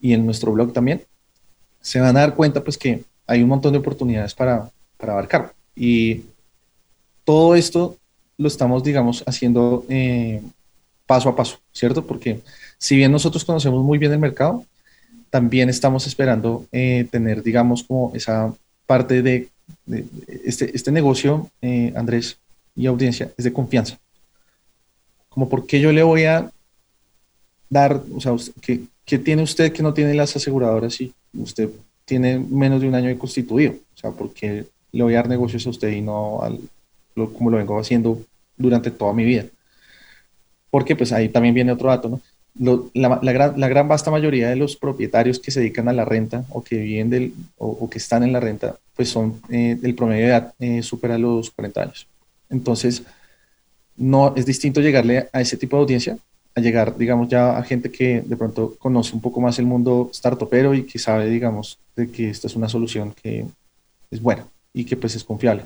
y 0.00 0.14
en 0.14 0.24
nuestro 0.24 0.52
blog 0.52 0.72
también, 0.72 1.02
se 1.82 2.00
van 2.00 2.16
a 2.16 2.20
dar 2.20 2.34
cuenta 2.34 2.64
pues 2.64 2.78
que 2.78 3.04
hay 3.26 3.42
un 3.42 3.48
montón 3.48 3.72
de 3.72 3.78
oportunidades 3.78 4.34
para, 4.34 4.70
para 4.96 5.12
abarcar. 5.12 5.52
Y 5.74 6.22
todo 7.26 7.56
esto 7.56 7.96
lo 8.38 8.48
estamos, 8.48 8.84
digamos, 8.84 9.24
haciendo 9.26 9.84
eh, 9.88 10.40
paso 11.06 11.28
a 11.28 11.36
paso, 11.36 11.58
¿cierto? 11.72 12.06
Porque 12.06 12.40
si 12.78 12.96
bien 12.96 13.10
nosotros 13.10 13.44
conocemos 13.44 13.84
muy 13.84 13.98
bien 13.98 14.12
el 14.12 14.20
mercado, 14.20 14.64
también 15.28 15.68
estamos 15.68 16.06
esperando 16.06 16.66
eh, 16.70 17.06
tener, 17.10 17.42
digamos, 17.42 17.82
como 17.82 18.12
esa 18.14 18.54
parte 18.86 19.22
de, 19.22 19.48
este, 20.44 20.74
este 20.74 20.92
negocio, 20.92 21.50
eh, 21.60 21.92
Andrés 21.96 22.38
y 22.76 22.86
audiencia, 22.86 23.32
es 23.36 23.44
de 23.44 23.52
confianza. 23.52 23.98
Como 25.28 25.48
porque 25.48 25.80
yo 25.80 25.90
le 25.92 26.04
voy 26.04 26.24
a 26.24 26.50
dar, 27.68 28.02
o 28.14 28.20
sea, 28.20 28.34
que 28.60 28.84
¿qué 29.04 29.18
tiene 29.18 29.42
usted 29.42 29.72
que 29.72 29.82
no 29.82 29.92
tiene 29.92 30.14
las 30.14 30.36
aseguradoras 30.36 30.94
si 30.94 31.12
usted 31.34 31.70
tiene 32.04 32.38
menos 32.38 32.80
de 32.80 32.88
un 32.88 32.94
año 32.94 33.08
de 33.08 33.18
constituido? 33.18 33.72
O 33.72 33.98
sea, 33.98 34.12
¿por 34.12 34.32
qué 34.32 34.66
le 34.92 35.02
voy 35.02 35.14
a 35.14 35.18
dar 35.18 35.28
negocios 35.28 35.66
a 35.66 35.70
usted 35.70 35.90
y 35.90 36.00
no 36.00 36.40
al, 36.40 36.60
como 37.32 37.50
lo 37.50 37.56
vengo 37.56 37.78
haciendo 37.78 38.22
durante 38.56 38.90
toda 38.90 39.12
mi 39.12 39.24
vida? 39.24 39.46
Porque 40.70 40.94
pues 40.94 41.12
ahí 41.12 41.28
también 41.28 41.54
viene 41.54 41.72
otro 41.72 41.88
dato, 41.88 42.08
¿no? 42.08 42.20
la, 42.94 43.32
gran, 43.32 43.60
la, 43.60 43.68
gran, 43.68 43.88
vasta 43.88 44.10
mayoría 44.10 44.48
de 44.48 44.56
los 44.56 44.76
propietarios 44.76 45.38
que 45.38 45.50
se 45.50 45.60
dedican 45.60 45.88
a 45.88 45.92
la 45.92 46.04
renta 46.04 46.44
o 46.48 46.62
que 46.62 46.78
viven 46.78 47.10
del, 47.10 47.34
o, 47.58 47.88
que 47.90 47.98
están 47.98 48.22
en 48.22 48.32
la 48.32 48.40
renta, 48.40 48.76
pues 48.94 49.10
son, 49.10 49.40
eh, 49.50 49.78
el 49.82 49.94
promedio 49.94 50.22
de 50.22 50.28
edad 50.28 50.54
eh, 50.58 50.82
supera 50.82 51.18
los 51.18 51.50
40 51.50 51.82
años. 51.82 52.06
Entonces, 52.48 53.02
no 53.96 54.34
es 54.36 54.46
distinto 54.46 54.80
llegarle 54.80 55.28
a 55.32 55.40
ese 55.40 55.56
tipo 55.56 55.76
de 55.76 55.82
audiencia 55.82 56.18
a 56.54 56.60
llegar, 56.60 56.96
digamos, 56.96 57.28
ya 57.28 57.58
a 57.58 57.62
gente 57.62 57.90
que 57.90 58.22
de 58.22 58.36
pronto 58.36 58.76
conoce 58.78 59.14
un 59.14 59.20
poco 59.20 59.40
más 59.40 59.58
el 59.58 59.66
mundo 59.66 60.10
startupero 60.12 60.72
y 60.72 60.84
que 60.84 60.98
sabe, 60.98 61.28
digamos, 61.28 61.78
de 61.94 62.10
que 62.10 62.30
esta 62.30 62.46
es 62.46 62.56
una 62.56 62.68
solución 62.68 63.14
que 63.22 63.44
es 64.10 64.22
buena 64.22 64.46
y 64.72 64.84
que 64.84 64.96
pues 64.96 65.14
es 65.16 65.24
confiable. 65.24 65.64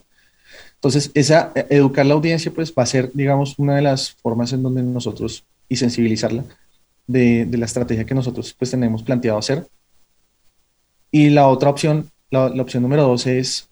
Entonces, 0.75 1.11
esa, 1.15 1.53
eh, 1.55 1.67
educar 1.71 2.07
la 2.07 2.15
audiencia 2.15 2.51
pues 2.53 2.73
va 2.77 2.83
a 2.85 2.87
ser, 2.87 3.11
digamos, 3.13 3.59
una 3.59 3.77
de 3.77 3.83
las 3.83 4.13
formas 4.13 4.53
en 4.53 4.63
donde 4.63 4.83
nosotros, 4.83 5.45
y 5.69 5.77
sensibilizarla 5.77 6.45
de, 7.07 7.47
la 7.53 7.67
estrategia 7.67 8.05
que 8.05 8.15
nosotros 8.15 8.55
pues 8.59 8.71
tenemos 8.71 9.03
planteado 9.03 9.39
hacer. 9.39 9.67
Y 11.11 11.31
la 11.31 11.49
otra 11.49 11.71
opción, 11.71 12.11
la, 12.31 12.49
la 12.49 12.63
opción 12.63 12.83
número 12.83 13.03
dos 13.03 13.27
es, 13.27 13.69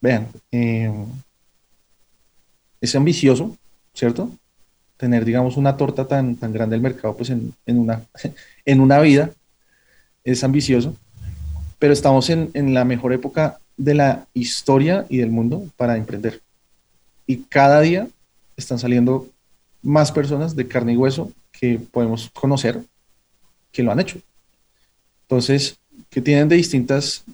vean, 0.00 0.28
eh, 0.50 0.92
es 2.80 2.94
ambicioso, 2.94 3.56
¿cierto? 3.94 4.30
Tener, 4.96 5.24
digamos, 5.24 5.56
una 5.56 5.76
torta 5.76 6.06
tan, 6.06 6.36
tan 6.36 6.52
grande 6.52 6.74
del 6.74 6.82
mercado 6.82 7.16
pues 7.16 7.30
en, 7.30 7.54
en, 7.66 7.78
una, 7.78 8.02
en 8.64 8.80
una 8.80 9.00
vida 9.00 9.30
es 10.24 10.42
ambicioso, 10.44 10.94
pero 11.78 11.92
estamos 11.92 12.28
en, 12.30 12.50
en 12.54 12.74
la 12.74 12.84
mejor 12.84 13.12
época 13.12 13.60
de 13.76 13.94
la 13.94 14.26
historia 14.34 15.06
y 15.08 15.18
del 15.18 15.30
mundo 15.30 15.66
para 15.76 15.96
emprender. 15.96 16.40
Y 17.26 17.38
cada 17.38 17.80
día 17.80 18.08
están 18.56 18.78
saliendo 18.78 19.28
más 19.82 20.10
personas 20.10 20.56
de 20.56 20.66
carne 20.66 20.94
y 20.94 20.96
hueso 20.96 21.32
que 21.52 21.78
podemos 21.78 22.30
conocer 22.30 22.82
que 23.72 23.82
lo 23.82 23.92
han 23.92 24.00
hecho. 24.00 24.18
Entonces, 25.22 25.78
¿qué 26.10 26.20
tienen 26.20 26.48
de 26.48 26.56
distintas 26.56 27.24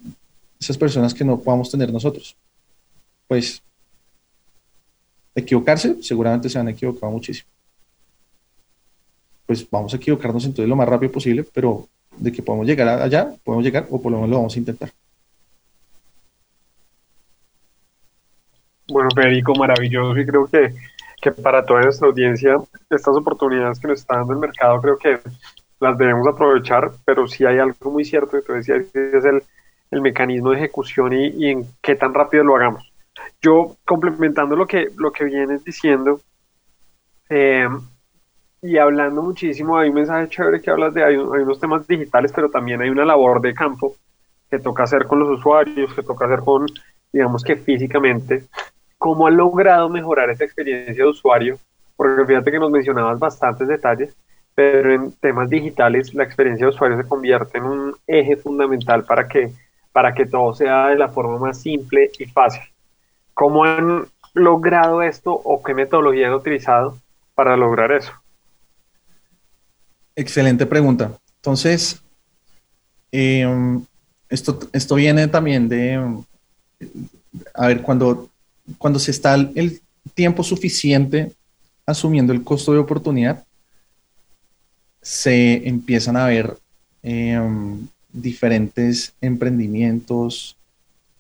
esas 0.59 0.77
personas 0.77 1.15
que 1.15 1.25
no 1.25 1.39
podamos 1.41 1.71
tener 1.71 1.93
nosotros? 1.93 2.37
Pues 3.29 3.63
equivocarse, 5.35 6.03
seguramente 6.03 6.49
se 6.49 6.59
han 6.59 6.69
equivocado 6.69 7.13
muchísimo. 7.13 7.49
Pues 9.47 9.69
vamos 9.71 9.93
a 9.93 9.97
equivocarnos 9.97 10.45
entonces 10.45 10.69
lo 10.69 10.77
más 10.77 10.89
rápido 10.89 11.13
posible, 11.13 11.45
pero 11.45 11.89
de 12.17 12.33
que 12.33 12.43
podemos 12.43 12.67
llegar 12.67 12.89
allá, 12.89 13.35
podemos 13.45 13.65
llegar 13.65 13.87
o 13.91 14.01
por 14.01 14.13
lo 14.13 14.19
menos 14.19 14.31
lo 14.31 14.37
vamos 14.37 14.57
a 14.57 14.59
intentar. 14.59 14.93
Bueno, 18.93 19.09
Federico, 19.15 19.55
maravilloso 19.55 20.19
y 20.21 20.27
creo 20.27 20.47
que, 20.47 20.75
que 21.21 21.33
para 21.33 21.65
toda 21.65 21.81
nuestra 21.81 22.09
audiencia 22.09 22.57
estas 22.91 23.17
oportunidades 23.17 23.81
que 23.81 23.89
nos 23.89 24.01
está 24.01 24.19
dando 24.19 24.35
el 24.35 24.39
mercado 24.39 24.83
creo 24.83 24.99
que 24.99 25.19
las 25.81 25.97
debemos 25.97 26.29
aprovechar, 26.29 26.93
pero 27.07 27.27
sí 27.27 27.47
hay 27.47 27.59
algo 27.59 27.91
muy 27.91 28.05
cierto 28.05 28.33
que 28.33 28.43
tú 28.43 28.53
decías, 28.53 28.85
es 28.95 29.25
el, 29.25 29.43
el 29.91 30.01
mecanismo 30.03 30.51
de 30.51 30.59
ejecución 30.59 31.15
y, 31.15 31.29
y, 31.29 31.47
en 31.49 31.67
qué 31.81 31.97
tan 31.97 32.13
rápido 32.13 32.45
lo 32.45 32.55
hagamos. 32.55 32.93
Yo, 33.41 33.77
complementando 33.87 34.57
lo 34.57 34.67
que, 34.67 34.89
lo 34.97 35.11
que 35.11 35.25
vienes 35.25 35.65
diciendo, 35.65 36.21
eh, 37.31 37.67
y 38.61 38.77
hablando 38.77 39.23
muchísimo, 39.23 39.79
hay 39.79 39.89
un 39.89 39.95
mensaje 39.95 40.29
chévere 40.29 40.61
que 40.61 40.71
hablas 40.71 40.93
de, 40.93 41.03
hay, 41.03 41.15
hay 41.15 41.43
unos 41.43 41.59
temas 41.59 41.87
digitales, 41.89 42.31
pero 42.33 42.51
también 42.51 42.83
hay 42.83 42.91
una 42.91 43.07
labor 43.07 43.41
de 43.41 43.55
campo 43.55 43.97
que 44.51 44.59
toca 44.59 44.83
hacer 44.83 45.07
con 45.07 45.19
los 45.19 45.39
usuarios, 45.39 45.95
que 45.95 46.03
toca 46.03 46.27
hacer 46.27 46.41
con, 46.41 46.67
digamos 47.11 47.43
que 47.43 47.57
físicamente, 47.57 48.45
cómo 49.03 49.27
ha 49.27 49.33
logrado 49.33 49.89
mejorar 49.89 50.31
esa 50.31 50.45
experiencia 50.45 50.95
de 50.95 51.11
usuario, 51.11 51.59
porque 51.97 52.25
fíjate 52.25 52.53
que 52.53 52.59
nos 52.61 52.71
mencionabas 52.71 53.19
bastantes 53.19 53.67
detalles, 53.67 54.15
pero 54.55 54.95
en 54.95 55.11
temas 55.11 55.51
digitales 55.51 56.15
la 56.15 56.23
experiencia 56.23 56.67
de 56.67 56.73
usuario 56.73 56.97
se 56.97 57.09
convierte 57.09 57.59
en 57.59 57.65
un 57.65 57.97
eje 58.07 58.37
fundamental 58.37 59.03
para 59.03 59.27
que, 59.27 59.51
para 59.91 60.15
que 60.15 60.25
todo 60.25 60.55
sea 60.55 60.87
de 60.87 60.99
la 60.99 61.09
forma 61.09 61.37
más 61.37 61.61
simple 61.61 62.13
y 62.17 62.27
fácil. 62.27 62.63
¿Cómo 63.35 63.65
han 63.65 64.05
logrado 64.35 65.03
esto 65.03 65.33
o 65.33 65.61
qué 65.65 65.75
metodología 65.75 66.29
han 66.29 66.35
utilizado 66.35 66.97
para 67.35 67.57
lograr 67.57 67.91
eso? 67.91 68.13
Excelente 70.15 70.65
pregunta. 70.65 71.11
Entonces, 71.39 72.01
eh, 73.11 73.81
esto, 74.29 74.61
esto 74.73 74.95
viene 74.95 75.27
también 75.27 75.69
de, 75.69 76.23
a 77.53 77.67
ver, 77.67 77.83
cuando 77.83 78.29
cuando 78.79 78.99
se 78.99 79.11
está 79.11 79.35
el 79.35 79.81
tiempo 80.15 80.43
suficiente 80.43 81.33
asumiendo 81.87 82.33
el 82.33 82.45
costo 82.45 82.73
de 82.73 82.79
oportunidad, 82.79 83.45
se 85.01 85.69
empiezan 85.69 86.17
a 86.17 86.27
ver 86.27 86.57
eh, 87.03 87.41
diferentes 88.13 89.13
emprendimientos 89.21 90.57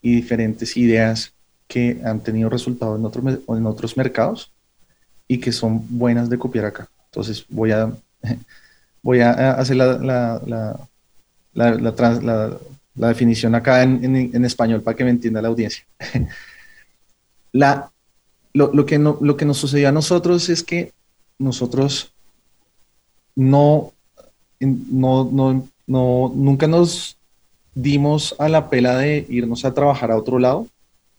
y 0.00 0.14
diferentes 0.14 0.76
ideas 0.76 1.32
que 1.66 2.00
han 2.04 2.20
tenido 2.20 2.48
resultados 2.48 2.98
en, 2.98 3.04
otro, 3.04 3.22
en 3.56 3.66
otros 3.66 3.96
mercados 3.96 4.52
y 5.26 5.38
que 5.38 5.52
son 5.52 5.84
buenas 5.88 6.28
de 6.28 6.38
copiar 6.38 6.66
acá. 6.66 6.88
Entonces 7.06 7.44
voy 7.48 7.72
a, 7.72 7.92
voy 9.02 9.20
a 9.20 9.52
hacer 9.52 9.76
la, 9.76 9.98
la, 9.98 10.88
la, 11.54 12.58
la 12.94 13.08
definición 13.08 13.54
acá 13.54 13.82
en, 13.82 14.04
en, 14.04 14.30
en, 14.34 14.44
español 14.44 14.82
para 14.82 14.96
que 14.96 15.04
me 15.04 15.10
entienda 15.10 15.42
la 15.42 15.48
audiencia. 15.48 15.84
La, 17.52 17.90
lo, 18.52 18.72
lo, 18.72 18.86
que 18.86 18.98
no, 18.98 19.18
lo 19.20 19.36
que 19.36 19.44
nos 19.44 19.58
sucedió 19.58 19.88
a 19.88 19.92
nosotros 19.92 20.48
es 20.48 20.62
que 20.62 20.92
nosotros 21.38 22.12
no, 23.34 23.92
no, 24.60 25.24
no, 25.24 25.68
no, 25.86 26.32
nunca 26.34 26.66
nos 26.66 27.16
dimos 27.74 28.34
a 28.38 28.48
la 28.48 28.68
pela 28.68 28.96
de 28.98 29.26
irnos 29.28 29.64
a 29.64 29.74
trabajar 29.74 30.10
a 30.10 30.16
otro 30.16 30.38
lado, 30.38 30.66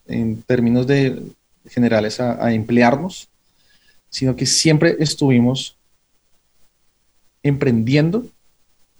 en 0.06 0.42
términos 0.42 0.86
de 0.86 1.22
generales 1.66 2.20
a, 2.20 2.44
a 2.44 2.52
emplearnos, 2.52 3.28
sino 4.10 4.36
que 4.36 4.46
siempre 4.46 4.96
estuvimos 4.98 5.76
emprendiendo 7.42 8.26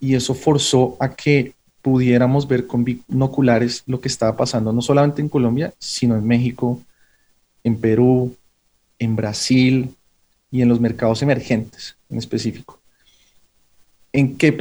y 0.00 0.14
eso 0.14 0.34
forzó 0.34 0.96
a 1.00 1.14
que 1.14 1.54
pudiéramos 1.82 2.48
ver 2.48 2.66
con 2.66 2.84
binoculares 2.84 3.82
lo 3.86 4.00
que 4.00 4.08
estaba 4.08 4.36
pasando 4.36 4.72
no 4.72 4.82
solamente 4.82 5.20
en 5.20 5.28
Colombia, 5.28 5.72
sino 5.78 6.16
en 6.16 6.26
México, 6.26 6.80
en 7.64 7.77
Perú, 7.77 8.37
en 8.98 9.16
Brasil 9.16 9.94
y 10.50 10.62
en 10.62 10.68
los 10.68 10.81
mercados 10.81 11.22
emergentes 11.22 11.96
en 12.09 12.18
específico. 12.18 12.79
¿En 14.12 14.37
qué 14.37 14.57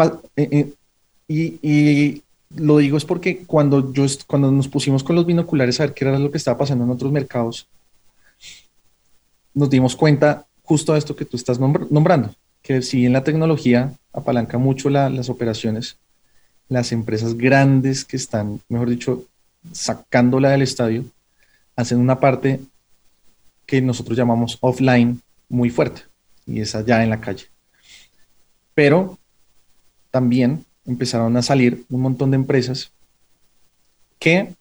y, 1.28 1.60
y, 1.62 2.24
lo 2.56 2.78
digo 2.78 2.98
es 2.98 3.06
porque 3.06 3.44
cuando, 3.46 3.94
yo, 3.94 4.06
cuando 4.28 4.52
nos 4.52 4.68
pusimos 4.68 5.04
con 5.04 5.16
los 5.16 5.26
binoculares 5.26 5.80
a 5.80 5.86
ver 5.86 5.94
qué 5.94 6.06
era 6.06 6.20
lo 6.20 6.32
que 6.32 6.38
estaba 6.38 6.58
pasando 6.58 6.84
en 6.84 6.92
otros 6.92 7.12
mercados, 7.12 7.68
nos 9.54 9.70
dimos 9.70 9.96
cuenta 9.96 10.46
justo 10.64 10.94
de 10.94 11.00
esto 11.00 11.16
que 11.16 11.26
tú 11.26 11.38
estás 11.38 11.60
nombrando, 11.60 12.34
que 12.62 12.82
si 12.82 12.98
bien 12.98 13.14
la 13.14 13.24
tecnología 13.24 13.94
apalanca 14.12 14.58
mucho 14.58 14.90
la, 14.90 15.10
las 15.10 15.30
operaciones, 15.30 15.98
las 16.70 16.92
empresas 16.92 17.36
grandes 17.36 18.06
que 18.06 18.18
están, 18.18 18.62
mejor 18.70 18.90
dicho, 18.90 19.26
sacándola 19.72 20.50
del 20.50 20.62
estadio, 20.62 21.06
hacen 21.76 22.00
una 22.00 22.20
parte 22.20 22.60
que 23.66 23.82
nosotros 23.82 24.18
llamamos 24.18 24.58
offline 24.62 25.22
muy 25.50 25.70
fuerte 25.70 26.04
y 26.46 26.62
es 26.62 26.76
allá 26.76 27.04
en 27.04 27.10
la 27.10 27.22
calle. 27.22 27.46
Pero 28.74 29.18
también 30.12 30.66
empezaron 30.86 31.36
a 31.38 31.42
salir 31.42 31.86
un 31.90 32.02
montón 32.02 32.32
de 32.32 32.36
empresas 32.36 32.92
que 34.20 34.54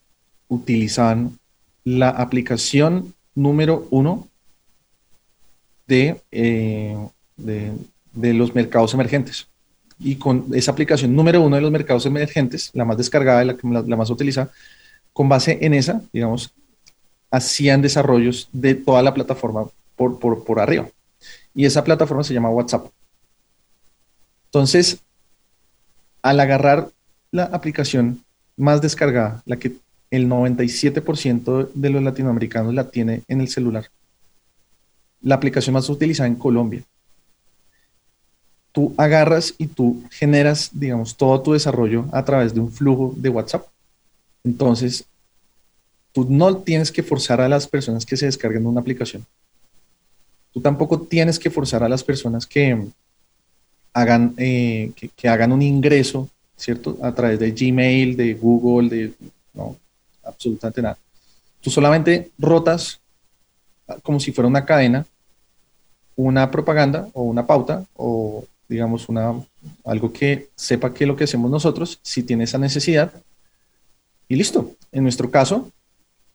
utilizaban 0.48 1.38
la 1.84 2.10
aplicación 2.10 3.14
número 3.34 3.86
uno 3.90 4.28
de, 5.86 6.20
eh, 6.30 6.96
de, 7.36 8.34
los 8.34 8.54
mercados 8.54 8.94
emergentes. 8.94 9.48
Y 9.98 10.16
con 10.16 10.46
esa 10.54 10.72
aplicación 10.72 11.14
número 11.14 11.42
uno 11.42 11.56
de 11.56 11.62
los 11.62 11.70
mercados 11.70 12.06
emergentes, 12.06 12.70
la 12.72 12.84
más 12.84 12.96
descargada 12.96 13.44
la, 13.44 13.56
la, 13.62 13.82
la 13.82 13.96
más 13.96 14.10
utilizada, 14.10 14.50
con 15.12 15.28
base 15.28 15.58
en 15.60 15.74
esa, 15.74 16.02
digamos, 16.12 16.52
hacían 17.32 17.80
desarrollos 17.82 18.48
de 18.52 18.74
toda 18.74 19.02
la 19.02 19.14
plataforma 19.14 19.64
por, 19.96 20.60
arriba. 20.60 20.88
Y 21.54 21.64
esa 21.64 21.82
plataforma 21.82 22.22
se 22.22 22.34
llama 22.34 22.50
WhatsApp. 22.50 22.86
Entonces, 24.46 25.00
al 26.20 26.38
agarrar 26.38 26.90
la 27.30 27.44
aplicación 27.44 28.22
más 28.56 28.82
descargada, 28.82 29.42
la 29.46 29.56
que 29.56 29.72
el 30.10 30.28
97% 30.28 31.70
de 31.72 31.90
los 31.90 32.02
latinoamericanos 32.02 32.74
la 32.74 32.90
tiene 32.90 33.22
en 33.28 33.40
el 33.40 33.48
celular, 33.48 33.86
la 35.22 35.36
aplicación 35.36 35.72
más 35.72 35.88
utilizada 35.88 36.26
en 36.26 36.34
Colombia, 36.34 36.82
tú 38.72 38.94
agarras 38.98 39.54
y 39.56 39.68
tú 39.68 40.02
generas, 40.10 40.70
digamos, 40.72 41.16
todo 41.16 41.40
tu 41.40 41.54
desarrollo 41.54 42.06
a 42.12 42.24
través 42.24 42.52
de 42.52 42.60
un 42.60 42.70
flujo 42.70 43.14
de 43.16 43.30
WhatsApp. 43.30 43.66
Entonces, 44.44 45.06
Tú 46.12 46.26
no 46.28 46.58
tienes 46.58 46.92
que 46.92 47.02
forzar 47.02 47.40
a 47.40 47.48
las 47.48 47.66
personas 47.66 48.04
que 48.04 48.16
se 48.16 48.26
descarguen 48.26 48.66
una 48.66 48.80
aplicación. 48.80 49.26
Tú 50.52 50.60
tampoco 50.60 51.00
tienes 51.00 51.38
que 51.38 51.50
forzar 51.50 51.82
a 51.82 51.88
las 51.88 52.04
personas 52.04 52.46
que 52.46 52.78
hagan, 53.94 54.34
eh, 54.36 54.92
que, 55.16 55.28
hagan 55.28 55.52
un 55.52 55.62
ingreso, 55.62 56.28
¿cierto? 56.56 56.98
A 57.02 57.14
través 57.14 57.38
de 57.38 57.52
Gmail, 57.52 58.16
de 58.16 58.34
Google, 58.34 58.88
de... 58.88 59.12
No, 59.54 59.76
absolutamente 60.24 60.82
nada. 60.82 60.98
Tú 61.60 61.70
solamente 61.70 62.30
rotas 62.38 63.00
como 64.02 64.20
si 64.20 64.32
fuera 64.32 64.48
una 64.48 64.64
cadena, 64.64 65.06
una 66.16 66.50
propaganda 66.50 67.08
o 67.14 67.22
una 67.22 67.46
pauta 67.46 67.84
o 67.96 68.44
digamos 68.68 69.08
una, 69.08 69.34
algo 69.84 70.12
que 70.12 70.48
sepa 70.56 70.94
que 70.94 71.06
lo 71.06 71.16
que 71.16 71.24
hacemos 71.24 71.50
nosotros, 71.50 71.98
si 72.02 72.22
tiene 72.22 72.44
esa 72.44 72.58
necesidad, 72.58 73.12
y 74.28 74.36
listo. 74.36 74.72
En 74.92 75.02
nuestro 75.02 75.30
caso, 75.30 75.70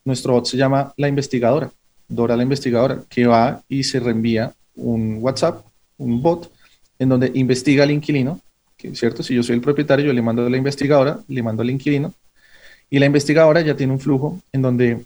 nuestro 0.07 0.33
bot 0.33 0.45
se 0.45 0.57
llama 0.57 0.93
La 0.97 1.07
Investigadora, 1.07 1.69
Dora 2.07 2.37
la 2.37 2.43
Investigadora, 2.43 3.03
que 3.09 3.27
va 3.27 3.61
y 3.67 3.83
se 3.83 3.99
reenvía 3.99 4.53
un 4.75 5.17
WhatsApp, 5.19 5.65
un 5.97 6.21
bot, 6.21 6.49
en 6.97 7.09
donde 7.09 7.31
investiga 7.35 7.83
al 7.83 7.91
inquilino, 7.91 8.39
¿cierto? 8.93 9.21
Si 9.21 9.35
yo 9.35 9.43
soy 9.43 9.55
el 9.55 9.61
propietario, 9.61 10.05
yo 10.05 10.13
le 10.13 10.21
mando 10.21 10.45
a 10.45 10.49
la 10.49 10.57
investigadora, 10.57 11.19
le 11.27 11.43
mando 11.43 11.61
al 11.61 11.69
inquilino, 11.69 12.13
y 12.89 12.99
la 12.99 13.05
investigadora 13.05 13.61
ya 13.61 13.75
tiene 13.75 13.91
un 13.91 13.99
flujo 13.99 14.39
en 14.53 14.61
donde 14.61 15.05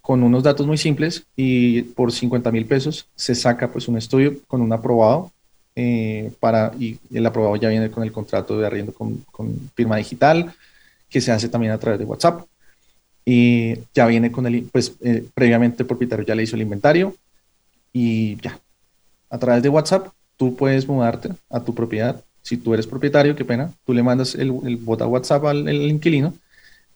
con 0.00 0.22
unos 0.22 0.42
datos 0.42 0.66
muy 0.66 0.78
simples 0.78 1.24
y 1.36 1.82
por 1.82 2.10
50 2.10 2.50
mil 2.50 2.64
pesos 2.64 3.06
se 3.14 3.34
saca 3.34 3.70
pues 3.70 3.86
un 3.86 3.98
estudio 3.98 4.34
con 4.48 4.62
un 4.62 4.72
aprobado 4.72 5.30
eh, 5.76 6.32
para, 6.40 6.72
y 6.78 6.98
el 7.12 7.26
aprobado 7.26 7.56
ya 7.56 7.68
viene 7.68 7.90
con 7.90 8.02
el 8.02 8.12
contrato 8.12 8.58
de 8.58 8.66
arriendo 8.66 8.92
con, 8.92 9.24
firma 9.74 9.96
digital, 9.96 10.52
que 11.08 11.20
se 11.20 11.30
hace 11.30 11.48
también 11.48 11.72
a 11.72 11.78
través 11.78 11.98
de 11.98 12.06
WhatsApp. 12.06 12.46
Y 13.24 13.78
ya 13.94 14.06
viene 14.06 14.32
con 14.32 14.46
el, 14.46 14.68
pues 14.72 14.96
eh, 15.00 15.24
previamente 15.34 15.82
el 15.82 15.86
propietario 15.86 16.24
ya 16.24 16.34
le 16.34 16.42
hizo 16.42 16.56
el 16.56 16.62
inventario 16.62 17.14
y 17.92 18.36
ya. 18.40 18.58
A 19.30 19.38
través 19.38 19.62
de 19.62 19.68
WhatsApp 19.68 20.08
tú 20.36 20.56
puedes 20.56 20.88
mudarte 20.88 21.30
a 21.48 21.60
tu 21.60 21.74
propiedad. 21.74 22.22
Si 22.42 22.56
tú 22.56 22.74
eres 22.74 22.86
propietario, 22.86 23.36
qué 23.36 23.44
pena, 23.44 23.70
tú 23.84 23.94
le 23.94 24.02
mandas 24.02 24.34
el, 24.34 24.52
el 24.64 24.76
bot 24.76 25.00
a 25.02 25.06
WhatsApp 25.06 25.44
al 25.44 25.68
inquilino 25.68 26.34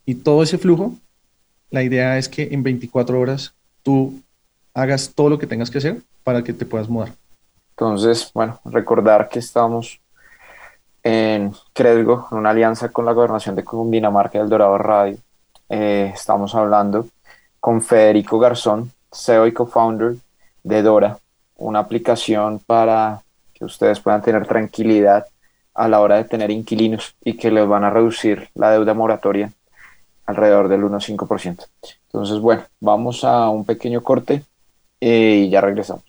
y 0.04 0.16
todo 0.16 0.42
ese 0.42 0.58
flujo, 0.58 0.94
la 1.70 1.82
idea 1.82 2.18
es 2.18 2.28
que 2.28 2.48
en 2.52 2.62
24 2.62 3.18
horas 3.18 3.54
tú 3.82 4.20
hagas 4.74 5.12
todo 5.14 5.30
lo 5.30 5.38
que 5.38 5.46
tengas 5.46 5.70
que 5.70 5.78
hacer 5.78 6.02
para 6.22 6.42
que 6.42 6.52
te 6.52 6.66
puedas 6.66 6.88
mudar. 6.88 7.12
Entonces, 7.70 8.30
bueno, 8.32 8.60
recordar 8.64 9.28
que 9.28 9.38
estamos 9.38 10.00
en 11.02 11.52
Cresgo, 11.72 12.28
en 12.30 12.38
una 12.38 12.50
alianza 12.50 12.90
con 12.90 13.04
la 13.04 13.12
gobernación 13.12 13.54
de 13.54 13.64
Cundinamarca 13.64 14.38
del 14.38 14.48
Dorado 14.48 14.78
Radio. 14.78 15.18
Eh, 15.68 16.12
estamos 16.14 16.54
hablando 16.54 17.08
con 17.60 17.82
Federico 17.82 18.38
Garzón, 18.38 18.92
CEO 19.12 19.46
y 19.46 19.52
co-founder 19.52 20.16
de 20.62 20.82
Dora, 20.82 21.18
una 21.56 21.80
aplicación 21.80 22.60
para 22.60 23.22
que 23.54 23.64
ustedes 23.64 24.00
puedan 24.00 24.22
tener 24.22 24.46
tranquilidad 24.46 25.26
a 25.74 25.88
la 25.88 26.00
hora 26.00 26.16
de 26.16 26.24
tener 26.24 26.50
inquilinos 26.50 27.14
y 27.22 27.34
que 27.34 27.50
les 27.50 27.66
van 27.66 27.84
a 27.84 27.90
reducir 27.90 28.48
la 28.54 28.70
deuda 28.70 28.94
moratoria 28.94 29.52
alrededor 30.26 30.68
del 30.68 30.82
1,5%. 30.82 31.66
Entonces, 32.06 32.40
bueno, 32.40 32.62
vamos 32.80 33.24
a 33.24 33.48
un 33.48 33.64
pequeño 33.64 34.02
corte 34.02 34.42
eh, 35.00 35.44
y 35.46 35.50
ya 35.50 35.60
regresamos. 35.60 36.04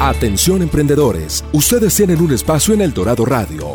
Atención 0.00 0.62
emprendedores, 0.62 1.44
ustedes 1.52 1.94
tienen 1.94 2.20
un 2.20 2.32
espacio 2.32 2.74
en 2.74 2.80
El 2.80 2.92
Dorado 2.92 3.24
Radio. 3.24 3.74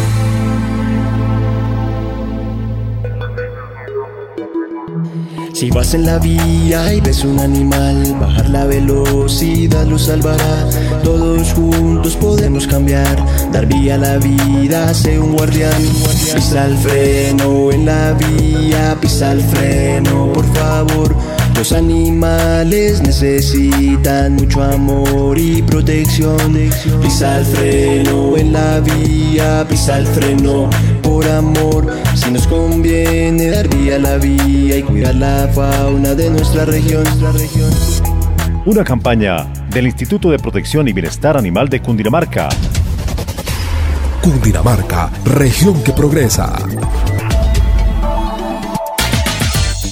Si 5.61 5.69
vas 5.69 5.93
en 5.93 6.07
la 6.07 6.17
vía 6.17 6.91
y 6.91 7.01
ves 7.01 7.23
un 7.23 7.39
animal, 7.39 8.15
bajar 8.19 8.49
la 8.49 8.65
velocidad 8.65 9.85
lo 9.85 9.99
salvará. 9.99 10.67
Todos 11.03 11.53
juntos 11.53 12.15
podemos 12.15 12.65
cambiar, 12.65 13.15
dar 13.51 13.67
vía 13.67 13.93
a 13.93 13.97
la 13.99 14.17
vida, 14.17 14.91
sé 14.95 15.19
un 15.19 15.33
guardián. 15.33 15.79
Pisa 16.33 16.65
el 16.65 16.75
freno 16.79 17.71
en 17.71 17.85
la 17.85 18.13
vía, 18.13 18.97
pisa 18.99 19.33
el 19.33 19.41
freno, 19.41 20.33
por 20.33 20.51
favor. 20.55 21.15
Los 21.55 21.71
animales 21.73 23.01
necesitan 23.01 24.35
mucho 24.35 24.63
amor 24.63 25.37
y 25.37 25.61
protección. 25.61 26.53
Pisa 27.01 27.39
el 27.39 27.45
freno 27.45 28.37
en 28.37 28.53
la 28.53 28.79
vía, 28.79 29.65
pisa 29.69 29.99
el 29.99 30.07
freno 30.07 30.69
por 31.01 31.27
amor. 31.27 31.87
Si 32.15 32.31
nos 32.31 32.47
conviene 32.47 33.49
dar 33.49 33.67
vía 33.67 33.95
a 33.95 33.99
la 33.99 34.17
vía 34.17 34.77
y 34.77 34.83
cuidar 34.83 35.15
la 35.15 35.49
fauna 35.53 36.15
de 36.15 36.29
nuestra 36.29 36.65
región. 36.65 37.03
Una 38.65 38.83
campaña 38.83 39.47
del 39.71 39.87
Instituto 39.87 40.29
de 40.29 40.37
Protección 40.37 40.87
y 40.87 40.93
Bienestar 40.93 41.37
Animal 41.37 41.69
de 41.69 41.81
Cundinamarca. 41.81 42.49
Cundinamarca, 44.21 45.09
región 45.25 45.81
que 45.83 45.93
progresa. 45.93 46.53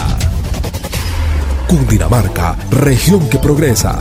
Cundinamarca, 1.69 2.57
región 2.71 3.29
que 3.29 3.39
progresa. 3.39 4.01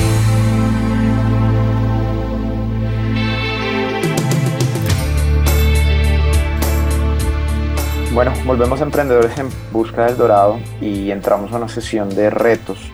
Bueno, 8.13 8.33
volvemos 8.45 8.81
a 8.81 8.83
Emprendedores 8.83 9.37
en 9.37 9.47
Busca 9.71 10.05
del 10.05 10.17
Dorado 10.17 10.59
y 10.81 11.11
entramos 11.11 11.53
a 11.53 11.55
una 11.55 11.69
sesión 11.69 12.09
de 12.09 12.29
retos, 12.29 12.91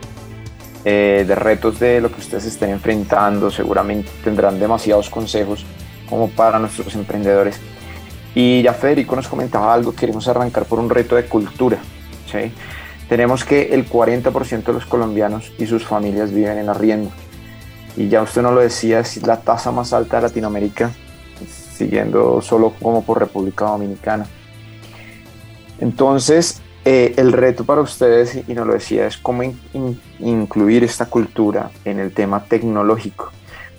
eh, 0.86 1.26
de 1.28 1.34
retos 1.34 1.80
de 1.80 2.00
lo 2.02 2.12
que 2.12 2.20
ustedes 2.20 2.46
estén 2.46 2.70
enfrentando. 2.70 3.50
Seguramente 3.50 4.12
tendrán 4.24 4.60
demasiados 4.60 5.10
consejos 5.10 5.66
como 6.08 6.30
para 6.30 6.60
nuestros 6.60 6.94
emprendedores. 6.94 7.60
Y 8.36 8.62
ya 8.62 8.74
Federico 8.74 9.16
nos 9.16 9.28
comentaba 9.28 9.74
algo, 9.74 9.96
queremos 9.96 10.28
arrancar 10.28 10.66
por 10.66 10.80
un 10.80 10.88
reto 10.88 11.16
de 11.16 11.26
cultura. 11.26 11.80
Tenemos 13.10 13.44
que 13.44 13.74
el 13.74 13.90
40% 13.90 14.66
de 14.66 14.74
los 14.74 14.86
colombianos 14.86 15.52
y 15.58 15.66
sus 15.66 15.84
familias 15.84 16.32
viven 16.32 16.60
en 16.60 16.70
arriendo. 16.70 17.10
Y 17.96 18.08
ya 18.08 18.22
usted 18.22 18.44
no 18.44 18.52
lo 18.52 18.62
decía, 18.62 19.00
es 19.00 19.26
la 19.26 19.38
tasa 19.38 19.72
más 19.72 19.94
alta 19.94 20.18
de 20.18 20.28
Latinoamérica, 20.28 20.92
siguiendo 21.76 22.40
solo 22.44 22.74
como 22.80 23.04
por 23.04 23.18
República 23.18 23.66
Dominicana. 23.66 24.28
Entonces, 25.80 26.62
eh, 26.86 27.14
el 27.18 27.34
reto 27.34 27.66
para 27.66 27.82
ustedes, 27.82 28.48
y 28.48 28.54
nos 28.54 28.66
lo 28.66 28.74
decía, 28.74 29.08
es 29.08 29.18
cómo 29.18 29.44
incluir 30.20 30.84
esta 30.84 31.08
cultura 31.08 31.70
en 31.84 32.00
el 32.00 32.14
tema 32.14 32.46
tecnológico, 32.46 33.32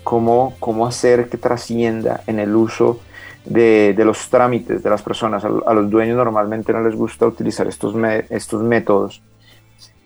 cómo, 0.03 0.55
cómo 0.59 0.85
hacer 0.85 1.29
que 1.29 1.37
trascienda 1.37 2.21
en 2.27 2.39
el 2.39 2.55
uso 2.55 2.99
de, 3.45 3.95
los 3.97 4.29
trámites 4.29 4.83
de 4.83 4.89
las 4.89 5.01
personas. 5.01 5.43
A, 5.43 5.73
los 5.73 5.89
dueños 5.89 6.17
normalmente 6.17 6.71
no 6.71 6.83
les 6.83 6.95
gusta 6.95 7.25
utilizar 7.25 7.67
estos, 7.67 7.95
estos 8.29 8.61
métodos. 8.63 9.21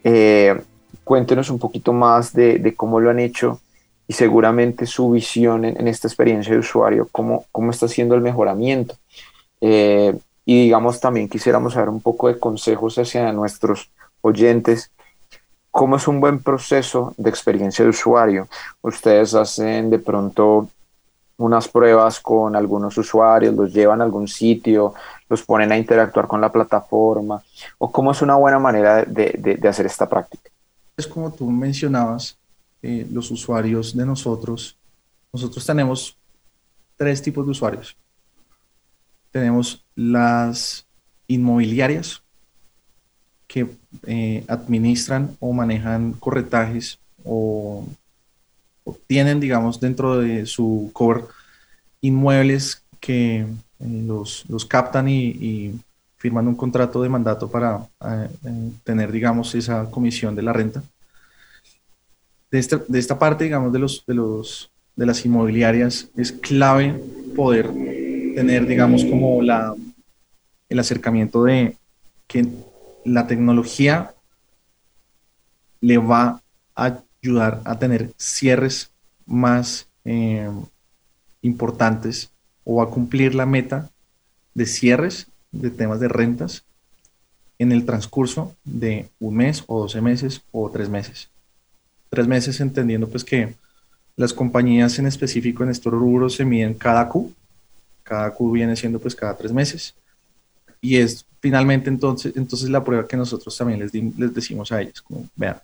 Eh, 0.04 0.60
cuéntenos 1.04 1.50
un 1.50 1.60
poquito 1.60 1.94
más 1.94 2.34
de, 2.34 2.74
cómo 2.76 3.00
lo 3.00 3.10
han 3.10 3.20
hecho 3.20 3.60
y 4.08 4.14
seguramente 4.14 4.86
su 4.86 5.12
visión 5.12 5.66
en, 5.66 5.88
esta 5.88 6.08
experiencia 6.08 6.54
de 6.54 6.60
usuario, 6.60 7.08
cómo, 7.12 7.46
cómo 7.52 7.72
está 7.72 7.88
haciendo 7.88 8.16
el 8.16 8.22
mejoramiento. 8.22 8.96
Eh, 9.60 10.14
y 10.46 10.64
digamos 10.64 11.00
también 11.00 11.30
quisiéramos 11.30 11.74
saber 11.74 11.90
un 11.90 12.02
poco 12.02 12.28
de 12.28 12.40
consejos 12.40 12.98
hacia 12.98 13.32
nuestros 13.32 13.90
oyentes 14.22 14.92
¿cómo 15.74 15.96
es 15.96 16.08
un 16.08 16.22
buen 16.22 16.38
proceso 16.38 17.16
de 17.18 17.32
experiencia 17.32 17.84
de 17.84 17.90
usuario? 17.90 18.48
Ustedes 18.84 19.34
hacen 19.34 19.90
de 19.90 19.98
pronto 19.98 20.70
unas 21.38 21.68
pruebas 21.68 22.20
con 22.20 22.56
algunos 22.56 22.96
usuarios, 22.96 23.56
los 23.56 23.74
llevan 23.74 24.00
a 24.00 24.04
algún 24.04 24.28
sitio, 24.28 24.94
los 25.28 25.42
ponen 25.42 25.72
a 25.72 25.78
interactuar 25.78 26.28
con 26.28 26.40
la 26.40 26.52
plataforma, 26.52 27.42
o 27.80 27.92
cómo 27.92 28.12
es 28.12 28.22
una 28.22 28.36
buena 28.36 28.60
manera 28.60 29.04
de, 29.04 29.60
hacer 29.68 29.88
esta 29.88 30.08
práctica. 30.08 30.52
Es 30.96 31.08
como 31.08 31.34
tú 31.34 31.50
mencionabas, 31.50 32.38
eh, 32.84 33.08
los 33.12 33.32
usuarios 33.32 33.98
de 33.98 34.06
nosotros, 34.06 34.78
nosotros 35.34 35.66
tenemos 35.66 36.16
tres 36.96 37.20
tipos 37.20 37.46
de 37.46 37.52
usuarios. 37.52 37.98
Tenemos 39.32 39.83
las 39.96 40.86
inmobiliarias 41.28 42.24
que 43.48 43.68
eh, 44.08 44.44
administran 44.48 45.38
o 45.40 45.54
manejan 45.54 46.14
corretajes 46.14 47.00
o, 47.24 47.86
tienen, 49.08 49.40
digamos, 49.40 49.80
dentro 49.80 50.18
de 50.18 50.46
su 50.46 50.90
core 50.92 51.26
inmuebles 52.02 52.84
que 53.00 53.42
eh, 53.42 53.48
los, 53.80 54.66
captan 54.68 55.08
y, 55.08 55.80
firman 56.18 56.48
un 56.48 56.56
contrato 56.56 57.02
de 57.02 57.10
mandato 57.10 57.50
para 57.52 57.86
eh, 58.02 58.30
tener, 58.84 59.12
digamos, 59.12 59.54
esa 59.56 59.92
comisión 59.92 60.34
de 60.36 60.42
la 60.42 60.54
renta. 60.54 60.82
De 62.50 62.60
esta, 62.60 62.82
de 62.88 62.98
esta 62.98 63.20
parte, 63.20 63.44
digamos, 63.44 63.74
de, 63.74 63.80
los, 63.80 64.06
de, 64.08 64.14
los, 64.14 64.72
de 64.96 65.06
las 65.06 65.26
inmobiliarias, 65.26 66.08
es 66.16 66.32
clave 66.32 66.94
poder 67.36 67.70
tener, 68.36 68.66
digamos, 68.68 69.04
como 69.06 69.42
la, 69.42 69.76
el 70.70 70.80
acercamiento 70.80 71.44
de 71.44 71.78
que 72.28 72.48
la 73.06 73.28
tecnología 73.28 74.14
le 75.82 75.98
va 75.98 76.42
a 76.76 77.00
ayudar 77.22 77.62
a 77.66 77.78
tener 77.78 78.12
cierres 78.18 78.92
más 79.26 79.88
eh, 80.06 80.50
importantes 81.42 82.32
o 82.64 82.82
a 82.82 82.90
cumplir 82.90 83.36
la 83.36 83.46
meta 83.46 83.90
de 84.54 84.66
cierres 84.66 85.28
de 85.52 85.70
temas 85.70 86.00
de 86.00 86.08
rentas 86.08 86.64
en 87.60 87.72
el 87.72 87.86
transcurso 87.86 88.56
de 88.64 89.10
un 89.20 89.36
mes 89.36 89.64
o 89.68 89.82
12 89.82 90.02
meses 90.02 90.42
o 90.52 90.70
tres 90.70 90.90
meses. 90.90 91.30
Tres 92.10 92.28
meses 92.28 92.60
entendiendo 92.60 93.08
pues 93.08 93.24
que 93.24 93.56
las 94.16 94.34
compañías 94.34 95.00
en 95.00 95.08
específico 95.08 95.64
en 95.64 95.70
estos 95.70 95.94
rubros 95.94 96.36
se 96.36 96.46
miden 96.46 96.74
cada 96.74 97.08
Q. 97.10 97.34
Cada 98.04 98.34
Q 98.34 98.52
viene 98.52 98.76
siendo 98.76 99.00
pues 99.00 99.16
cada 99.16 99.36
tres 99.36 99.52
meses. 99.52 99.96
Y 100.82 100.98
es 100.98 101.26
finalmente 101.40 101.90
entonces, 101.90 102.34
entonces 102.36 102.70
la 102.70 102.84
prueba 102.84 103.08
que 103.08 103.18
nosotros 103.18 103.58
también 103.58 103.80
les, 103.80 103.94
les 103.94 104.34
decimos 104.34 104.72
a 104.72 104.82
ellos, 104.82 105.02
como 105.02 105.28
vean, 105.36 105.58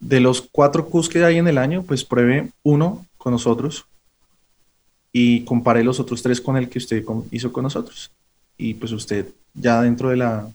de 0.00 0.20
los 0.20 0.42
cuatro 0.42 0.88
Qs 0.88 1.08
que 1.08 1.24
hay 1.24 1.38
en 1.38 1.48
el 1.48 1.58
año, 1.58 1.82
pues 1.82 2.04
pruebe 2.04 2.50
uno 2.62 3.06
con 3.16 3.32
nosotros 3.32 3.86
y 5.12 5.44
compare 5.44 5.84
los 5.84 6.00
otros 6.00 6.22
tres 6.22 6.40
con 6.40 6.56
el 6.56 6.68
que 6.68 6.78
usted 6.78 7.04
hizo 7.30 7.52
con 7.52 7.62
nosotros. 7.62 8.10
Y 8.58 8.74
pues 8.74 8.92
usted 8.92 9.28
ya 9.54 9.80
dentro 9.80 10.10
de 10.10 10.16
la, 10.16 10.48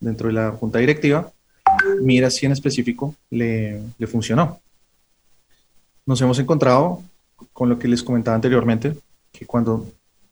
dentro 0.00 0.28
de 0.28 0.34
la 0.34 0.50
junta 0.50 0.80
directiva, 0.80 1.32
mira 2.00 2.30
si 2.30 2.46
en 2.46 2.52
específico 2.52 3.14
le, 3.30 3.80
le 3.96 4.06
funcionó. 4.06 4.60
Nos 6.04 6.20
hemos 6.20 6.38
encontrado 6.38 7.02
con 7.52 7.68
lo 7.68 7.78
que 7.78 7.88
les 7.88 8.02
comentaba 8.02 8.34
anteriormente, 8.34 8.96
que 9.32 9.46
cuando 9.46 9.86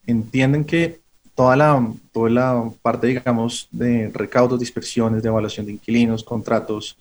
entienden 0.06 0.64
que 0.64 1.00
toda 1.34 1.54
la, 1.54 1.92
toda 2.12 2.30
la 2.30 2.70
parte, 2.82 3.06
digamos, 3.08 3.68
de 3.70 4.10
recaudos, 4.12 4.58
dispersiones, 4.58 5.22
de 5.22 5.28
evaluación 5.28 5.66
de 5.66 5.72
inquilinos, 5.72 6.24
contratos, 6.24 6.96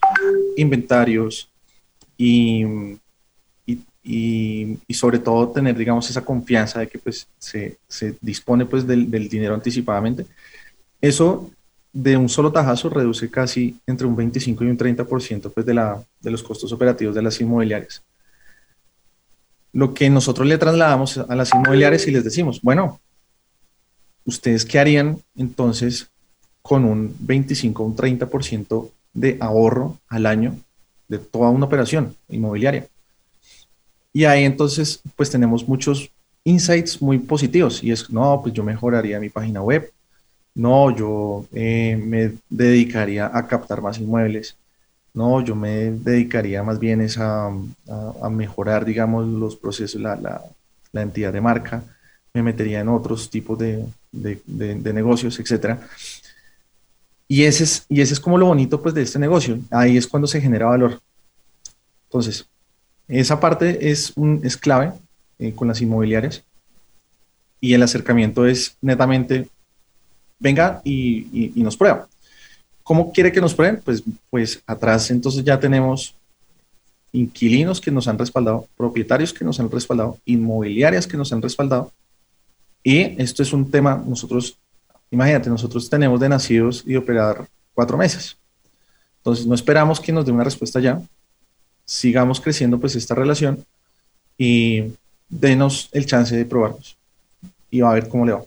inventarios 0.57 1.49
y, 2.17 2.65
y, 3.65 3.79
y, 4.87 4.93
sobre 4.93 5.19
todo 5.19 5.49
tener, 5.49 5.75
digamos, 5.77 6.09
esa 6.09 6.23
confianza 6.23 6.81
de 6.81 6.87
que 6.87 6.99
pues, 6.99 7.27
se, 7.39 7.77
se 7.87 8.17
dispone 8.21 8.65
pues, 8.65 8.85
del, 8.85 9.09
del, 9.09 9.29
dinero 9.29 9.53
anticipadamente. 9.53 10.25
Eso 10.99 11.49
de 11.93 12.17
un 12.17 12.27
solo 12.27 12.51
tajazo 12.51 12.89
reduce 12.89 13.31
casi 13.31 13.79
entre 13.87 14.05
un 14.05 14.17
25 14.17 14.65
y 14.65 14.67
un 14.67 14.77
30% 14.77 15.49
pues, 15.53 15.65
de, 15.65 15.73
la, 15.73 16.03
de 16.19 16.31
los 16.31 16.43
costos 16.43 16.73
operativos 16.73 17.15
de 17.15 17.21
las 17.21 17.39
inmobiliarias. 17.39 18.03
Lo 19.75 19.93
que 19.93 20.09
nosotros 20.09 20.47
le 20.47 20.57
trasladamos 20.57 21.17
a 21.17 21.35
las 21.35 21.53
inmobiliarias 21.53 22.07
y 22.07 22.11
les 22.11 22.23
decimos, 22.23 22.61
bueno, 22.61 23.01
¿ustedes 24.23 24.63
qué 24.63 24.79
harían 24.79 25.19
entonces 25.35 26.09
con 26.61 26.85
un 26.85 27.13
25 27.19 27.83
o 27.83 27.85
un 27.87 27.93
30% 27.93 28.89
de 29.13 29.37
ahorro 29.41 29.99
al 30.07 30.27
año 30.27 30.55
de 31.09 31.19
toda 31.19 31.49
una 31.49 31.65
operación 31.65 32.15
inmobiliaria? 32.29 32.87
Y 34.13 34.23
ahí 34.23 34.45
entonces 34.45 35.01
pues 35.17 35.29
tenemos 35.29 35.67
muchos 35.67 36.09
insights 36.45 37.01
muy 37.01 37.17
positivos 37.17 37.83
y 37.83 37.91
es, 37.91 38.09
no, 38.09 38.39
pues 38.41 38.53
yo 38.53 38.63
mejoraría 38.63 39.19
mi 39.19 39.27
página 39.27 39.61
web, 39.61 39.91
no, 40.53 40.95
yo 40.95 41.47
eh, 41.51 42.01
me 42.01 42.31
dedicaría 42.49 43.25
a 43.25 43.45
captar 43.45 43.81
más 43.81 43.99
inmuebles, 43.99 44.55
no, 45.15 45.41
yo 45.41 45.55
me 45.55 45.91
dedicaría 45.91 46.61
más 46.61 46.77
bien 46.77 47.07
a, 47.17 47.51
a, 48.21 48.29
mejorar, 48.29 48.85
digamos, 48.85 49.25
los 49.25 49.55
procesos, 49.55 49.99
la, 49.99 50.15
la, 50.91 51.01
entidad 51.01 51.33
de 51.33 51.41
marca, 51.41 51.83
me 52.33 52.43
metería 52.43 52.81
en 52.81 52.89
otros 52.89 53.29
tipos 53.29 53.57
de, 53.57 53.85
de, 54.11 54.93
negocios, 54.93 55.39
etcétera. 55.39 55.79
Y 57.27 57.43
ese, 57.43 57.63
es, 57.63 57.85
y 57.89 58.01
ese 58.01 58.13
es 58.13 58.19
como 58.19 58.37
lo 58.37 58.47
bonito 58.47 58.81
pues, 58.81 58.93
de 58.93 59.01
este 59.01 59.17
negocio. 59.17 59.59
Ahí 59.71 59.97
es 59.97 60.05
cuando 60.05 60.27
se 60.27 60.41
genera 60.41 60.67
valor. 60.67 61.01
Entonces, 62.07 62.45
esa 63.07 63.39
parte 63.39 63.89
es, 63.89 64.11
un, 64.15 64.41
es 64.43 64.57
clave 64.57 64.93
eh, 65.39 65.53
con 65.53 65.67
las 65.67 65.81
inmobiliarias 65.81 66.43
y 67.61 67.73
el 67.73 67.83
acercamiento 67.83 68.45
es 68.45 68.77
netamente, 68.81 69.47
venga 70.39 70.81
y, 70.83 71.51
y, 71.55 71.63
nos 71.63 71.77
prueba. 71.77 72.07
¿Cómo 72.85 73.11
quiere 73.11 73.33
que 73.33 73.41
nos 73.41 73.53
prueben? 73.53 73.81
Pues, 73.83 74.01
pues 74.29 74.63
atrás 74.65 75.11
entonces 75.11 75.43
ya 75.43 75.59
tenemos 75.59 76.15
inquilinos 77.11 77.81
que 77.81 77.91
nos 77.91 78.07
han 78.07 78.17
respaldado, 78.17 78.67
propietarios 78.77 79.33
que 79.33 79.43
nos 79.43 79.59
han 79.59 79.69
respaldado, 79.69 80.17
inmobiliarias 80.25 81.05
que 81.05 81.17
nos 81.17 81.33
han 81.33 81.41
respaldado 81.41 81.91
y 82.87 83.19
esto 83.19 83.41
es 83.41 83.51
un 83.51 83.71
tema, 83.71 84.01
nosotros, 84.05 84.59
imagínate, 85.09 85.49
nosotros 85.49 85.89
tenemos 85.89 86.19
de 86.19 86.29
nacidos 86.29 86.83
y 86.85 86.95
operar 86.95 87.47
cuatro 87.73 87.97
meses. 87.97 88.37
Entonces, 89.17 89.47
no 89.47 89.55
esperamos 89.55 89.99
que 89.99 90.11
nos 90.11 90.23
dé 90.23 90.31
una 90.31 90.43
respuesta 90.43 90.79
ya. 90.79 91.01
Sigamos 91.83 92.39
creciendo 92.39 92.79
pues 92.79 92.95
esta 92.95 93.15
relación 93.15 93.65
y 94.37 94.93
denos 95.27 95.89
el 95.93 96.05
chance 96.05 96.35
de 96.35 96.45
probarnos 96.45 96.95
y 97.71 97.81
va 97.81 97.89
a 97.89 97.95
ver 97.95 98.07
cómo 98.07 98.23
le 98.23 98.33
va. 98.33 98.43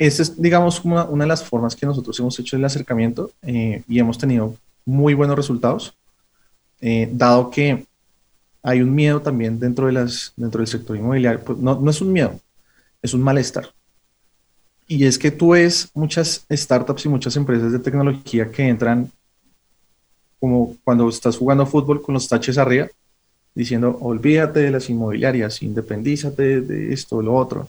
Esta 0.00 0.22
es, 0.22 0.40
digamos, 0.40 0.82
una, 0.82 1.04
una 1.04 1.24
de 1.24 1.28
las 1.28 1.44
formas 1.44 1.76
que 1.76 1.84
nosotros 1.84 2.18
hemos 2.18 2.38
hecho 2.38 2.56
el 2.56 2.64
acercamiento 2.64 3.32
eh, 3.42 3.82
y 3.86 3.98
hemos 3.98 4.16
tenido 4.16 4.56
muy 4.86 5.12
buenos 5.12 5.36
resultados, 5.36 5.94
eh, 6.80 7.06
dado 7.12 7.50
que 7.50 7.84
hay 8.62 8.80
un 8.80 8.94
miedo 8.94 9.20
también 9.20 9.60
dentro, 9.60 9.88
de 9.88 9.92
las, 9.92 10.32
dentro 10.36 10.60
del 10.60 10.68
sector 10.68 10.96
inmobiliario. 10.96 11.44
Pues 11.44 11.58
no, 11.58 11.78
no 11.78 11.90
es 11.90 12.00
un 12.00 12.14
miedo, 12.14 12.40
es 13.02 13.12
un 13.12 13.20
malestar. 13.20 13.74
Y 14.88 15.04
es 15.04 15.18
que 15.18 15.30
tú 15.30 15.50
ves 15.50 15.90
muchas 15.92 16.46
startups 16.50 17.04
y 17.04 17.10
muchas 17.10 17.36
empresas 17.36 17.70
de 17.70 17.78
tecnología 17.78 18.50
que 18.50 18.66
entran 18.66 19.12
como 20.38 20.78
cuando 20.82 21.10
estás 21.10 21.36
jugando 21.36 21.66
fútbol 21.66 22.00
con 22.00 22.14
los 22.14 22.26
taches 22.26 22.56
arriba, 22.56 22.88
diciendo, 23.54 23.98
olvídate 24.00 24.60
de 24.60 24.70
las 24.70 24.88
inmobiliarias, 24.88 25.62
independízate 25.62 26.62
de 26.62 26.94
esto 26.94 27.16
o 27.16 27.22
lo 27.22 27.34
otro. 27.34 27.68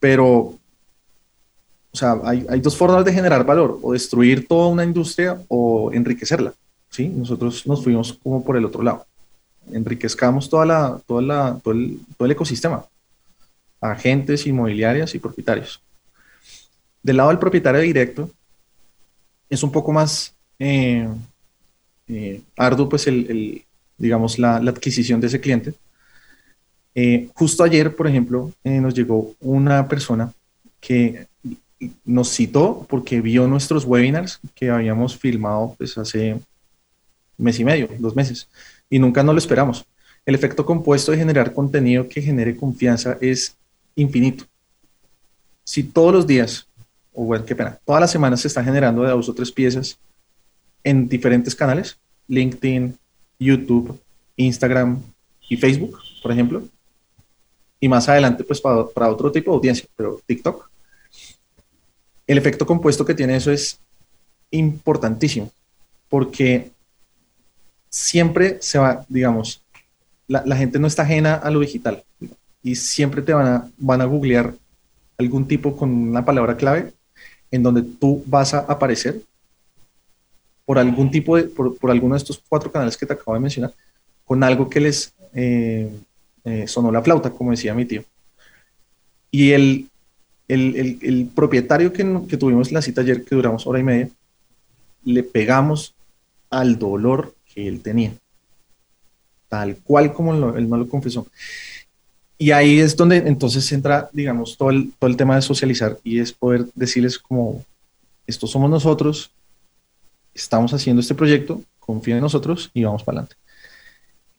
Pero, 0.00 0.58
o 1.92 1.96
sea, 1.96 2.20
hay, 2.24 2.46
hay, 2.48 2.60
dos 2.60 2.76
formas 2.76 3.04
de 3.04 3.12
generar 3.12 3.44
valor, 3.44 3.78
o 3.82 3.92
destruir 3.92 4.46
toda 4.46 4.68
una 4.68 4.84
industria 4.84 5.40
o 5.48 5.90
enriquecerla. 5.92 6.54
¿sí? 6.88 7.08
Nosotros 7.08 7.66
nos 7.66 7.82
fuimos 7.82 8.18
como 8.22 8.44
por 8.44 8.56
el 8.56 8.64
otro 8.64 8.82
lado. 8.82 9.06
Enriquezcamos 9.72 10.48
toda 10.48 10.66
la, 10.66 11.00
toda 11.06 11.22
la, 11.22 11.60
todo, 11.62 11.74
el, 11.74 12.30
ecosistema 12.30 12.84
agentes 13.80 14.46
inmobiliarias 14.46 15.14
y 15.14 15.18
propietarios. 15.18 15.80
Del 17.02 17.16
lado 17.16 17.30
del 17.30 17.38
propietario 17.38 17.80
directo, 17.80 18.30
es 19.48 19.62
un 19.62 19.72
poco 19.72 19.90
más 19.90 20.34
eh, 20.58 21.08
eh, 22.06 22.42
arduo, 22.58 22.90
pues, 22.90 23.06
el, 23.06 23.64
digamos, 23.96 24.38
la, 24.38 24.56
adquisición 24.56 25.18
de 25.18 25.28
ese 25.28 25.40
cliente. 25.40 25.72
Eh, 26.94 27.30
justo 27.34 27.64
ayer, 27.64 27.96
por 27.96 28.06
ejemplo, 28.06 28.52
nos 28.64 28.92
llegó 28.92 29.34
una 29.40 29.88
persona 29.88 30.30
que 30.78 31.26
nos 32.04 32.28
citó 32.28 32.86
porque 32.88 33.20
vio 33.20 33.46
nuestros 33.46 33.84
webinars 33.84 34.40
que 34.54 34.70
habíamos 34.70 35.16
filmado 35.16 35.74
pues, 35.78 35.96
hace 35.96 36.40
mes 37.38 37.58
y 37.58 37.64
medio, 37.64 37.88
dos 37.98 38.14
meses, 38.14 38.48
y 38.88 38.98
nunca 38.98 39.22
nos 39.22 39.34
lo 39.34 39.38
esperamos. 39.38 39.86
El 40.26 40.34
efecto 40.34 40.66
compuesto 40.66 41.12
de 41.12 41.18
generar 41.18 41.54
contenido 41.54 42.06
que 42.06 42.20
genere 42.20 42.56
confianza 42.56 43.16
es 43.20 43.56
infinito. 43.96 44.44
Si 45.64 45.82
todos 45.82 46.12
los 46.12 46.26
días, 46.26 46.66
o 47.12 47.24
bueno, 47.24 47.44
qué 47.44 47.56
pena, 47.56 47.78
todas 47.84 48.00
las 48.00 48.10
semanas 48.10 48.40
se 48.42 48.48
está 48.48 48.62
generando 48.62 49.02
de 49.02 49.10
dos 49.10 49.28
o 49.28 49.34
tres 49.34 49.50
piezas 49.50 49.98
en 50.84 51.08
diferentes 51.08 51.54
canales, 51.54 51.98
LinkedIn, 52.28 52.96
YouTube, 53.38 53.98
Instagram 54.36 55.00
y 55.48 55.56
Facebook, 55.56 55.98
por 56.22 56.32
ejemplo. 56.32 56.62
Y 57.80 57.88
más 57.88 58.08
adelante, 58.08 58.44
pues 58.44 58.60
para, 58.60 58.86
para 58.86 59.10
otro 59.10 59.32
tipo 59.32 59.50
de 59.50 59.56
audiencia, 59.56 59.88
pero 59.96 60.20
TikTok. 60.26 60.69
El 62.30 62.38
efecto 62.38 62.64
compuesto 62.64 63.04
que 63.04 63.16
tiene 63.16 63.34
eso 63.34 63.50
es 63.50 63.80
importantísimo, 64.52 65.50
porque 66.08 66.70
siempre 67.88 68.58
se 68.60 68.78
va, 68.78 69.04
digamos, 69.08 69.64
la, 70.28 70.56
gente 70.56 70.78
no 70.78 70.86
está 70.86 71.02
ajena 71.02 71.34
a 71.34 71.50
lo 71.50 71.58
digital 71.58 72.04
y 72.62 72.76
siempre 72.76 73.20
te 73.20 73.34
van 73.34 73.48
a, 73.48 73.68
van 73.78 74.00
a 74.00 74.04
googlear 74.04 74.54
algún 75.18 75.48
tipo 75.48 75.76
con 75.76 75.90
una 75.90 76.24
palabra 76.24 76.56
clave 76.56 76.92
en 77.50 77.64
donde 77.64 77.82
tú 77.82 78.22
vas 78.26 78.54
a 78.54 78.60
aparecer 78.60 79.20
por 80.64 80.78
algún 80.78 81.10
tipo 81.10 81.36
de, 81.36 81.42
por, 81.42 81.76
por 81.78 81.90
alguno 81.90 82.14
de 82.14 82.18
estos 82.18 82.40
cuatro 82.48 82.70
canales 82.70 82.96
que 82.96 83.06
te 83.06 83.14
acabo 83.14 83.34
de 83.34 83.40
mencionar, 83.40 83.74
con 84.24 84.44
algo 84.44 84.70
que 84.70 84.78
les 84.78 85.12
eh, 85.34 85.92
eh, 86.44 86.68
sonó 86.68 86.92
la 86.92 87.02
flauta, 87.02 87.30
como 87.30 87.50
decía 87.50 87.74
mi 87.74 87.86
tío. 87.86 88.04
Y 89.32 89.50
el, 89.50 89.89
el, 90.52 90.98
el, 91.02 91.26
propietario 91.34 91.92
que, 91.92 92.20
que 92.28 92.36
tuvimos 92.36 92.72
la 92.72 92.82
cita 92.82 93.00
ayer, 93.00 93.24
que 93.24 93.34
duramos 93.34 93.66
hora 93.66 93.78
y 93.78 93.84
media, 93.84 94.08
le 95.04 95.22
pegamos 95.22 95.94
al 96.50 96.78
dolor 96.78 97.34
que 97.54 97.66
él 97.66 97.80
tenía, 97.80 98.12
tal 99.48 99.76
cual 99.76 100.12
como 100.12 100.34
él 100.56 100.68
no 100.68 100.76
lo 100.76 100.88
confesó. 100.88 101.26
Y 102.38 102.52
ahí 102.52 102.80
es 102.80 102.96
donde 102.96 103.18
entonces 103.18 103.70
entra, 103.72 104.08
digamos, 104.12 104.56
todo 104.56 104.70
el, 104.70 104.92
todo 104.98 105.10
el 105.10 105.16
tema 105.16 105.36
de 105.36 105.42
socializar 105.42 105.98
y 106.02 106.20
es 106.20 106.32
poder 106.32 106.66
decirles 106.74 107.18
como, 107.18 107.64
estos 108.26 108.50
somos 108.50 108.70
nosotros, 108.70 109.30
estamos 110.34 110.72
haciendo 110.72 111.00
este 111.00 111.14
proyecto, 111.14 111.62
confíen 111.78 112.16
en 112.16 112.22
nosotros 112.22 112.70
y 112.72 112.84
vamos 112.84 113.02
para 113.02 113.18
adelante. 113.18 113.36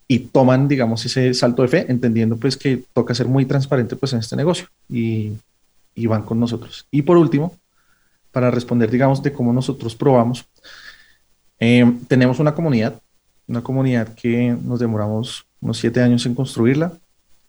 Y 0.08 0.20
toman, 0.20 0.68
digamos, 0.68 1.06
ese 1.06 1.34
salto 1.34 1.62
de 1.62 1.68
fe, 1.68 1.86
entendiendo 1.90 2.38
pues 2.38 2.58
que 2.58 2.84
toca 2.94 3.16
ser 3.16 3.28
muy 3.28 3.46
transparente 3.46 3.96
pues 3.96 4.14
en 4.14 4.20
este 4.20 4.36
negocio 4.36 4.68
y, 4.90 5.34
y 5.96 6.06
van 6.08 6.24
con 6.24 6.40
nosotros. 6.40 6.88
Y 6.92 7.02
por 7.02 7.18
último, 7.18 7.58
para 8.32 8.52
responder, 8.52 8.90
digamos, 8.90 9.22
de 9.22 9.34
cómo 9.34 9.54
nosotros 9.54 9.96
probamos, 9.96 10.48
eh, 11.60 11.86
tenemos 12.08 12.40
una 12.40 12.56
comunidad, 12.56 13.02
una 13.48 13.62
comunidad 13.62 14.14
que 14.16 14.58
nos 14.64 14.80
demoramos 14.80 15.46
unos 15.60 15.78
siete 15.78 16.02
años 16.02 16.26
en 16.26 16.36
construirla. 16.36 16.94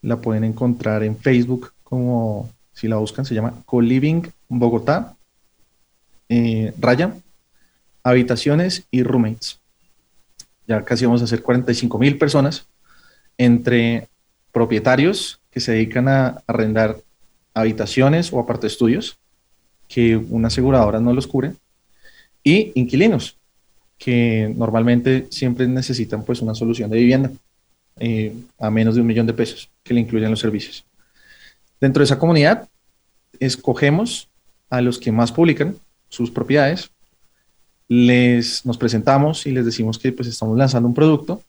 La 0.02 0.20
pueden 0.20 0.44
encontrar 0.44 1.02
en 1.02 1.16
Facebook 1.16 1.72
como, 1.82 2.50
si 2.72 2.88
la 2.88 2.96
buscan, 2.96 3.24
se 3.24 3.34
llama 3.34 3.54
Co-Living 3.64 4.22
Bogotá, 4.48 5.16
eh, 6.28 6.74
Raya, 6.78 7.14
Habitaciones 8.02 8.86
y 8.90 9.02
Roommates. 9.02 9.60
Ya 10.66 10.84
casi 10.84 11.06
vamos 11.06 11.20
a 11.20 11.24
hacer 11.24 11.42
45 11.42 11.98
mil 11.98 12.18
personas 12.18 12.66
entre 13.38 14.08
propietarios 14.52 15.40
que 15.50 15.60
se 15.60 15.72
dedican 15.72 16.08
a 16.08 16.42
arrendar 16.46 16.98
habitaciones 17.54 18.32
o 18.32 18.40
aparte 18.40 18.66
estudios 18.66 19.18
que 19.88 20.16
una 20.16 20.48
aseguradora 20.48 21.00
no 21.00 21.12
los 21.12 21.26
cubre 21.26 21.52
y 22.42 22.72
inquilinos 22.74 23.36
que 23.98 24.52
normalmente 24.56 25.28
siempre 25.30 25.68
necesitan 25.68 26.24
pues 26.24 26.42
una 26.42 26.54
solución 26.54 26.90
de 26.90 26.98
vivienda 26.98 27.30
eh, 27.96 28.34
a 28.58 28.70
menos 28.70 28.94
de 28.94 29.00
un 29.00 29.06
millón 29.06 29.26
de 29.26 29.34
pesos 29.34 29.70
que 29.84 29.94
le 29.94 30.00
incluyen 30.00 30.30
los 30.30 30.40
servicios. 30.40 30.84
Dentro 31.80 32.00
de 32.00 32.06
esa 32.06 32.18
comunidad 32.18 32.68
escogemos 33.38 34.28
a 34.70 34.80
los 34.80 34.98
que 34.98 35.12
más 35.12 35.30
publican 35.30 35.76
sus 36.08 36.30
propiedades, 36.30 36.90
les 37.88 38.64
nos 38.64 38.78
presentamos 38.78 39.46
y 39.46 39.52
les 39.52 39.64
decimos 39.64 39.98
que 39.98 40.12
pues 40.12 40.26
estamos 40.28 40.56
lanzando 40.56 40.88
un 40.88 40.94
producto 40.94 41.42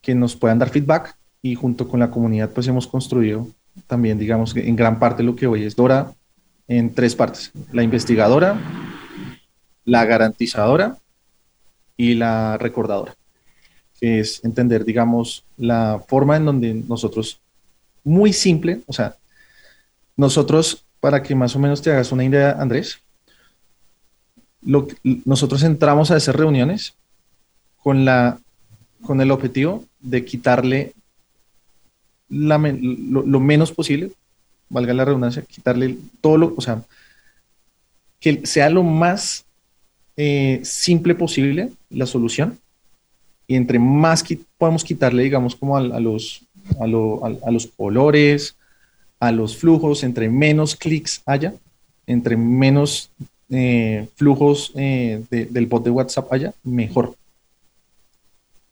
que 0.00 0.14
nos 0.14 0.36
puedan 0.36 0.58
dar 0.58 0.70
feedback 0.70 1.16
y 1.42 1.54
junto 1.54 1.88
con 1.88 2.00
la 2.00 2.10
comunidad 2.10 2.50
pues 2.50 2.68
hemos 2.68 2.86
construido 2.86 3.48
también 3.86 4.18
digamos 4.18 4.54
en 4.56 4.76
gran 4.76 4.98
parte 4.98 5.22
lo 5.22 5.36
que 5.36 5.46
hoy 5.46 5.64
es 5.64 5.76
Dora 5.76 6.12
en 6.68 6.94
tres 6.94 7.14
partes, 7.14 7.52
la 7.72 7.82
investigadora, 7.82 8.58
la 9.84 10.04
garantizadora 10.04 10.96
y 11.96 12.14
la 12.14 12.56
recordadora, 12.58 13.14
que 14.00 14.20
es 14.20 14.42
entender, 14.44 14.84
digamos, 14.84 15.44
la 15.56 16.02
forma 16.06 16.36
en 16.36 16.46
donde 16.46 16.74
nosotros, 16.74 17.40
muy 18.02 18.32
simple, 18.32 18.80
o 18.86 18.92
sea, 18.92 19.16
nosotros, 20.16 20.84
para 21.00 21.22
que 21.22 21.34
más 21.34 21.54
o 21.54 21.58
menos 21.58 21.82
te 21.82 21.90
hagas 21.90 22.12
una 22.12 22.24
idea, 22.24 22.52
Andrés, 22.52 23.00
lo, 24.62 24.88
nosotros 25.24 25.62
entramos 25.62 26.10
a 26.10 26.16
esas 26.16 26.34
reuniones 26.34 26.94
con, 27.82 28.04
la, 28.04 28.38
con 29.02 29.20
el 29.20 29.30
objetivo 29.30 29.84
de 30.00 30.24
quitarle 30.24 30.94
la, 32.28 32.58
lo, 32.58 33.40
menos 33.40 33.72
posible, 33.72 34.10
valga 34.68 34.94
la 34.94 35.04
redundancia, 35.04 35.42
quitarle 35.42 35.96
todo 36.20 36.36
lo, 36.38 36.54
o 36.56 36.60
sea, 36.60 36.82
que 38.20 38.46
sea 38.46 38.70
lo 38.70 38.82
más 38.82 39.44
eh, 40.16 40.60
simple 40.62 41.14
posible 41.14 41.70
la 41.90 42.06
solución. 42.06 42.58
Y 43.46 43.56
entre 43.56 43.78
más 43.78 44.24
podemos 44.56 44.84
quitarle, 44.84 45.22
digamos, 45.22 45.54
como 45.54 45.76
a, 45.76 45.80
a 45.80 46.00
los, 46.00 46.42
a, 46.80 46.86
lo, 46.86 47.22
a, 47.24 47.50
los 47.50 47.66
colores, 47.66 48.56
a 49.20 49.30
los 49.32 49.56
flujos, 49.56 50.02
entre 50.02 50.30
menos 50.30 50.74
clics 50.74 51.22
haya, 51.26 51.52
entre 52.06 52.36
menos 52.36 53.10
eh, 53.50 54.08
flujos 54.16 54.72
eh, 54.76 55.22
de, 55.30 55.44
del 55.44 55.66
bot 55.66 55.84
de 55.84 55.90
WhatsApp 55.90 56.32
haya, 56.32 56.54
mejor. 56.62 57.14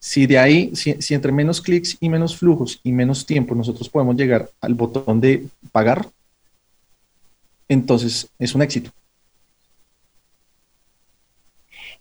Si 0.04 0.26
de 0.26 0.36
ahí, 0.36 0.74
si, 0.74 1.14
entre 1.14 1.30
menos 1.30 1.60
clics 1.60 1.96
y 2.00 2.08
menos 2.08 2.36
flujos 2.36 2.80
y 2.82 2.90
menos 2.90 3.24
tiempo 3.24 3.54
nosotros 3.54 3.88
podemos 3.88 4.16
llegar 4.16 4.48
al 4.60 4.74
botón 4.74 5.20
de 5.20 5.46
pagar, 5.70 6.08
entonces 7.68 8.28
es 8.36 8.52
un 8.52 8.62
éxito. 8.62 8.90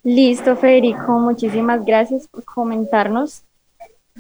Listo, 0.02 0.56
Federico, 0.56 1.20
muchísimas 1.20 1.86
gracias 1.86 2.28
por 2.28 2.44
comentarnos, 2.44 3.44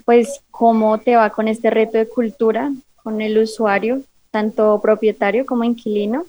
pues, 0.05 0.41
cómo 0.51 0.99
te 0.99 1.15
va 1.15 1.31
con 1.31 1.47
este 1.47 1.71
reto 1.71 1.97
de 1.97 2.07
cultura, 2.07 2.71
con 3.01 3.19
el 3.19 3.35
usuario, 3.39 4.03
tanto 4.29 4.79
propietario 4.79 5.43
como 5.43 5.63
inquilino. 5.63 6.25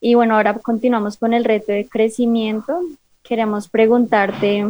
Y 0.00 0.16
bueno, 0.16 0.34
ahora 0.34 0.54
continuamos 0.54 1.16
con 1.16 1.32
el 1.32 1.44
reto 1.44 1.70
de 1.70 1.86
crecimiento. 1.86 2.80
Queremos 3.22 3.68
preguntarte 3.68 4.66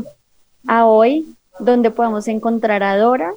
a 0.67 0.85
hoy 0.85 1.36
dónde 1.59 1.91
podemos 1.91 2.29
encontrar 2.29 2.83
a 2.83 2.97
Dora 2.97 3.33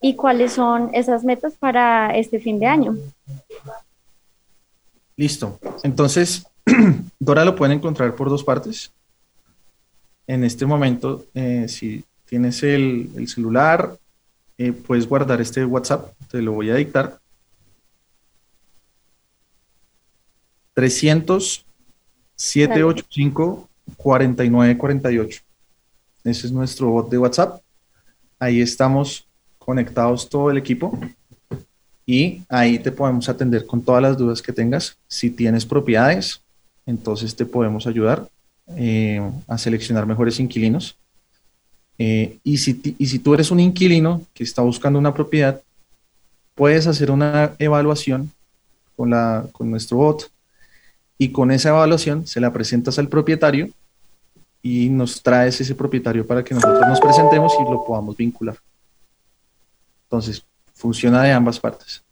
y 0.00 0.14
cuáles 0.16 0.52
son 0.52 0.90
esas 0.94 1.24
metas 1.24 1.54
para 1.54 2.16
este 2.16 2.40
fin 2.40 2.58
de 2.58 2.66
año. 2.66 2.96
Listo. 5.16 5.58
Entonces, 5.82 6.46
Dora 7.18 7.44
lo 7.44 7.56
pueden 7.56 7.78
encontrar 7.78 8.14
por 8.14 8.30
dos 8.30 8.42
partes 8.44 8.92
en 10.30 10.44
este 10.44 10.64
momento, 10.64 11.26
eh, 11.34 11.66
si 11.66 12.04
tienes 12.24 12.62
el, 12.62 13.10
el 13.16 13.26
celular, 13.26 13.98
eh, 14.58 14.70
puedes 14.70 15.08
guardar 15.08 15.40
este 15.40 15.64
WhatsApp, 15.64 16.12
te 16.30 16.40
lo 16.40 16.52
voy 16.52 16.70
a 16.70 16.76
dictar. 16.76 17.18
300 20.74 21.66
785 22.36 23.68
4948. 23.96 25.42
Ese 26.24 26.46
es 26.46 26.52
nuestro 26.52 26.90
bot 26.90 27.10
de 27.10 27.18
WhatsApp. 27.18 27.60
Ahí 28.38 28.60
estamos 28.60 29.26
conectados 29.58 30.28
todo 30.28 30.50
el 30.50 30.58
equipo 30.58 30.98
y 32.06 32.42
ahí 32.48 32.78
te 32.78 32.92
podemos 32.92 33.28
atender 33.28 33.66
con 33.66 33.82
todas 33.82 34.02
las 34.02 34.18
dudas 34.18 34.42
que 34.42 34.52
tengas. 34.52 34.96
Si 35.06 35.30
tienes 35.30 35.64
propiedades, 35.64 36.40
entonces 36.86 37.34
te 37.36 37.46
podemos 37.46 37.86
ayudar 37.86 38.28
eh, 38.76 39.20
a 39.46 39.58
seleccionar 39.58 40.06
mejores 40.06 40.40
inquilinos. 40.40 40.96
Eh, 41.98 42.38
y, 42.42 42.58
si, 42.58 42.96
y 42.98 43.06
si 43.06 43.18
tú 43.18 43.34
eres 43.34 43.50
un 43.50 43.60
inquilino 43.60 44.22
que 44.34 44.44
está 44.44 44.62
buscando 44.62 44.98
una 44.98 45.14
propiedad, 45.14 45.60
puedes 46.54 46.86
hacer 46.86 47.10
una 47.10 47.54
evaluación 47.58 48.32
con, 48.96 49.10
la, 49.10 49.46
con 49.52 49.70
nuestro 49.70 49.98
bot 49.98 50.30
y 51.18 51.30
con 51.30 51.50
esa 51.50 51.70
evaluación 51.70 52.26
se 52.26 52.40
la 52.40 52.52
presentas 52.52 52.98
al 52.98 53.08
propietario 53.08 53.68
y 54.62 54.88
nos 54.88 55.22
traes 55.22 55.60
ese 55.60 55.74
propietario 55.74 56.26
para 56.26 56.44
que 56.44 56.54
nosotros 56.54 56.86
nos 56.86 57.00
presentemos 57.00 57.52
y 57.60 57.70
lo 57.70 57.84
podamos 57.84 58.16
vincular. 58.16 58.56
Entonces, 60.04 60.44
funciona 60.74 61.22
de 61.22 61.32
ambas 61.32 61.58
partes. 61.58 62.02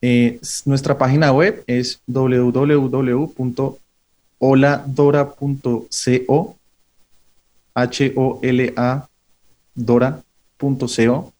Eh, 0.00 0.40
nuestra 0.64 0.96
página 0.96 1.32
web 1.32 1.62
es 1.66 2.00
www 2.06 3.78
holadora.co, 4.40 5.86
H-O-L-A, 7.74 9.08
dora.co. 9.74 11.32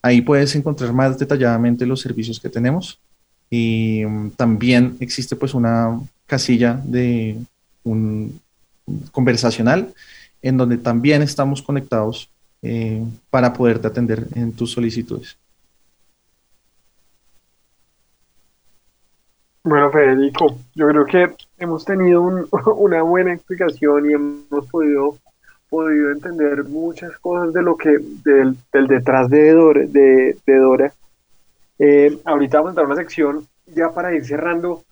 Ahí 0.00 0.20
puedes 0.22 0.54
encontrar 0.56 0.92
más 0.92 1.18
detalladamente 1.18 1.86
los 1.86 2.00
servicios 2.00 2.40
que 2.40 2.48
tenemos. 2.48 2.98
Y 3.50 4.04
um, 4.04 4.30
también 4.30 4.96
existe 5.00 5.36
pues 5.36 5.54
una 5.54 6.00
casilla 6.26 6.80
de 6.82 7.36
un 7.84 8.40
conversacional 9.12 9.94
en 10.42 10.56
donde 10.56 10.78
también 10.78 11.22
estamos 11.22 11.62
conectados 11.62 12.30
eh, 12.62 13.04
para 13.30 13.52
poderte 13.52 13.86
atender 13.86 14.26
en 14.34 14.52
tus 14.52 14.72
solicitudes. 14.72 15.36
Bueno, 19.64 19.90
Federico, 19.90 20.56
yo 20.74 20.88
creo 20.88 21.04
que 21.04 21.34
hemos 21.58 21.84
tenido 21.84 22.22
una 22.76 23.02
buena 23.02 23.34
explicación 23.34 24.10
y 24.10 24.14
hemos 24.14 24.66
podido, 24.70 25.18
entender 26.12 26.64
muchas 26.64 27.18
cosas 27.18 27.52
de 27.52 27.62
lo 27.62 27.76
que, 27.76 27.98
del, 28.24 28.56
detrás 28.88 29.28
de 29.28 29.52
Dora. 29.52 29.82
De, 29.86 30.36
Dora. 30.46 30.92
Eh, 31.78 32.18
ahorita 32.24 32.58
vamos 32.58 32.68
a 32.68 32.70
entrar 32.70 32.86
a 32.86 32.88
una 32.88 32.96
sección 32.96 33.46
ya 33.66 33.90
para 33.90 34.14
ir 34.14 34.24
cerrando 34.24 34.84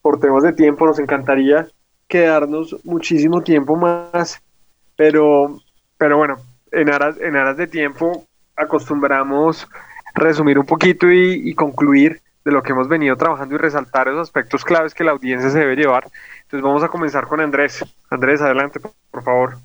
por 0.00 0.20
temas 0.20 0.44
de 0.44 0.52
tiempo. 0.52 0.86
Nos 0.86 1.00
encantaría 1.00 1.66
quedarnos 2.10 2.76
muchísimo 2.84 3.40
tiempo 3.40 3.76
más, 3.76 4.42
pero, 4.96 5.60
pero 5.96 6.18
bueno, 6.18 6.36
en 6.72 6.92
aras, 6.92 7.16
en 7.20 7.36
aras 7.36 7.56
de 7.56 7.68
tiempo 7.68 8.26
acostumbramos 8.56 9.66
resumir 10.14 10.58
un 10.58 10.66
poquito 10.66 11.10
y, 11.10 11.54
concluir 11.54 12.20
de 12.44 12.50
lo 12.50 12.62
que 12.62 12.72
hemos 12.72 12.88
venido 12.88 13.16
trabajando 13.16 13.54
y 13.54 13.58
resaltar 13.58 14.08
esos 14.08 14.22
aspectos 14.22 14.64
claves 14.64 14.92
que 14.92 15.04
la 15.04 15.12
audiencia 15.12 15.50
se 15.50 15.60
debe 15.60 15.76
llevar. 15.76 16.10
Entonces 16.42 16.62
vamos 16.62 16.82
a 16.82 16.88
comenzar 16.88 17.28
con 17.28 17.40
Andrés. 17.40 17.84
Andrés, 18.10 18.42
adelante, 18.42 18.80
por 19.10 19.22
favor. 19.22 19.58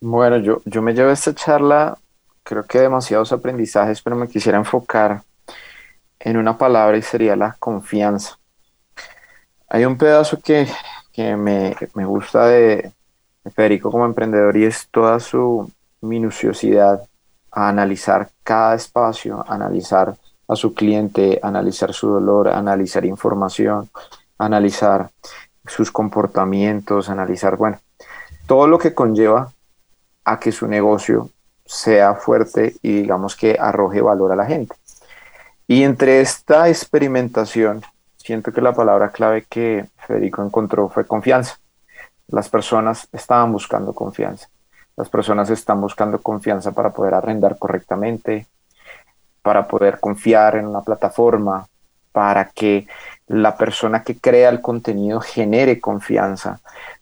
Bueno, 0.00 0.38
yo, 0.38 0.62
yo 0.64 0.80
me 0.80 0.94
llevo 0.94 1.10
esta 1.10 1.34
charla, 1.34 1.98
creo 2.42 2.64
que 2.64 2.80
demasiados 2.80 3.32
aprendizajes, 3.32 4.00
pero 4.00 4.16
me 4.16 4.28
quisiera 4.28 4.56
enfocar 4.56 5.22
en 6.18 6.38
una 6.38 6.56
palabra 6.56 6.96
y 6.96 7.02
sería 7.02 7.36
la 7.36 7.54
confianza. 7.58 8.39
Hay 9.72 9.84
un 9.84 9.96
pedazo 9.96 10.40
que, 10.40 10.66
me, 11.36 11.76
me, 11.94 12.04
gusta 12.04 12.46
de, 12.46 12.92
Federico 13.54 13.92
como 13.92 14.04
emprendedor 14.04 14.56
y 14.56 14.64
es 14.64 14.88
toda 14.90 15.20
su 15.20 15.70
minuciosidad 16.00 17.02
a 17.52 17.68
analizar 17.68 18.30
cada 18.42 18.74
espacio, 18.74 19.44
analizar 19.46 20.16
a 20.48 20.56
su 20.56 20.74
cliente, 20.74 21.38
analizar 21.40 21.92
su 21.94 22.08
dolor, 22.08 22.48
analizar 22.48 23.04
información, 23.04 23.88
analizar 24.38 25.08
sus 25.64 25.92
comportamientos, 25.92 27.08
analizar, 27.08 27.56
bueno, 27.56 27.78
todo 28.48 28.66
lo 28.66 28.76
que 28.78 28.92
conlleva 28.92 29.52
a 30.24 30.40
que 30.40 30.50
su 30.50 30.66
negocio 30.66 31.30
sea 31.64 32.16
fuerte 32.16 32.74
y 32.82 33.02
digamos 33.02 33.36
que 33.36 33.56
arroje 33.58 34.00
valor 34.00 34.32
a 34.32 34.36
la 34.36 34.46
gente. 34.46 34.74
Y 35.68 35.84
entre 35.84 36.20
esta 36.20 36.68
experimentación, 36.68 37.82
siento 38.30 38.52
que 38.52 38.60
la 38.60 38.72
palabra 38.72 39.10
clave 39.10 39.44
que 39.50 39.86
Federico 40.06 40.44
encontró 40.44 40.88
fue 40.88 41.04
confianza. 41.04 41.58
Las 42.28 42.48
personas 42.48 43.08
estaban 43.10 43.50
buscando 43.50 43.92
confianza. 43.92 44.48
Las 44.96 45.08
personas 45.08 45.50
están 45.50 45.80
buscando 45.80 46.20
confianza 46.20 46.70
para 46.70 46.90
poder 46.90 47.14
arrendar 47.14 47.58
correctamente, 47.58 48.46
para 49.42 49.66
poder 49.66 49.98
confiar 49.98 50.54
en 50.54 50.68
una 50.68 50.80
plataforma, 50.80 51.66
para 52.12 52.44
que 52.50 52.86
la 53.26 53.56
persona 53.56 54.04
que 54.04 54.16
crea 54.16 54.48
el 54.48 54.60
contenido 54.60 55.20
genere 55.20 55.80
confianza, 55.80 56.60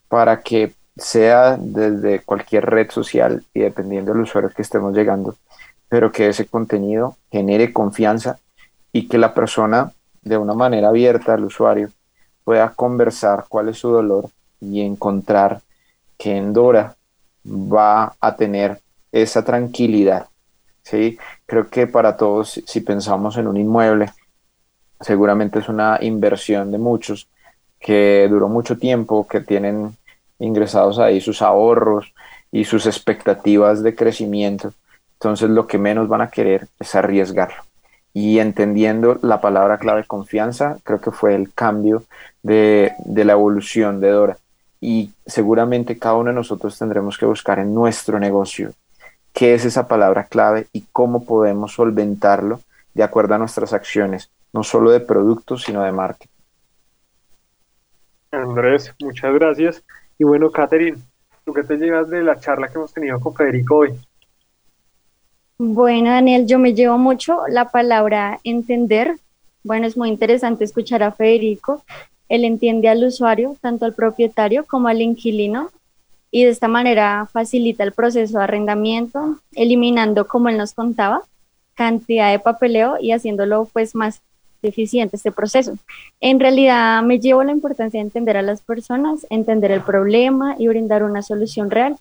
para 0.08 0.40
que 0.40 0.72
sea 0.96 1.58
desde 1.58 2.20
cualquier 2.20 2.64
red 2.64 2.90
social 2.90 3.44
y 3.52 3.60
dependiendo 3.60 4.14
del 4.14 4.22
usuario 4.22 4.48
que 4.48 4.62
estemos 4.62 4.94
llegando, 4.96 5.36
pero 5.90 6.10
que 6.10 6.30
ese 6.30 6.46
contenido 6.46 7.18
genere 7.30 7.70
confianza 7.74 8.38
y 8.92 9.08
que 9.08 9.18
la 9.18 9.34
persona 9.34 9.92
de 10.28 10.36
una 10.36 10.54
manera 10.54 10.88
abierta 10.88 11.34
al 11.34 11.44
usuario 11.44 11.90
pueda 12.44 12.70
conversar 12.70 13.46
cuál 13.48 13.68
es 13.68 13.78
su 13.78 13.90
dolor 13.90 14.30
y 14.60 14.80
encontrar 14.80 15.60
que 16.16 16.36
Endora 16.36 16.96
va 17.44 18.14
a 18.20 18.36
tener 18.36 18.80
esa 19.12 19.44
tranquilidad. 19.44 20.26
¿sí? 20.82 21.18
Creo 21.46 21.68
que 21.68 21.86
para 21.86 22.16
todos, 22.16 22.62
si 22.66 22.80
pensamos 22.80 23.36
en 23.36 23.46
un 23.46 23.56
inmueble, 23.56 24.10
seguramente 25.00 25.58
es 25.58 25.68
una 25.68 25.98
inversión 26.00 26.72
de 26.72 26.78
muchos 26.78 27.28
que 27.78 28.26
duró 28.28 28.48
mucho 28.48 28.78
tiempo, 28.78 29.26
que 29.28 29.40
tienen 29.40 29.96
ingresados 30.38 30.98
ahí 30.98 31.20
sus 31.20 31.42
ahorros 31.42 32.12
y 32.50 32.64
sus 32.64 32.86
expectativas 32.86 33.82
de 33.82 33.94
crecimiento. 33.94 34.72
Entonces 35.14 35.50
lo 35.50 35.66
que 35.66 35.78
menos 35.78 36.08
van 36.08 36.22
a 36.22 36.30
querer 36.30 36.68
es 36.78 36.94
arriesgarlo. 36.94 37.67
Y 38.20 38.40
entendiendo 38.40 39.20
la 39.22 39.40
palabra 39.40 39.78
clave 39.78 40.02
confianza, 40.02 40.78
creo 40.82 41.00
que 41.00 41.12
fue 41.12 41.36
el 41.36 41.54
cambio 41.54 42.02
de, 42.42 42.92
de 43.04 43.24
la 43.24 43.34
evolución 43.34 44.00
de 44.00 44.10
Dora 44.10 44.38
y 44.80 45.12
seguramente 45.24 46.00
cada 46.00 46.16
uno 46.16 46.30
de 46.30 46.34
nosotros 46.34 46.76
tendremos 46.76 47.16
que 47.16 47.26
buscar 47.26 47.60
en 47.60 47.72
nuestro 47.72 48.18
negocio 48.18 48.72
qué 49.32 49.54
es 49.54 49.64
esa 49.64 49.86
palabra 49.86 50.24
clave 50.24 50.66
y 50.72 50.84
cómo 50.90 51.24
podemos 51.24 51.74
solventarlo 51.74 52.60
de 52.92 53.04
acuerdo 53.04 53.36
a 53.36 53.38
nuestras 53.38 53.72
acciones, 53.72 54.32
no 54.52 54.64
solo 54.64 54.90
de 54.90 54.98
productos, 54.98 55.62
sino 55.62 55.84
de 55.84 55.92
marketing. 55.92 56.32
Andrés, 58.32 58.92
muchas 59.00 59.32
gracias. 59.32 59.84
Y 60.18 60.24
bueno, 60.24 60.50
Catherine, 60.50 60.98
¿tú 61.44 61.52
qué 61.52 61.62
te 61.62 61.76
llevas 61.76 62.10
de 62.10 62.24
la 62.24 62.40
charla 62.40 62.66
que 62.66 62.78
hemos 62.78 62.92
tenido 62.92 63.20
con 63.20 63.32
Federico 63.32 63.76
hoy? 63.76 63.94
Bueno, 65.58 66.10
Daniel, 66.10 66.46
yo 66.46 66.58
me 66.58 66.74
llevo 66.74 66.98
mucho 66.98 67.40
la 67.48 67.70
palabra 67.70 68.40
entender. 68.44 69.18
Bueno, 69.64 69.86
es 69.86 69.96
muy 69.96 70.08
interesante 70.08 70.64
escuchar 70.64 71.02
a 71.02 71.12
Federico 71.12 71.82
él 72.28 72.44
entiende 72.44 72.88
al 72.88 73.04
usuario, 73.04 73.56
tanto 73.60 73.84
al 73.84 73.94
propietario 73.94 74.64
como 74.66 74.88
al 74.88 75.00
inquilino, 75.00 75.70
y 76.30 76.44
de 76.44 76.50
esta 76.50 76.68
manera 76.68 77.26
facilita 77.32 77.84
el 77.84 77.92
proceso 77.92 78.38
de 78.38 78.44
arrendamiento, 78.44 79.38
eliminando, 79.54 80.26
como 80.26 80.50
él 80.50 80.58
nos 80.58 80.74
contaba, 80.74 81.22
cantidad 81.74 82.30
de 82.30 82.38
papeleo 82.38 82.96
y 83.00 83.12
haciéndolo 83.12 83.66
pues 83.72 83.94
más 83.94 84.20
eficiente 84.60 85.16
este 85.16 85.32
proceso. 85.32 85.78
En 86.20 86.38
realidad 86.38 87.02
me 87.02 87.18
llevo 87.18 87.42
la 87.44 87.52
importancia 87.52 87.98
de 87.98 88.06
entender 88.06 88.36
a 88.36 88.42
las 88.42 88.60
personas, 88.60 89.26
entender 89.30 89.70
el 89.70 89.80
problema 89.80 90.56
y 90.58 90.68
brindar 90.68 91.02
una 91.02 91.22
solución 91.22 91.70
real. 91.70 91.96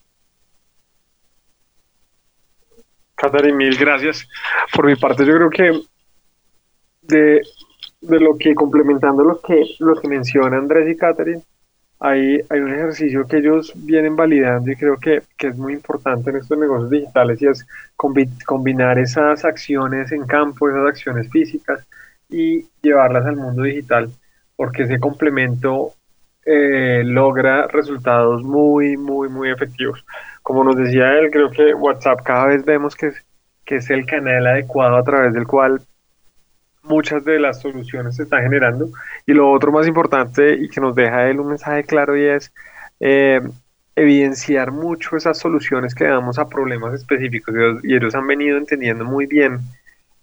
Catherine, 3.18 3.58
mil 3.58 3.76
gracias. 3.78 4.28
Por 4.74 4.86
mi 4.86 4.96
parte, 4.96 5.26
yo 5.26 5.36
creo 5.36 5.50
que 5.50 5.82
de 7.02 8.20
lo 8.20 8.38
que 8.38 8.54
complementando 8.54 9.24
lo 9.24 9.42
que, 9.42 9.76
lo 9.80 10.00
que 10.00 10.08
menciona 10.08 10.58
Andrés 10.58 10.90
y 10.90 10.98
Catherine, 10.98 11.42
hay, 12.00 12.40
hay 12.50 12.60
un 12.60 12.72
ejercicio 12.72 13.26
que 13.28 13.38
ellos 13.38 13.74
vienen 13.76 14.16
validando 14.16 14.72
y 14.72 14.76
creo 14.76 14.98
que, 14.98 15.24
que 15.36 15.48
es 15.48 15.58
muy 15.58 15.74
importante 15.74 16.30
en 16.30 16.38
estos 16.38 16.58
negocios 16.58 16.92
digitales 16.92 17.42
y 17.42 17.48
es 17.48 17.66
combinar 18.46 19.00
esas 19.00 19.44
acciones 19.44 20.12
en 20.12 20.28
campo, 20.28 20.70
esas 20.70 20.88
acciones 20.88 21.30
físicas 21.32 21.86
y 22.30 22.68
llevarlas 22.82 23.26
al 23.26 23.38
mundo 23.38 23.64
digital, 23.64 24.12
porque 24.56 24.84
ese 24.84 25.00
complemento 25.00 25.94
eh, 26.46 27.02
logra 27.04 27.68
resultados 27.68 28.44
muy, 28.44 28.96
muy, 28.96 29.28
muy 29.28 29.50
efectivos. 29.50 30.06
Como 30.48 30.64
nos 30.64 30.78
decía 30.78 31.20
él, 31.20 31.30
creo 31.30 31.52
que 31.52 31.74
WhatsApp 31.74 32.22
cada 32.24 32.46
vez 32.46 32.64
vemos 32.64 32.96
que, 32.96 33.12
que 33.66 33.76
es 33.76 33.90
el 33.90 34.06
canal 34.06 34.48
adecuado 34.48 34.96
a 34.96 35.04
través 35.04 35.34
del 35.34 35.46
cual 35.46 35.82
muchas 36.84 37.26
de 37.26 37.38
las 37.38 37.60
soluciones 37.60 38.16
se 38.16 38.24
están 38.24 38.44
generando. 38.44 38.88
Y 39.26 39.34
lo 39.34 39.52
otro 39.52 39.74
más 39.74 39.86
importante 39.90 40.54
y 40.54 40.70
que 40.70 40.80
nos 40.80 40.96
deja 40.96 41.28
él 41.28 41.42
un 41.42 41.50
mensaje 41.50 41.84
claro 41.84 42.16
y 42.16 42.28
es 42.28 42.54
eh, 43.02 43.42
evidenciar 43.94 44.72
mucho 44.72 45.18
esas 45.18 45.38
soluciones 45.38 45.94
que 45.94 46.06
damos 46.06 46.40
a 46.40 46.48
problemas 46.48 46.94
específicos. 46.94 47.54
Y 47.84 47.94
ellos 47.94 48.16
han 48.16 48.26
venido 48.26 48.58
entendiendo 48.58 49.04
muy 49.04 49.26
bien 49.26 49.60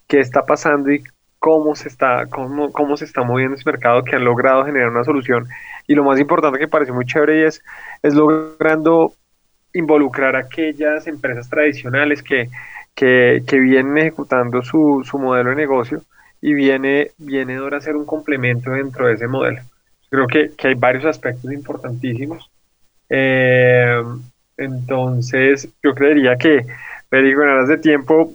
qué 0.09 0.21
está 0.21 0.47
pasando 0.47 0.91
y 0.91 1.05
cómo 1.39 1.75
se 1.75 1.89
está, 1.89 2.29
cómo, 2.31 2.73
cómo 2.73 2.97
se 2.97 3.05
está 3.05 3.25
moviendo 3.25 3.57
ese 3.57 3.69
mercado, 3.71 4.03
que 4.03 4.17
han 4.17 4.25
logrado 4.25 4.65
generar 4.65 4.89
una 4.89 5.05
solución. 5.05 5.49
Y 5.87 5.95
lo 5.95 6.03
más 6.03 6.19
importante 6.19 6.59
que 6.59 6.67
parece 6.67 6.93
muy 6.93 7.05
chévere 7.05 7.47
es, 7.47 7.63
es 8.03 8.15
logrando 8.15 9.13
involucrar 9.75 10.37
a 10.37 10.41
aquellas 10.41 11.07
empresas 11.07 11.49
tradicionales 11.51 12.23
que, 12.23 12.49
que, 12.95 13.43
que 13.47 13.59
vienen 13.59 13.99
ejecutando 13.99 14.63
su, 14.63 15.03
su 15.05 15.19
modelo 15.19 15.51
de 15.51 15.57
negocio 15.57 16.03
y 16.41 16.55
viene, 16.55 17.11
viene 17.19 17.57
ahora 17.57 17.79
a 17.79 17.81
ser 17.81 17.97
un 17.97 18.05
complemento 18.05 18.71
dentro 18.71 19.07
de 19.07 19.15
ese 19.15 19.27
modelo. 19.27 19.61
Creo 20.11 20.27
que, 20.27 20.53
hay 20.63 20.75
varios 20.75 21.05
aspectos 21.07 21.53
importantísimos. 21.53 22.51
Eh, 23.09 24.03
entonces, 24.57 25.69
yo 25.83 25.95
creería 25.95 26.37
que, 26.37 26.67
Federico, 27.11 27.43
en 27.43 27.49
aras 27.49 27.69
de 27.69 27.79
tiempo, 27.79 28.33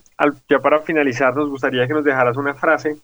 ya 0.49 0.59
para 0.59 0.79
finalizar, 0.79 1.35
nos 1.35 1.49
gustaría 1.49 1.87
que 1.87 1.93
nos 1.93 2.03
dejaras 2.03 2.35
una 2.35 2.53
frase 2.53 2.97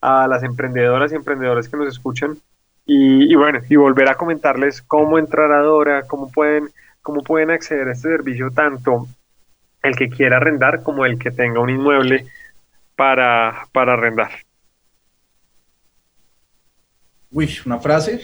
a 0.00 0.26
las 0.26 0.42
emprendedoras 0.42 1.12
y 1.12 1.14
emprendedores 1.14 1.68
que 1.68 1.76
nos 1.76 1.88
escuchan 1.88 2.36
y, 2.84 3.34
bueno, 3.36 3.60
y 3.68 3.76
volver 3.76 4.08
a 4.08 4.16
comentarles 4.16 4.82
cómo 4.82 5.18
entrar 5.18 5.52
a 5.52 5.60
Dora, 5.60 6.02
cómo 6.02 6.30
pueden, 6.32 6.68
cómo 7.02 7.22
pueden 7.22 7.50
acceder 7.50 7.88
a 7.88 7.92
este 7.92 8.08
servicio 8.08 8.50
tanto 8.50 9.08
el 9.82 9.96
que 9.96 10.08
quiera 10.08 10.36
arrendar 10.36 10.82
como 10.82 11.04
el 11.04 11.18
que 11.18 11.30
tenga 11.30 11.60
un 11.60 11.70
inmueble 11.70 12.26
para, 12.96 13.66
para 13.72 13.94
arrendar. 13.94 14.30
Uy, 17.32 17.58
una 17.66 17.78
frase. 17.78 18.20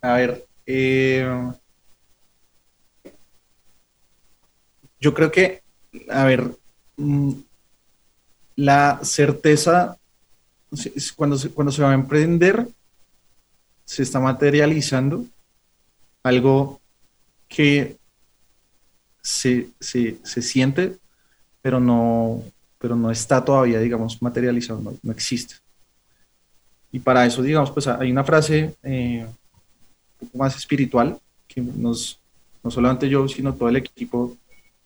A 0.00 0.14
ver. 0.14 0.44
Eh, 0.66 1.26
yo 5.00 5.14
creo 5.14 5.30
que, 5.30 5.62
a 6.10 6.24
ver, 6.24 6.44
mm, 6.96 7.32
la 8.56 9.00
certeza, 9.02 9.96
cuando 11.16 11.38
se, 11.38 11.50
cuando 11.50 11.72
se 11.72 11.82
va 11.82 11.92
a 11.92 11.94
emprender, 11.94 12.66
se 13.84 14.02
está 14.02 14.20
materializando 14.20 15.24
algo 16.22 16.80
que 17.48 17.96
se, 19.20 19.68
siente, 20.22 20.96
pero 21.62 21.80
no, 21.80 22.42
pero 22.78 22.96
no 22.96 23.10
está 23.10 23.44
todavía, 23.44 23.80
digamos, 23.80 24.20
materializado, 24.22 24.94
no, 25.02 25.12
existe. 25.12 25.56
Y 26.90 26.98
para 27.00 27.26
eso, 27.26 27.42
digamos, 27.42 27.70
pues 27.70 27.86
hay 27.86 28.10
una 28.10 28.24
frase 28.24 28.74
eh, 28.82 29.26
un 30.20 30.28
poco 30.28 30.38
más 30.38 30.56
espiritual 30.56 31.18
que 31.46 31.60
nos, 31.60 32.18
no 32.62 32.70
solamente 32.70 33.08
yo, 33.08 33.28
sino 33.28 33.54
todo 33.54 33.68
el 33.68 33.76
equipo 33.76 34.36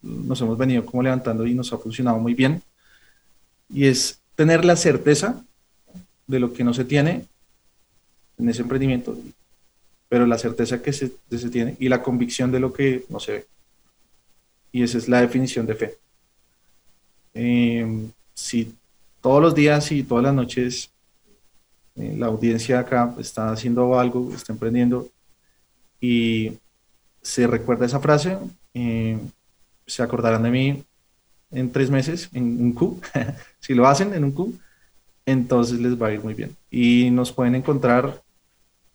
nos 0.03 0.41
hemos 0.41 0.59
venido 0.59 0.85
como 0.85 1.03
levantando 1.03 1.47
y 1.47 1.55
nos 1.55 1.73
ha 1.73 1.79
funcionado 1.79 2.19
muy 2.19 2.35
bien. 2.35 2.63
Y 3.73 3.87
es 3.87 4.21
tener 4.35 4.65
la 4.65 4.77
certeza 4.77 5.43
de 6.27 6.41
lo 6.41 6.53
que 6.53 6.65
no 6.65 6.75
se 6.75 6.85
tiene 6.85 7.25
en 8.39 8.49
ese 8.49 8.63
emprendimiento, 8.63 9.17
pero 10.09 10.27
la 10.27 10.39
certeza 10.39 10.83
que 10.83 10.93
se, 10.93 11.13
se 11.31 11.51
tiene 11.51 11.77
y 11.79 11.89
la 11.89 12.03
convicción 12.03 12.51
de 12.51 12.61
lo 12.61 12.73
que 12.73 13.05
no 13.09 13.21
se 13.21 13.33
ve. 13.33 13.47
Y 14.73 14.83
esa 14.83 14.99
es 14.99 15.09
la 15.09 15.21
definición 15.21 15.67
de 15.67 15.75
fe. 15.75 15.99
Eh, 17.35 18.09
si 18.35 18.75
todos 19.21 19.41
los 19.41 19.55
días 19.55 19.93
y 19.93 20.03
todas 20.03 20.25
las 20.25 20.35
noches 20.35 20.91
eh, 21.95 22.15
la 22.17 22.27
audiencia 22.27 22.79
acá 22.79 23.15
está 23.19 23.53
haciendo 23.53 23.99
algo, 23.99 24.33
está 24.35 24.53
emprendiendo 24.53 25.09
y 26.01 26.59
se 27.21 27.47
recuerda 27.47 27.87
esa 27.87 28.01
frase, 28.01 28.39
eh, 28.75 29.19
se 29.87 30.03
acordarán 30.03 30.43
de 30.43 30.51
mí 30.51 30.85
en 31.51 31.71
tres 31.71 31.91
meses, 31.91 32.31
en 32.33 32.45
un 32.61 32.73
Q. 32.73 33.01
si 33.61 33.75
lo 33.75 33.87
hacen 33.87 34.15
en 34.15 34.25
un 34.25 34.33
Q, 34.33 34.59
entonces 35.27 35.79
les 35.81 36.01
va 36.01 36.09
a 36.09 36.13
ir 36.13 36.23
muy 36.23 36.35
bien. 36.35 36.57
Y 36.71 37.11
nos 37.11 37.31
pueden 37.33 37.55
encontrar 37.55 38.23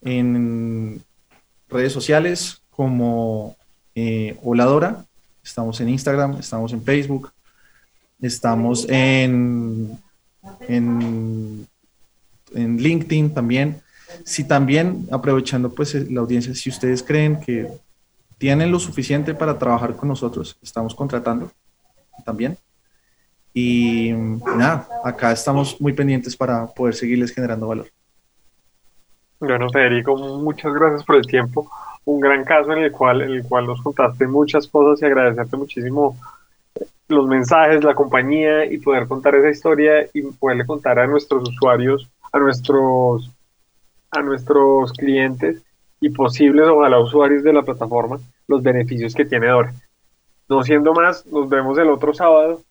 en 0.02 1.02
redes 1.70 1.94
sociales 1.94 2.62
como 2.72 3.56
eh, 3.96 4.38
Oladora. 4.44 5.06
Estamos 5.48 5.80
en 5.80 5.88
Instagram, 5.90 6.38
estamos 6.40 6.74
en 6.74 6.84
Facebook, 6.84 7.32
estamos 8.22 8.86
en, 8.90 9.98
en, 10.68 11.66
en 12.54 12.78
LinkedIn 12.78 13.34
también. 13.34 13.82
Si 14.26 14.44
también, 14.44 15.08
aprovechando 15.10 15.70
pues 15.70 15.94
la 16.12 16.20
audiencia, 16.20 16.54
si 16.54 16.70
ustedes 16.70 17.02
creen 17.02 17.40
que 17.40 17.70
tienen 18.38 18.72
lo 18.72 18.80
suficiente 18.80 19.34
para 19.34 19.58
trabajar 19.58 19.96
con 19.96 20.10
nosotros. 20.10 20.58
Estamos 20.62 20.94
contratando 20.94 21.50
también. 22.26 22.58
Y 23.54 24.12
nada, 24.12 24.88
acá 25.04 25.32
estamos 25.32 25.80
muy 25.80 25.94
pendientes 25.94 26.36
para 26.36 26.68
poder 26.68 26.94
seguirles 26.94 27.34
generando 27.34 27.68
valor. 27.68 27.88
Bueno, 29.40 29.70
Federico, 29.70 30.16
muchas 30.18 30.74
gracias 30.74 31.04
por 31.04 31.16
el 31.16 31.26
tiempo. 31.26 31.70
Un 32.08 32.22
gran 32.22 32.46
caso 32.46 32.72
en 32.72 32.84
el 32.84 32.92
cual, 32.92 33.22
en 33.22 33.32
el 33.32 33.44
cual 33.44 33.66
nos 33.68 33.82
contaste 33.82 34.28
muchas 34.28 34.66
cosas 34.68 35.02
y 35.02 35.06
agradecerte 35.06 35.58
muchísimo 35.58 36.16
los 37.10 37.28
mensajes, 37.28 37.84
la 37.84 37.96
compañía 37.96 38.66
y 38.66 38.78
poder 38.78 39.08
contar 39.08 39.36
esa 39.36 39.50
historia 39.50 40.08
y 40.14 40.22
poderle 40.22 40.66
contar 40.66 41.00
a 41.00 41.08
nuestros 41.08 41.50
usuarios, 41.50 42.10
a 42.32 42.40
nuestros, 42.40 43.30
a 44.12 44.22
nuestros 44.22 44.94
clientes 44.94 45.62
y 46.00 46.10
posibles 46.10 46.68
ojalá 46.68 46.98
usuarios 46.98 47.44
de 47.44 47.52
la 47.52 47.64
plataforma 47.64 48.20
los 48.48 48.64
beneficios 48.64 49.14
que 49.14 49.26
tiene 49.26 49.48
Dora. 49.48 49.74
No 50.48 50.64
siendo 50.64 50.94
más, 50.94 51.26
nos 51.26 51.50
vemos 51.50 51.78
el 51.78 51.90
otro 51.90 52.14
sábado 52.14 52.62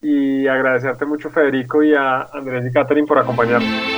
y 0.00 0.46
agradecerte 0.46 1.04
mucho 1.04 1.28
Federico 1.28 1.82
y 1.82 1.92
a 1.92 2.22
Andrés 2.22 2.66
y 2.66 2.72
Catherine 2.72 3.06
por 3.06 3.18
acompañarnos. 3.18 3.97